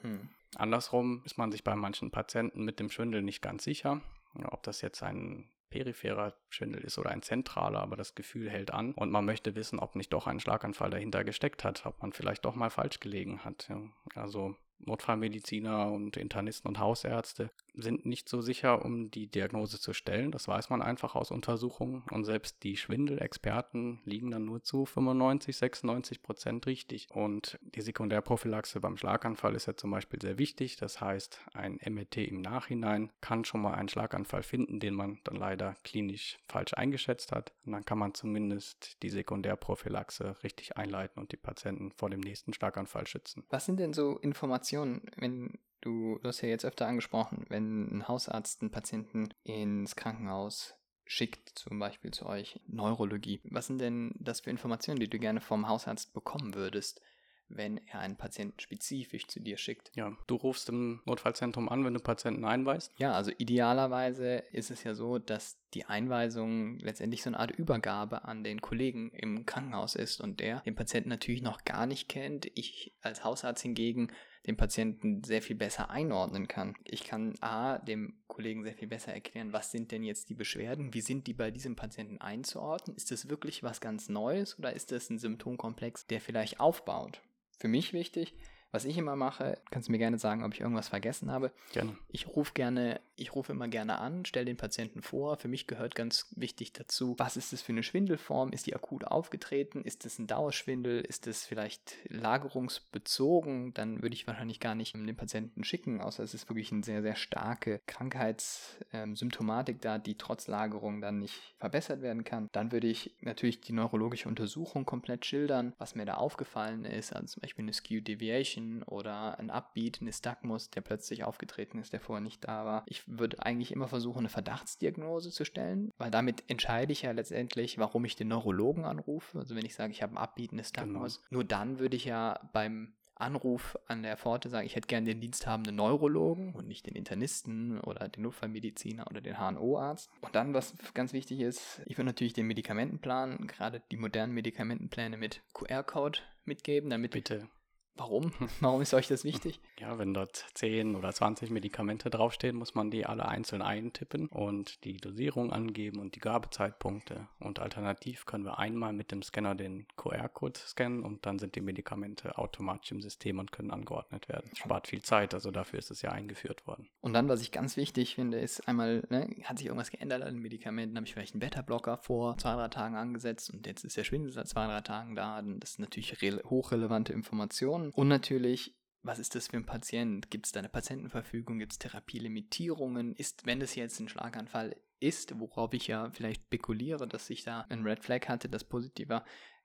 Hm. 0.01 0.31
Andersrum 0.55 1.23
ist 1.27 1.37
man 1.37 1.53
sich 1.53 1.63
bei 1.63 1.75
manchen 1.75 2.11
Patienten 2.11 2.65
mit 2.65 2.81
dem 2.81 2.89
Schwindel 2.89 3.21
nicht 3.21 3.43
ganz 3.43 3.65
sicher, 3.65 4.01
ob 4.45 4.63
das 4.63 4.81
jetzt 4.81 5.03
ein 5.03 5.51
peripherer 5.75 6.35
Schwindel 6.51 6.83
ist 6.83 6.99
oder 6.99 7.11
ein 7.11 7.23
zentraler, 7.23 7.81
aber 7.81 7.97
das 7.97 8.15
Gefühl 8.15 8.49
hält 8.49 8.73
an 8.73 8.93
und 8.93 9.11
man 9.11 9.25
möchte 9.25 9.57
wissen, 9.57 9.81
ob 9.81 9.97
nicht 9.97 10.13
doch 10.13 10.29
ein 10.29 10.39
Schlaganfall 10.39 10.91
dahinter 10.91 11.25
gesteckt 11.25 11.65
hat, 11.65 11.85
ob 11.85 12.01
man 12.01 12.13
vielleicht 12.13 12.45
doch 12.45 12.55
mal 12.55 12.71
falsch 12.71 13.01
gelegen 13.01 13.45
hat. 13.45 13.69
Also 14.15 14.55
Notfallmediziner 14.79 15.91
und 15.91 16.17
Internisten 16.17 16.69
und 16.69 16.79
Hausärzte 16.79 17.51
sind 17.75 18.07
nicht 18.07 18.29
so 18.29 18.41
sicher, 18.41 18.85
um 18.85 19.11
die 19.11 19.27
Diagnose 19.27 19.81
zu 19.81 19.93
stellen. 19.93 20.31
Das 20.31 20.49
weiß 20.49 20.71
man 20.71 20.83
einfach 20.83 21.15
aus 21.15 21.31
Untersuchungen. 21.31 22.05
Und 22.11 22.25
selbst 22.25 22.63
die 22.63 22.77
Schwindelexperten 22.77 24.01
liegen 24.05 24.31
dann 24.31 24.45
nur 24.45 24.63
zu 24.63 24.87
95, 24.87 25.57
96 25.57 26.23
Prozent 26.23 26.67
richtig. 26.67 27.09
Und 27.11 27.59
die 27.63 27.81
Sekundärprophylaxe 27.81 28.81
beim 28.81 28.97
Schlaganfall 28.97 29.55
ist 29.55 29.67
ja 29.67 29.77
zum 29.77 29.91
Beispiel 29.91 30.21
sehr 30.21 30.39
wichtig. 30.39 30.77
Das 30.77 31.01
heißt, 31.01 31.41
ein 31.53 31.79
MRT 31.85 32.19
im 32.19 32.41
Nachhinein 32.41 33.11
kann 33.21 33.45
schon 33.45 33.63
mal 33.63 33.75
einen 33.75 33.89
Schlaganfall 33.89 34.43
finden, 34.43 34.81
den 34.81 34.95
man 34.95 35.19
dann 35.25 35.37
leider 35.37 35.75
klinisch 35.83 36.39
falsch 36.49 36.75
eingeschätzt 36.75 37.33
hat. 37.33 37.53
Und 37.67 37.73
dann 37.73 37.85
kann 37.85 37.99
man 37.99 38.15
zumindest 38.15 39.03
die 39.03 39.11
Sekundärprophylaxe 39.11 40.37
richtig 40.43 40.77
einleiten 40.77 41.21
und 41.21 41.33
die 41.33 41.37
Patienten 41.37 41.93
vor 41.93 42.11
dem 42.11 42.21
nächsten 42.21 42.53
Schlaganfall 42.53 43.07
schützen. 43.07 43.45
Was 43.51 43.67
sind 43.67 43.81
denn 43.81 43.93
so 43.93 44.19
Informationen, 44.19 45.03
wenn 45.17 45.59
Du, 45.85 46.19
du 46.23 46.29
hast 46.29 46.41
ja 46.41 46.49
jetzt 46.49 46.65
öfter 46.65 46.87
angesprochen, 46.87 47.45
wenn 47.51 47.99
ein 47.99 48.09
Hausarzt 48.09 48.63
einen 48.63 48.71
Patienten 48.71 49.29
ins 49.43 49.97
Krankenhaus 49.97 50.75
schickt, 51.05 51.59
zum 51.59 51.79
Beispiel 51.79 52.11
zu 52.11 52.25
euch 52.25 52.59
Neurologie. 52.67 53.43
Was 53.45 53.67
sind 53.67 53.83
denn 53.83 54.15
das 54.19 54.41
für 54.41 54.49
Informationen, 54.49 54.99
die 54.99 55.11
du 55.11 55.19
gerne 55.19 55.43
vom 55.43 55.69
Hausarzt 55.69 56.15
bekommen 56.15 56.55
würdest, 56.55 57.03
wenn 57.49 57.77
er 57.87 57.99
einen 57.99 58.17
Patienten 58.17 58.59
spezifisch 58.61 59.27
zu 59.27 59.41
dir 59.41 59.59
schickt? 59.59 59.93
Ja, 59.95 60.17
du 60.27 60.37
rufst 60.37 60.71
im 60.71 61.03
Notfallzentrum 61.05 61.69
an, 61.69 61.85
wenn 61.85 61.93
du 61.93 62.01
Patienten 62.01 62.47
einweist? 62.47 62.95
Ja, 62.97 63.13
also 63.13 63.31
idealerweise 63.37 64.37
ist 64.53 64.71
es 64.71 64.85
ja 64.85 64.95
so, 64.95 65.19
dass 65.19 65.59
die 65.75 65.85
Einweisung 65.85 66.79
letztendlich 66.79 67.23
so 67.23 67.29
eine 67.29 67.39
Art 67.39 67.51
Übergabe 67.51 68.25
an 68.25 68.43
den 68.43 68.63
Kollegen 68.63 69.11
im 69.11 69.45
Krankenhaus 69.45 69.97
ist 69.97 70.23
und 70.23 70.41
der 70.41 70.61
den 70.61 70.77
Patienten 70.77 71.11
natürlich 71.11 71.43
noch 71.43 71.65
gar 71.67 71.85
nicht 71.85 72.09
kennt. 72.09 72.47
Ich 72.55 72.97
als 73.03 73.23
Hausarzt 73.23 73.61
hingegen 73.61 74.11
den 74.47 74.57
Patienten 74.57 75.25
sehr 75.25 75.41
viel 75.41 75.57
besser 75.57 75.91
einordnen 75.91 76.49
kann. 76.49 76.75
Ich 76.85 77.05
kann 77.05 77.35
A, 77.41 77.79
dem 77.79 78.15
Kollegen 78.27 78.63
sehr 78.63 78.75
viel 78.75 78.89
besser 78.89 79.13
erklären, 79.13 79.53
was 79.53 79.71
sind 79.71 79.91
denn 79.91 80.03
jetzt 80.03 80.29
die 80.29 80.35
Beschwerden, 80.35 80.93
wie 80.93 81.01
sind 81.01 81.27
die 81.27 81.33
bei 81.33 81.51
diesem 81.51 81.77
Patienten 81.77 82.21
einzuordnen, 82.21 82.97
ist 82.97 83.11
das 83.11 83.29
wirklich 83.29 83.63
was 83.63 83.81
ganz 83.81 84.09
Neues 84.09 84.59
oder 84.59 84.73
ist 84.73 84.93
das 84.93 85.09
ein 85.11 85.19
Symptomkomplex, 85.19 86.07
der 86.07 86.21
vielleicht 86.21 86.61
aufbaut? 86.61 87.23
Für 87.59 87.69
mich 87.69 87.93
wichtig, 87.93 88.35
Was 88.75 88.85
ich 88.85 88.99
immer 88.99 89.15
mache, 89.15 89.57
kannst 89.71 89.87
du 89.87 89.93
mir 89.93 89.99
gerne 89.99 90.19
sagen, 90.19 90.43
ob 90.43 90.53
ich 90.53 90.61
irgendwas 90.61 90.89
vergessen 90.89 91.31
habe. 91.31 91.53
Gerne. 91.71 91.97
Ich 92.09 92.27
rufe 92.27 92.55
gerne, 92.55 93.01
ich 93.17 93.35
rufe 93.35 93.53
immer 93.53 93.69
gerne 93.69 93.99
an, 93.99 94.25
stelle 94.25 94.47
den 94.47 94.57
Patienten 94.57 95.03
vor. 95.03 95.37
Für 95.37 95.49
mich 95.49 95.67
gehört 95.67 95.95
ganz 95.95 96.27
wichtig 96.37 96.73
dazu, 96.73 97.15
was 97.19 97.37
ist 97.37 97.53
das 97.53 97.63
für 97.63 97.73
eine 97.73 97.83
Schwindelform? 97.83 98.53
Ist 98.53 98.67
die 98.67 98.75
akut 98.75 99.05
aufgetreten? 99.05 99.83
Ist 99.83 100.05
es 100.07 100.19
ein 100.19 100.27
Dauerschwindel? 100.27 101.01
Ist 101.01 101.27
es 101.27 101.47
vielleicht 101.47 101.97
lagerungsbezogen? 102.09 103.75
Dann 103.75 104.03
würde 104.03 104.15
ich 104.15 104.27
wahrscheinlich 104.27 104.61
gar 104.61 104.75
nicht 104.75 104.95
den 104.95 105.17
Patienten 105.17 105.65
schicken, 105.65 106.01
außer 106.01 106.23
es 106.23 106.35
ist 106.35 106.49
wirklich 106.49 106.73
eine 106.73 106.83
sehr, 106.83 107.03
sehr 107.03 107.17
starke 107.17 107.81
Krankheitssymptomatik 107.87 109.81
da, 109.81 109.99
die 109.99 110.17
trotz 110.17 110.49
Lagerung 110.49 111.01
dann 111.01 111.19
nicht 111.19 111.55
verbessert 111.59 112.03
werden 112.03 112.25
kann. 112.25 112.49
Dann 112.53 112.73
würde 112.73 112.87
ich 112.87 113.15
natürlich 113.21 113.61
die 113.61 113.73
neurologische 113.73 114.29
Untersuchung 114.29 114.85
komplett 114.85 115.25
schildern, 115.25 115.73
was 115.79 115.95
mir 115.95 116.05
da 116.07 116.15
aufgefallen 116.15 116.85
ist, 116.85 117.13
also 117.13 117.27
zum 117.27 117.43
Beispiel 117.43 117.65
eine 117.65 117.73
Skew 117.73 118.01
Deviation 118.01 118.83
oder 118.83 119.39
ein 119.39 119.51
Upbeat, 119.51 120.01
ein 120.01 120.07
Nystagmus, 120.07 120.71
der 120.71 120.81
plötzlich 120.81 121.25
aufgetreten 121.25 121.79
ist, 121.79 121.93
der 121.93 122.01
vorher 122.01 122.23
nicht 122.23 122.45
da 122.45 122.65
war. 122.65 122.83
Ich 122.87 123.04
würde 123.07 123.45
eigentlich 123.45 123.73
immer 123.73 123.89
versuchen, 123.89 124.21
eine 124.21 124.29
Verdachtsdiagnose 124.29 125.31
zu 125.31 125.45
stellen, 125.45 125.91
weil 125.99 126.11
damit 126.11 126.45
entscheide 126.49 126.93
ich 126.93 127.03
ja 127.03 127.13
letztendlich, 127.13 127.79
warum 127.79 128.05
ich 128.05 128.17
den 128.17 128.29
Neurologen 128.29 128.85
anrufe. 128.85 129.39
Also 129.39 129.55
wenn 129.55 129.67
ich 129.67 129.75
sage, 129.75 129.93
ich 129.93 130.03
habe 130.03 130.15
ein 130.15 130.19
Upbeat, 130.19 130.53
ein 130.53 130.57
Nystagmus, 130.57 131.17
genau. 131.17 131.29
nur 131.31 131.45
dann 131.45 131.79
würde 131.79 131.97
ich 131.97 132.05
ja 132.05 132.41
beim 132.53 132.95
Anruf 133.17 133.79
an 133.87 134.03
der 134.03 134.17
Pforte 134.17 134.49
sagen, 134.49 134.67
ich 134.67 134.75
hätte 134.75 134.89
gerne 134.89 135.07
den 135.07 135.21
diensthabenden 135.21 135.77
Neurologen 135.77 136.53
und 136.55 136.67
nicht 136.67 136.87
den 136.87 136.95
Internisten 136.95 137.81
oder 137.81 138.09
den 138.09 138.25
Notfallmediziner 138.25 139.07
oder 139.09 139.21
den 139.21 139.39
HNO-Arzt. 139.39 140.11
Und 140.21 140.35
dann, 140.35 140.55
was 140.55 140.75
ganz 140.95 141.13
wichtig 141.13 141.41
ist, 141.41 141.81
ich 141.87 141.97
würde 141.97 142.07
natürlich 142.07 142.33
den 142.33 142.47
Medikamentenplan, 142.47 143.47
gerade 143.47 143.83
die 143.91 143.97
modernen 143.97 144.35
Medikamentenpläne 144.35 145.17
mit 145.17 145.43
QR-Code 145.53 146.19
mitgeben, 146.45 146.91
damit 146.91 147.13
Bitte. 147.13 147.49
Warum? 147.97 148.33
Warum 148.61 148.81
ist 148.81 148.93
euch 148.93 149.07
das 149.07 149.25
wichtig? 149.25 149.61
Ja, 149.79 149.99
wenn 149.99 150.15
dort 150.15 150.47
10 150.55 150.97
oder 150.97 151.13
20 151.13 151.51
Medikamente 151.51 152.11
draufstehen, 152.11 152.57
muss 152.57 152.75
man 152.75 152.91
die 152.91 153.07
alle 153.07 153.27
einzeln 153.29 153.63
eintippen 153.63 154.27
und 154.27 154.85
die 154.85 154.97
Dosierung 154.97 155.53
angeben 155.53 156.01
und 156.01 156.17
die 156.17 156.21
Gabezeitpunkte. 156.21 157.29
Und 157.39 157.61
alternativ 157.61 158.27
können 158.27 158.45
wir 158.45 158.59
einmal 158.59 158.93
mit 158.93 159.13
dem 159.13 159.23
Scanner 159.23 159.55
den 159.55 159.87
QR-Code 159.97 160.59
scannen 160.59 161.05
und 161.05 161.25
dann 161.25 161.39
sind 161.39 161.55
die 161.55 161.61
Medikamente 161.61 162.37
automatisch 162.37 162.91
im 162.91 163.01
System 163.01 163.39
und 163.39 163.53
können 163.53 163.71
angeordnet 163.71 164.29
werden. 164.29 164.49
Das 164.51 164.59
spart 164.59 164.89
viel 164.89 165.03
Zeit, 165.03 165.33
also 165.33 165.53
dafür 165.53 165.79
ist 165.79 165.91
es 165.91 166.03
ja 166.03 166.11
eingeführt 166.11 166.67
worden. 166.67 166.89
Und 167.01 167.13
dann, 167.13 167.29
was 167.29 167.43
ich 167.43 167.53
ganz 167.53 167.77
wichtig 167.77 168.17
finde, 168.17 168.41
ist 168.41 168.67
einmal, 168.67 169.05
ne, 169.09 169.37
hat 169.45 169.59
sich 169.59 169.69
irgendwas 169.69 169.91
geändert 169.91 170.23
an 170.23 170.35
den 170.35 170.43
Medikamenten? 170.43 170.97
Habe 170.97 171.07
ich 171.07 171.13
vielleicht 171.13 171.35
einen 171.35 171.41
Beta-Blocker 171.41 171.99
vor 171.99 172.37
zwei, 172.39 172.55
drei 172.55 172.69
Tagen 172.69 172.97
angesetzt 172.97 173.51
und 173.53 173.67
jetzt 173.67 173.85
ist 173.85 173.97
der 173.97 174.05
Schwindel 174.05 174.33
seit 174.33 174.49
zwei, 174.49 174.67
drei 174.67 174.81
Tagen 174.81 175.15
da. 175.15 175.41
Das 175.43 175.73
ist 175.73 175.79
natürlich 175.79 176.17
hochrelevante 176.45 177.13
Informationen 177.13 177.84
haben. 177.93 178.01
Und 178.01 178.09
natürlich, 178.09 178.77
was 179.03 179.19
ist 179.19 179.35
das 179.35 179.49
für 179.49 179.57
ein 179.57 179.67
Patient? 179.67 180.31
Gibt 180.31 180.47
es 180.47 180.53
da 180.53 180.61
eine 180.61 180.69
Patientenverfügung? 180.69 181.59
Gibt 181.59 181.73
es 181.73 181.79
Therapielimitierungen? 181.79 183.15
Ist, 183.15 183.47
wenn 183.47 183.61
das 183.61 183.75
jetzt 183.75 184.01
ein 184.01 184.09
Schlaganfall 184.09 184.77
ist, 185.01 185.39
worauf 185.39 185.73
ich 185.75 185.87
ja 185.87 186.11
vielleicht 186.11 186.45
spekuliere, 186.45 187.07
dass 187.07 187.29
ich 187.31 187.45
da 187.45 187.67
ein 187.69 187.83
Red 187.83 188.03
Flag 188.03 188.29
hatte, 188.29 188.49
das 188.49 188.65
positiv 188.65 189.09
war, 189.09 189.25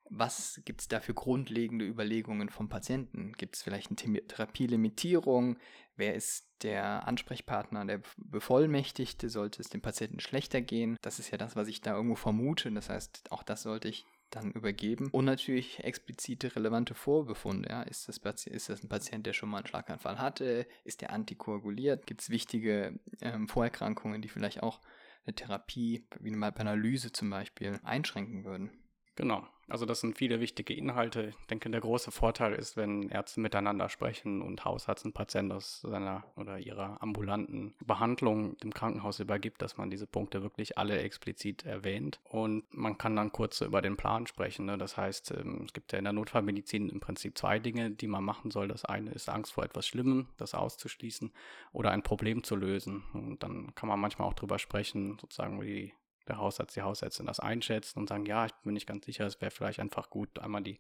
was 0.10 0.62
gibt 0.65 0.82
es 0.82 0.88
da 0.88 0.99
für 0.99 1.13
grundlegende 1.13 1.86
Überlegungen 1.86 2.49
vom 2.49 2.67
Patienten? 2.67 3.34
Gibt 3.34 3.55
es 3.55 3.62
vielleicht 3.62 3.89
eine 3.91 4.25
Therapielimitierung? 4.25 5.58
Wer 5.95 6.15
ist 6.15 6.49
der 6.63 7.08
Ansprechpartner, 7.08 7.86
der 7.86 8.01
Bevollmächtigte? 8.17 9.29
Sollte 9.29 9.62
es 9.62 9.69
dem 9.69 9.82
Patienten 9.82 10.19
schlechter 10.19 10.62
gehen? 10.62 10.97
Das 11.01 11.19
ist 11.19 11.29
ja 11.29 11.38
das, 11.38 11.55
was 11.55 11.67
ich 11.67 11.82
da 11.82 11.95
irgendwo 11.95 12.15
vermute. 12.15 12.71
Das 12.71 12.89
heißt, 12.89 13.32
auch 13.32 13.43
das 13.43 13.62
sollte 13.62 13.88
ich 13.88 14.05
dann 14.29 14.51
übergeben. 14.51 15.09
Und 15.11 15.25
natürlich 15.25 15.83
explizite 15.83 16.55
relevante 16.55 16.93
Vorbefunde. 16.93 17.69
Ja. 17.69 17.81
Ist, 17.83 18.07
das 18.07 18.45
ist 18.45 18.69
das 18.69 18.83
ein 18.83 18.89
Patient, 18.89 19.25
der 19.25 19.33
schon 19.33 19.49
mal 19.49 19.57
einen 19.57 19.67
Schlaganfall 19.67 20.19
hatte? 20.19 20.67
Ist 20.83 21.01
der 21.01 21.11
antikoaguliert? 21.11 22.05
Gibt 22.05 22.21
es 22.21 22.29
wichtige 22.29 22.99
ähm, 23.21 23.47
Vorerkrankungen, 23.47 24.21
die 24.21 24.29
vielleicht 24.29 24.63
auch 24.63 24.79
eine 25.25 25.35
Therapie, 25.35 26.05
wie 26.19 26.33
eine 26.33 26.55
Analyse 26.55 27.11
zum 27.11 27.29
Beispiel, 27.29 27.79
einschränken 27.83 28.45
würden? 28.45 28.71
Genau. 29.19 29.45
Also 29.67 29.86
das 29.86 29.99
sind 29.99 30.17
viele 30.17 30.39
wichtige 30.39 30.73
Inhalte. 30.73 31.34
Ich 31.41 31.47
denke, 31.47 31.69
der 31.69 31.82
große 31.82 32.10
Vorteil 32.10 32.53
ist, 32.53 32.77
wenn 32.77 33.10
Ärzte 33.10 33.41
miteinander 33.41 33.89
sprechen 33.89 34.41
und 34.41 34.63
Hausarzt 34.63 35.03
einen 35.03 35.13
Patient 35.13 35.51
aus 35.51 35.82
seiner 35.82 36.23
oder 36.38 36.58
ihrer 36.58 37.03
ambulanten 37.03 37.75
Behandlung 37.86 38.58
dem 38.60 38.73
Krankenhaus 38.73 39.19
übergibt, 39.19 39.62
dass 39.62 39.75
man 39.75 39.89
diese 39.91 40.08
Punkte 40.08 40.41
wirklich 40.41 40.77
alle 40.77 40.99
explizit 40.99 41.65
erwähnt. 41.65 42.21
Und 42.23 42.63
man 42.73 42.97
kann 42.97 43.17
dann 43.17 43.34
kurz 43.34 43.60
über 43.60 43.82
den 43.82 43.97
Plan 43.97 44.25
sprechen. 44.25 44.65
Ne? 44.65 44.77
Das 44.77 44.95
heißt, 44.95 45.32
ähm, 45.32 45.63
es 45.65 45.73
gibt 45.73 45.91
ja 45.91 45.99
in 45.99 46.05
der 46.05 46.13
Notfallmedizin 46.13 46.88
im 46.88 47.01
Prinzip 47.01 47.38
zwei 47.38 47.60
Dinge, 47.60 47.91
die 47.91 48.08
man 48.08 48.23
machen 48.23 48.51
soll. 48.51 48.69
Das 48.69 48.86
eine 48.86 49.12
ist 49.12 49.27
Angst 49.27 49.51
vor 49.51 49.65
etwas 49.65 49.86
Schlimmem, 49.86 50.27
das 50.38 50.55
auszuschließen 50.55 51.32
oder 51.73 51.91
ein 51.91 52.03
Problem 52.03 52.45
zu 52.45 52.55
lösen. 52.55 53.03
Und 53.13 53.43
dann 53.43 53.75
kann 53.75 53.89
man 53.89 53.99
manchmal 53.99 54.29
auch 54.29 54.34
drüber 54.34 54.60
sprechen, 54.60 55.17
sozusagen 55.19 55.62
wie 55.62 55.93
der 56.29 56.37
Hausarzt, 56.37 56.75
die 56.75 56.81
Hausärztin 56.81 57.25
das 57.25 57.39
einschätzen 57.39 57.99
und 57.99 58.09
sagen, 58.09 58.25
ja, 58.25 58.45
ich 58.45 58.53
bin 58.63 58.73
nicht 58.73 58.87
ganz 58.87 59.05
sicher, 59.05 59.25
es 59.25 59.41
wäre 59.41 59.51
vielleicht 59.51 59.79
einfach 59.79 60.09
gut, 60.09 60.39
einmal 60.39 60.63
die 60.63 60.79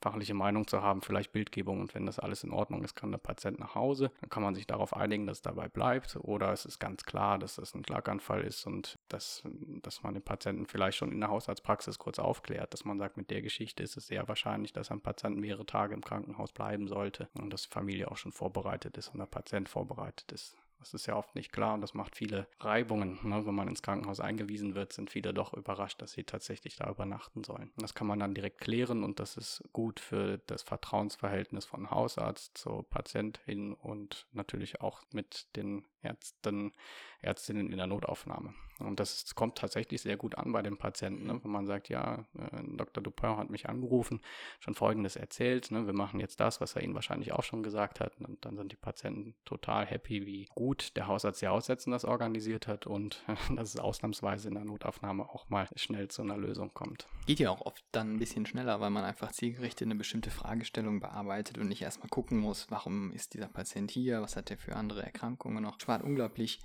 fachliche 0.00 0.34
Meinung 0.34 0.66
zu 0.66 0.82
haben, 0.82 1.02
vielleicht 1.02 1.32
Bildgebung 1.32 1.80
und 1.80 1.94
wenn 1.94 2.06
das 2.06 2.18
alles 2.18 2.42
in 2.42 2.52
Ordnung 2.52 2.82
ist, 2.82 2.94
kann 2.94 3.10
der 3.10 3.18
Patient 3.18 3.58
nach 3.58 3.74
Hause. 3.74 4.10
Dann 4.20 4.30
kann 4.30 4.42
man 4.42 4.54
sich 4.54 4.66
darauf 4.66 4.96
einigen, 4.96 5.26
dass 5.26 5.38
es 5.38 5.42
dabei 5.42 5.68
bleibt 5.68 6.16
oder 6.16 6.52
es 6.52 6.64
ist 6.64 6.78
ganz 6.78 7.04
klar, 7.04 7.38
dass 7.38 7.56
das 7.56 7.74
ein 7.74 7.84
Schlaganfall 7.84 8.42
ist 8.42 8.66
und 8.66 8.98
dass, 9.08 9.42
dass 9.82 10.02
man 10.02 10.14
den 10.14 10.22
Patienten 10.22 10.66
vielleicht 10.66 10.98
schon 10.98 11.12
in 11.12 11.20
der 11.20 11.30
Hausarztpraxis 11.30 11.98
kurz 11.98 12.18
aufklärt, 12.18 12.72
dass 12.72 12.84
man 12.84 12.98
sagt, 12.98 13.16
mit 13.16 13.30
der 13.30 13.42
Geschichte 13.42 13.82
ist 13.82 13.96
es 13.96 14.06
sehr 14.06 14.26
wahrscheinlich, 14.28 14.72
dass 14.72 14.90
ein 14.90 15.00
Patient 15.00 15.36
mehrere 15.36 15.66
Tage 15.66 15.94
im 15.94 16.02
Krankenhaus 16.02 16.52
bleiben 16.52 16.88
sollte 16.88 17.28
und 17.34 17.50
dass 17.50 17.62
die 17.62 17.72
Familie 17.72 18.10
auch 18.10 18.16
schon 18.16 18.32
vorbereitet 18.32 18.96
ist 18.96 19.08
und 19.08 19.18
der 19.18 19.26
Patient 19.26 19.68
vorbereitet 19.68 20.32
ist. 20.32 20.56
Das 20.80 20.94
ist 20.94 21.06
ja 21.06 21.14
oft 21.14 21.34
nicht 21.34 21.52
klar 21.52 21.74
und 21.74 21.82
das 21.82 21.94
macht 21.94 22.16
viele 22.16 22.48
Reibungen. 22.58 23.18
Ne? 23.22 23.46
Wenn 23.46 23.54
man 23.54 23.68
ins 23.68 23.82
Krankenhaus 23.82 24.18
eingewiesen 24.18 24.74
wird, 24.74 24.92
sind 24.92 25.10
viele 25.10 25.34
doch 25.34 25.52
überrascht, 25.52 26.00
dass 26.00 26.12
sie 26.12 26.24
tatsächlich 26.24 26.76
da 26.76 26.90
übernachten 26.90 27.44
sollen. 27.44 27.70
Das 27.76 27.94
kann 27.94 28.06
man 28.06 28.18
dann 28.18 28.34
direkt 28.34 28.60
klären 28.60 29.04
und 29.04 29.20
das 29.20 29.36
ist 29.36 29.62
gut 29.72 30.00
für 30.00 30.38
das 30.46 30.62
Vertrauensverhältnis 30.62 31.66
von 31.66 31.90
Hausarzt 31.90 32.56
zu 32.56 32.82
Patientin 32.82 33.74
und 33.74 34.26
natürlich 34.32 34.80
auch 34.80 35.02
mit 35.12 35.54
den 35.54 35.84
Ärzten, 36.02 36.72
Ärztinnen 37.20 37.70
in 37.70 37.78
der 37.78 37.86
Notaufnahme. 37.86 38.54
Und 38.80 38.98
das 38.98 39.34
kommt 39.34 39.58
tatsächlich 39.58 40.00
sehr 40.00 40.16
gut 40.16 40.36
an 40.36 40.52
bei 40.52 40.62
den 40.62 40.76
Patienten, 40.76 41.26
ne? 41.26 41.40
wenn 41.42 41.50
man 41.50 41.66
sagt, 41.66 41.88
ja, 41.88 42.24
äh, 42.38 42.62
Dr. 42.76 43.02
Dupin 43.02 43.36
hat 43.36 43.50
mich 43.50 43.68
angerufen, 43.68 44.20
schon 44.58 44.74
Folgendes 44.74 45.16
erzählt, 45.16 45.70
ne? 45.70 45.86
wir 45.86 45.92
machen 45.92 46.18
jetzt 46.18 46.40
das, 46.40 46.60
was 46.60 46.76
er 46.76 46.82
Ihnen 46.82 46.94
wahrscheinlich 46.94 47.32
auch 47.32 47.42
schon 47.42 47.62
gesagt 47.62 48.00
hat. 48.00 48.18
Und 48.20 48.44
dann 48.44 48.56
sind 48.56 48.72
die 48.72 48.76
Patienten 48.76 49.34
total 49.44 49.86
happy, 49.86 50.26
wie 50.26 50.46
gut 50.54 50.96
der 50.96 51.06
Hausarzt 51.06 51.42
die 51.42 51.48
Aussetzen 51.48 51.90
das 51.90 52.04
organisiert 52.04 52.66
hat 52.66 52.86
und 52.86 53.22
dass 53.54 53.74
es 53.74 53.80
ausnahmsweise 53.80 54.48
in 54.48 54.54
der 54.54 54.64
Notaufnahme 54.64 55.28
auch 55.28 55.48
mal 55.50 55.68
schnell 55.76 56.08
zu 56.08 56.22
einer 56.22 56.36
Lösung 56.36 56.72
kommt. 56.72 57.06
Geht 57.26 57.40
ja 57.40 57.50
auch 57.50 57.60
oft 57.62 57.84
dann 57.92 58.14
ein 58.14 58.18
bisschen 58.18 58.46
schneller, 58.46 58.80
weil 58.80 58.90
man 58.90 59.04
einfach 59.04 59.32
zielgerichtet 59.32 59.86
eine 59.86 59.96
bestimmte 59.96 60.30
Fragestellung 60.30 61.00
bearbeitet 61.00 61.58
und 61.58 61.68
nicht 61.68 61.82
erstmal 61.82 62.08
gucken 62.08 62.38
muss, 62.38 62.70
warum 62.70 63.12
ist 63.12 63.34
dieser 63.34 63.48
Patient 63.48 63.90
hier, 63.90 64.22
was 64.22 64.36
hat 64.36 64.50
er 64.50 64.56
für 64.56 64.76
andere 64.76 65.02
Erkrankungen 65.02 65.62
noch 65.62 65.78
spart 65.90 66.04
unglaublich 66.04 66.60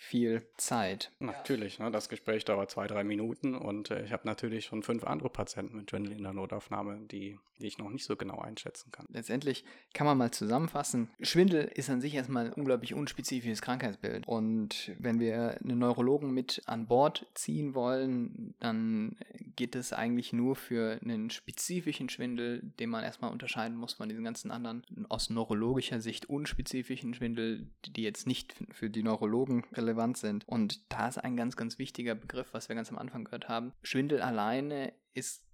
viel 0.00 0.46
Zeit. 0.56 1.10
Natürlich, 1.18 1.80
ne, 1.80 1.90
das 1.90 2.08
Gespräch 2.08 2.44
dauert 2.44 2.70
zwei, 2.70 2.86
drei 2.86 3.02
Minuten 3.02 3.56
und 3.56 3.90
äh, 3.90 4.04
ich 4.04 4.12
habe 4.12 4.26
natürlich 4.26 4.64
schon 4.64 4.84
fünf 4.84 5.02
andere 5.02 5.28
Patienten 5.28 5.76
mit 5.76 5.90
Schwindel 5.90 6.12
in 6.12 6.22
der 6.22 6.32
Notaufnahme, 6.32 7.00
die, 7.10 7.36
die 7.58 7.66
ich 7.66 7.78
noch 7.78 7.90
nicht 7.90 8.04
so 8.04 8.14
genau 8.14 8.38
einschätzen 8.38 8.92
kann. 8.92 9.06
Letztendlich 9.10 9.64
kann 9.94 10.06
man 10.06 10.16
mal 10.16 10.30
zusammenfassen, 10.30 11.10
Schwindel 11.20 11.64
ist 11.64 11.90
an 11.90 12.00
sich 12.00 12.14
erstmal 12.14 12.46
ein 12.46 12.52
unglaublich 12.52 12.94
unspezifisches 12.94 13.60
Krankheitsbild 13.60 14.26
und 14.28 14.92
wenn 15.00 15.18
wir 15.18 15.58
einen 15.60 15.80
Neurologen 15.80 16.32
mit 16.32 16.62
an 16.66 16.86
Bord 16.86 17.26
ziehen 17.34 17.74
wollen, 17.74 18.54
dann 18.60 19.16
geht 19.56 19.74
es 19.74 19.92
eigentlich 19.92 20.32
nur 20.32 20.54
für 20.54 21.00
einen 21.02 21.30
spezifischen 21.30 22.08
Schwindel, 22.08 22.62
den 22.78 22.88
man 22.88 23.02
erstmal 23.02 23.32
unterscheiden 23.32 23.76
muss 23.76 23.94
von 23.94 24.08
diesen 24.08 24.22
ganzen 24.22 24.52
anderen 24.52 24.84
aus 25.08 25.28
neurologischer 25.28 26.00
Sicht 26.00 26.30
unspezifischen 26.30 27.14
Schwindel, 27.14 27.66
die 27.84 28.04
jetzt 28.04 28.28
nicht 28.28 28.54
für 28.70 28.88
die 28.88 29.02
Neurologen 29.02 29.64
relevant 29.72 29.87
relevant 29.88 30.16
sind. 30.16 30.46
Und 30.46 30.92
da 30.92 31.08
ist 31.08 31.18
ein 31.18 31.36
ganz, 31.36 31.56
ganz 31.56 31.78
wichtiger 31.78 32.14
Begriff, 32.14 32.48
was 32.52 32.68
wir 32.68 32.76
ganz 32.76 32.90
am 32.90 32.98
Anfang 32.98 33.24
gehört 33.24 33.48
haben. 33.48 33.72
Schwindel 33.82 34.20
alleine 34.20 34.92
ist 35.14 35.44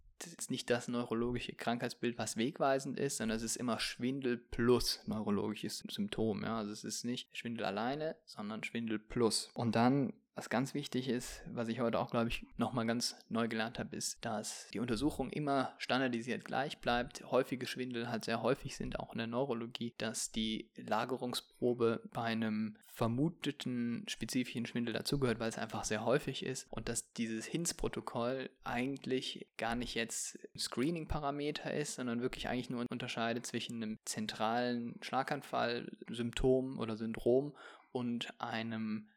nicht 0.48 0.70
das 0.70 0.88
neurologische 0.88 1.54
Krankheitsbild, 1.54 2.18
was 2.18 2.36
wegweisend 2.36 2.98
ist, 2.98 3.18
sondern 3.18 3.36
es 3.36 3.42
ist 3.42 3.56
immer 3.56 3.78
Schwindel 3.80 4.36
plus 4.38 5.00
neurologisches 5.06 5.78
Symptom. 5.90 6.42
Ja? 6.42 6.58
Also 6.58 6.72
es 6.72 6.84
ist 6.84 7.04
nicht 7.04 7.36
Schwindel 7.36 7.64
alleine, 7.64 8.16
sondern 8.24 8.64
Schwindel 8.64 8.98
plus. 8.98 9.50
Und 9.54 9.74
dann 9.76 10.12
was 10.34 10.50
ganz 10.50 10.74
wichtig 10.74 11.08
ist, 11.08 11.42
was 11.52 11.68
ich 11.68 11.80
heute 11.80 11.98
auch, 12.00 12.10
glaube 12.10 12.28
ich, 12.28 12.44
nochmal 12.56 12.86
ganz 12.86 13.16
neu 13.28 13.46
gelernt 13.46 13.78
habe, 13.78 13.94
ist, 13.94 14.24
dass 14.24 14.68
die 14.72 14.80
Untersuchung 14.80 15.30
immer 15.30 15.72
standardisiert 15.78 16.44
gleich 16.44 16.78
bleibt. 16.78 17.30
Häufige 17.30 17.66
Schwindel 17.66 18.08
halt 18.10 18.24
sehr 18.24 18.42
häufig 18.42 18.74
sind, 18.76 18.98
auch 18.98 19.12
in 19.12 19.18
der 19.18 19.28
Neurologie, 19.28 19.94
dass 19.96 20.32
die 20.32 20.70
Lagerungsprobe 20.76 22.02
bei 22.12 22.22
einem 22.22 22.76
vermuteten 22.94 24.04
spezifischen 24.08 24.66
Schwindel 24.66 24.94
dazugehört, 24.94 25.40
weil 25.40 25.48
es 25.48 25.58
einfach 25.58 25.85
sehr 25.85 26.04
häufig 26.04 26.44
ist 26.44 26.66
und 26.70 26.88
dass 26.88 27.12
dieses 27.12 27.44
HINS-Protokoll 27.46 28.50
eigentlich 28.62 29.46
gar 29.56 29.74
nicht 29.74 29.94
jetzt 29.94 30.38
Screening-Parameter 30.56 31.74
ist, 31.74 31.96
sondern 31.96 32.22
wirklich 32.22 32.48
eigentlich 32.48 32.70
nur 32.70 32.87
unterscheidet 32.90 33.46
zwischen 33.46 33.82
einem 33.82 33.98
zentralen 34.04 34.96
Schlaganfall, 35.00 35.90
Symptom 36.08 36.78
oder 36.78 36.96
Syndrom 36.96 37.52
und 37.90 38.32
einem 38.40 39.08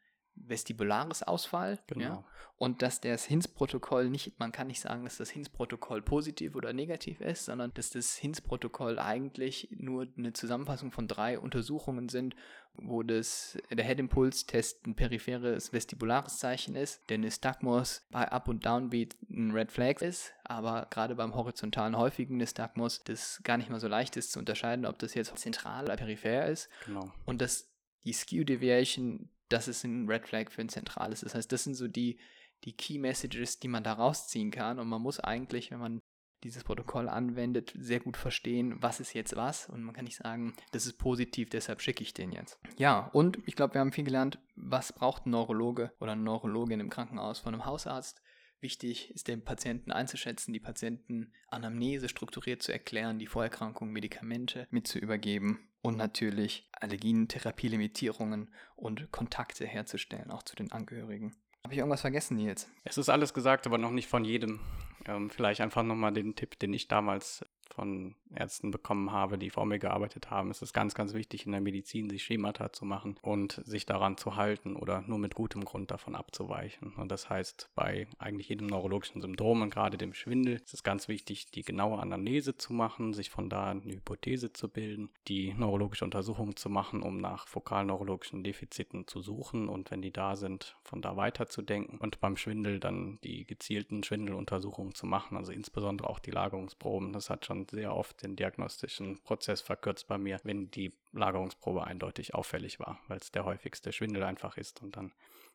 vestibulares 0.46 1.22
Ausfall. 1.22 1.78
Genau. 1.86 2.02
Ja? 2.02 2.24
Und 2.56 2.82
dass 2.82 3.00
das 3.00 3.24
HINS-Protokoll 3.24 4.10
nicht, 4.10 4.38
man 4.40 4.50
kann 4.50 4.66
nicht 4.66 4.80
sagen, 4.80 5.04
dass 5.04 5.16
das 5.16 5.30
HINS-Protokoll 5.30 6.02
positiv 6.02 6.56
oder 6.56 6.72
negativ 6.72 7.20
ist, 7.20 7.44
sondern 7.44 7.72
dass 7.74 7.90
das 7.90 8.16
HINS-Protokoll 8.16 8.98
eigentlich 8.98 9.68
nur 9.70 10.08
eine 10.16 10.32
Zusammenfassung 10.32 10.90
von 10.90 11.06
drei 11.06 11.38
Untersuchungen 11.38 12.08
sind, 12.08 12.34
wo 12.74 13.04
das, 13.04 13.56
der 13.70 13.84
Head-Impuls-Test 13.84 14.86
ein 14.86 14.96
peripheres 14.96 15.72
vestibulares 15.72 16.38
Zeichen 16.38 16.74
ist, 16.74 17.08
der 17.08 17.18
Nystagmus 17.18 18.06
bei 18.10 18.30
Up- 18.30 18.48
und 18.48 18.66
Downbeat 18.66 19.16
ein 19.30 19.52
Red 19.52 19.70
Flag 19.70 20.00
ist, 20.00 20.32
aber 20.44 20.88
gerade 20.90 21.14
beim 21.14 21.34
horizontalen 21.34 21.96
häufigen 21.96 22.36
Nystagmus 22.38 23.02
das 23.04 23.40
gar 23.44 23.56
nicht 23.56 23.70
mal 23.70 23.80
so 23.80 23.88
leicht 23.88 24.16
ist 24.16 24.32
zu 24.32 24.38
unterscheiden, 24.40 24.84
ob 24.84 24.98
das 24.98 25.14
jetzt 25.14 25.36
zentral 25.38 25.84
oder 25.84 25.96
peripher 25.96 26.46
ist. 26.46 26.68
Genau. 26.86 27.12
Und 27.24 27.40
dass 27.40 27.70
die 28.04 28.12
Skew 28.12 28.44
Deviation 28.44 29.28
das 29.48 29.68
ist 29.68 29.84
ein 29.84 30.08
Red 30.08 30.26
Flag 30.26 30.50
für 30.50 30.60
ein 30.60 30.68
zentrales. 30.68 31.20
Das 31.20 31.34
heißt, 31.34 31.50
das 31.50 31.64
sind 31.64 31.74
so 31.74 31.88
die, 31.88 32.18
die 32.64 32.76
Key 32.76 32.98
Messages, 32.98 33.58
die 33.58 33.68
man 33.68 33.84
da 33.84 33.94
rausziehen 33.94 34.50
kann. 34.50 34.78
Und 34.78 34.88
man 34.88 35.02
muss 35.02 35.20
eigentlich, 35.20 35.70
wenn 35.70 35.78
man 35.78 36.00
dieses 36.44 36.62
Protokoll 36.62 37.08
anwendet, 37.08 37.72
sehr 37.76 38.00
gut 38.00 38.16
verstehen, 38.16 38.80
was 38.80 39.00
ist 39.00 39.12
jetzt 39.12 39.34
was. 39.36 39.68
Und 39.68 39.82
man 39.82 39.94
kann 39.94 40.04
nicht 40.04 40.16
sagen, 40.16 40.54
das 40.72 40.86
ist 40.86 40.98
positiv, 40.98 41.50
deshalb 41.50 41.80
schicke 41.80 42.02
ich 42.02 42.14
den 42.14 42.32
jetzt. 42.32 42.58
Ja, 42.76 43.10
und 43.12 43.38
ich 43.46 43.56
glaube, 43.56 43.74
wir 43.74 43.80
haben 43.80 43.92
viel 43.92 44.04
gelernt, 44.04 44.38
was 44.54 44.92
braucht 44.92 45.26
ein 45.26 45.30
Neurologe 45.30 45.92
oder 45.98 46.12
eine 46.12 46.22
Neurologin 46.22 46.80
im 46.80 46.90
Krankenhaus 46.90 47.40
von 47.40 47.54
einem 47.54 47.64
Hausarzt. 47.64 48.22
Wichtig 48.60 49.12
ist, 49.12 49.28
den 49.28 49.44
Patienten 49.44 49.92
einzuschätzen, 49.92 50.52
die 50.52 50.60
Patientenanamnese 50.60 52.08
strukturiert 52.08 52.60
zu 52.60 52.72
erklären, 52.72 53.18
die 53.18 53.28
Vorerkrankungen, 53.28 53.92
Medikamente 53.92 54.66
mit 54.70 54.88
zu 54.88 54.98
übergeben 54.98 55.68
und 55.82 55.96
natürlich 55.96 56.68
Allergien, 56.72 57.28
Therapielimitierungen 57.28 58.50
und 58.76 59.10
Kontakte 59.12 59.66
herzustellen, 59.66 60.30
auch 60.30 60.42
zu 60.42 60.56
den 60.56 60.72
Angehörigen. 60.72 61.34
Habe 61.64 61.74
ich 61.74 61.78
irgendwas 61.78 62.00
vergessen, 62.00 62.36
Nils? 62.36 62.68
Es 62.84 62.98
ist 62.98 63.08
alles 63.08 63.34
gesagt, 63.34 63.66
aber 63.66 63.78
noch 63.78 63.90
nicht 63.90 64.08
von 64.08 64.24
jedem. 64.24 64.60
Ähm, 65.06 65.30
vielleicht 65.30 65.60
einfach 65.60 65.82
nochmal 65.82 66.12
den 66.12 66.34
Tipp, 66.34 66.58
den 66.58 66.72
ich 66.72 66.88
damals 66.88 67.44
von 67.78 68.16
Ärzten 68.34 68.72
bekommen 68.72 69.12
habe, 69.12 69.38
die 69.38 69.50
vor 69.50 69.64
mir 69.64 69.78
gearbeitet 69.78 70.32
haben, 70.32 70.50
ist 70.50 70.62
es 70.62 70.72
ganz, 70.72 70.94
ganz 70.94 71.14
wichtig 71.14 71.46
in 71.46 71.52
der 71.52 71.60
Medizin, 71.60 72.10
sich 72.10 72.24
Schemata 72.24 72.72
zu 72.72 72.84
machen 72.84 73.16
und 73.22 73.62
sich 73.64 73.86
daran 73.86 74.16
zu 74.16 74.34
halten 74.34 74.74
oder 74.74 75.02
nur 75.02 75.18
mit 75.18 75.36
gutem 75.36 75.64
Grund 75.64 75.92
davon 75.92 76.16
abzuweichen. 76.16 76.94
Und 76.96 77.12
das 77.12 77.30
heißt, 77.30 77.70
bei 77.76 78.08
eigentlich 78.18 78.48
jedem 78.48 78.66
neurologischen 78.66 79.22
Syndrom 79.22 79.62
und 79.62 79.70
gerade 79.70 79.96
dem 79.96 80.12
Schwindel 80.12 80.56
ist 80.56 80.74
es 80.74 80.82
ganz 80.82 81.06
wichtig, 81.06 81.52
die 81.52 81.62
genaue 81.62 82.00
Anamnese 82.00 82.56
zu 82.56 82.72
machen, 82.72 83.14
sich 83.14 83.30
von 83.30 83.48
da 83.48 83.70
eine 83.70 83.84
Hypothese 83.84 84.52
zu 84.52 84.68
bilden, 84.68 85.10
die 85.28 85.54
neurologische 85.54 86.04
Untersuchung 86.04 86.56
zu 86.56 86.68
machen, 86.68 87.02
um 87.02 87.18
nach 87.18 87.46
fokalneurologischen 87.46 88.42
Defiziten 88.42 89.06
zu 89.06 89.22
suchen 89.22 89.68
und 89.68 89.92
wenn 89.92 90.02
die 90.02 90.12
da 90.12 90.34
sind, 90.34 90.76
von 90.82 91.00
da 91.00 91.16
weiterzudenken 91.16 91.98
und 91.98 92.20
beim 92.20 92.36
Schwindel 92.36 92.80
dann 92.80 93.20
die 93.22 93.46
gezielten 93.46 94.02
Schwindeluntersuchungen 94.02 94.94
zu 94.96 95.06
machen, 95.06 95.36
also 95.36 95.52
insbesondere 95.52 96.10
auch 96.10 96.18
die 96.18 96.32
Lagerungsproben. 96.32 97.12
Das 97.12 97.30
hat 97.30 97.46
schon 97.46 97.67
sehr 97.70 97.94
oft 97.94 98.22
den 98.22 98.36
diagnostischen 98.36 99.22
Prozess 99.22 99.60
verkürzt 99.60 100.08
bei 100.08 100.18
mir, 100.18 100.40
wenn 100.44 100.70
die 100.70 100.92
Lagerungsprobe 101.12 101.84
eindeutig 101.84 102.34
auffällig 102.34 102.80
war, 102.80 103.00
weil 103.08 103.18
es 103.18 103.30
der 103.30 103.44
häufigste 103.44 103.92
Schwindel 103.92 104.22
einfach 104.22 104.56
ist 104.56 104.82
und 104.82 104.96
dann 104.96 105.12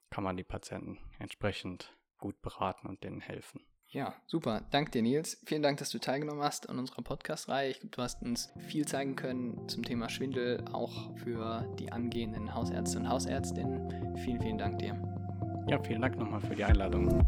kann 0.10 0.24
man 0.24 0.38
die 0.38 0.44
Patienten 0.44 1.00
entsprechend 1.20 1.98
gut 2.18 2.42
beraten 2.42 2.88
und 2.88 3.04
denen 3.04 3.20
helfen. 3.20 3.62
Ja, 3.94 4.16
super. 4.26 4.62
Dank 4.72 4.92
dir, 4.92 5.04
Nils. 5.04 5.40
Vielen 5.46 5.62
Dank, 5.62 5.78
dass 5.78 5.92
du 5.92 6.00
teilgenommen 6.00 6.42
hast 6.42 6.68
an 6.68 6.80
unserer 6.80 7.04
Podcast-Reihe. 7.04 7.70
Ich 7.70 7.80
glaube, 7.80 7.96
du 7.96 8.02
hast 8.02 8.24
uns 8.24 8.52
viel 8.68 8.88
zeigen 8.88 9.16
können 9.16 9.70
zum 9.70 9.84
Thema 9.84 10.10
Schwindel, 10.10 10.66
auch 10.72 11.16
für 11.18 11.68
die 11.78 11.92
angehenden 11.92 12.56
Hausärzte 12.56 12.98
und 12.98 13.08
Hausärztinnen. 13.08 14.18
Vielen, 14.18 14.42
vielen 14.42 14.58
Dank 14.58 14.80
dir. 14.80 15.00
Ja, 15.68 15.80
vielen 15.84 16.02
Dank 16.02 16.18
nochmal 16.18 16.42
für 16.42 16.56
die 16.56 16.64
Einladung. 16.64 17.24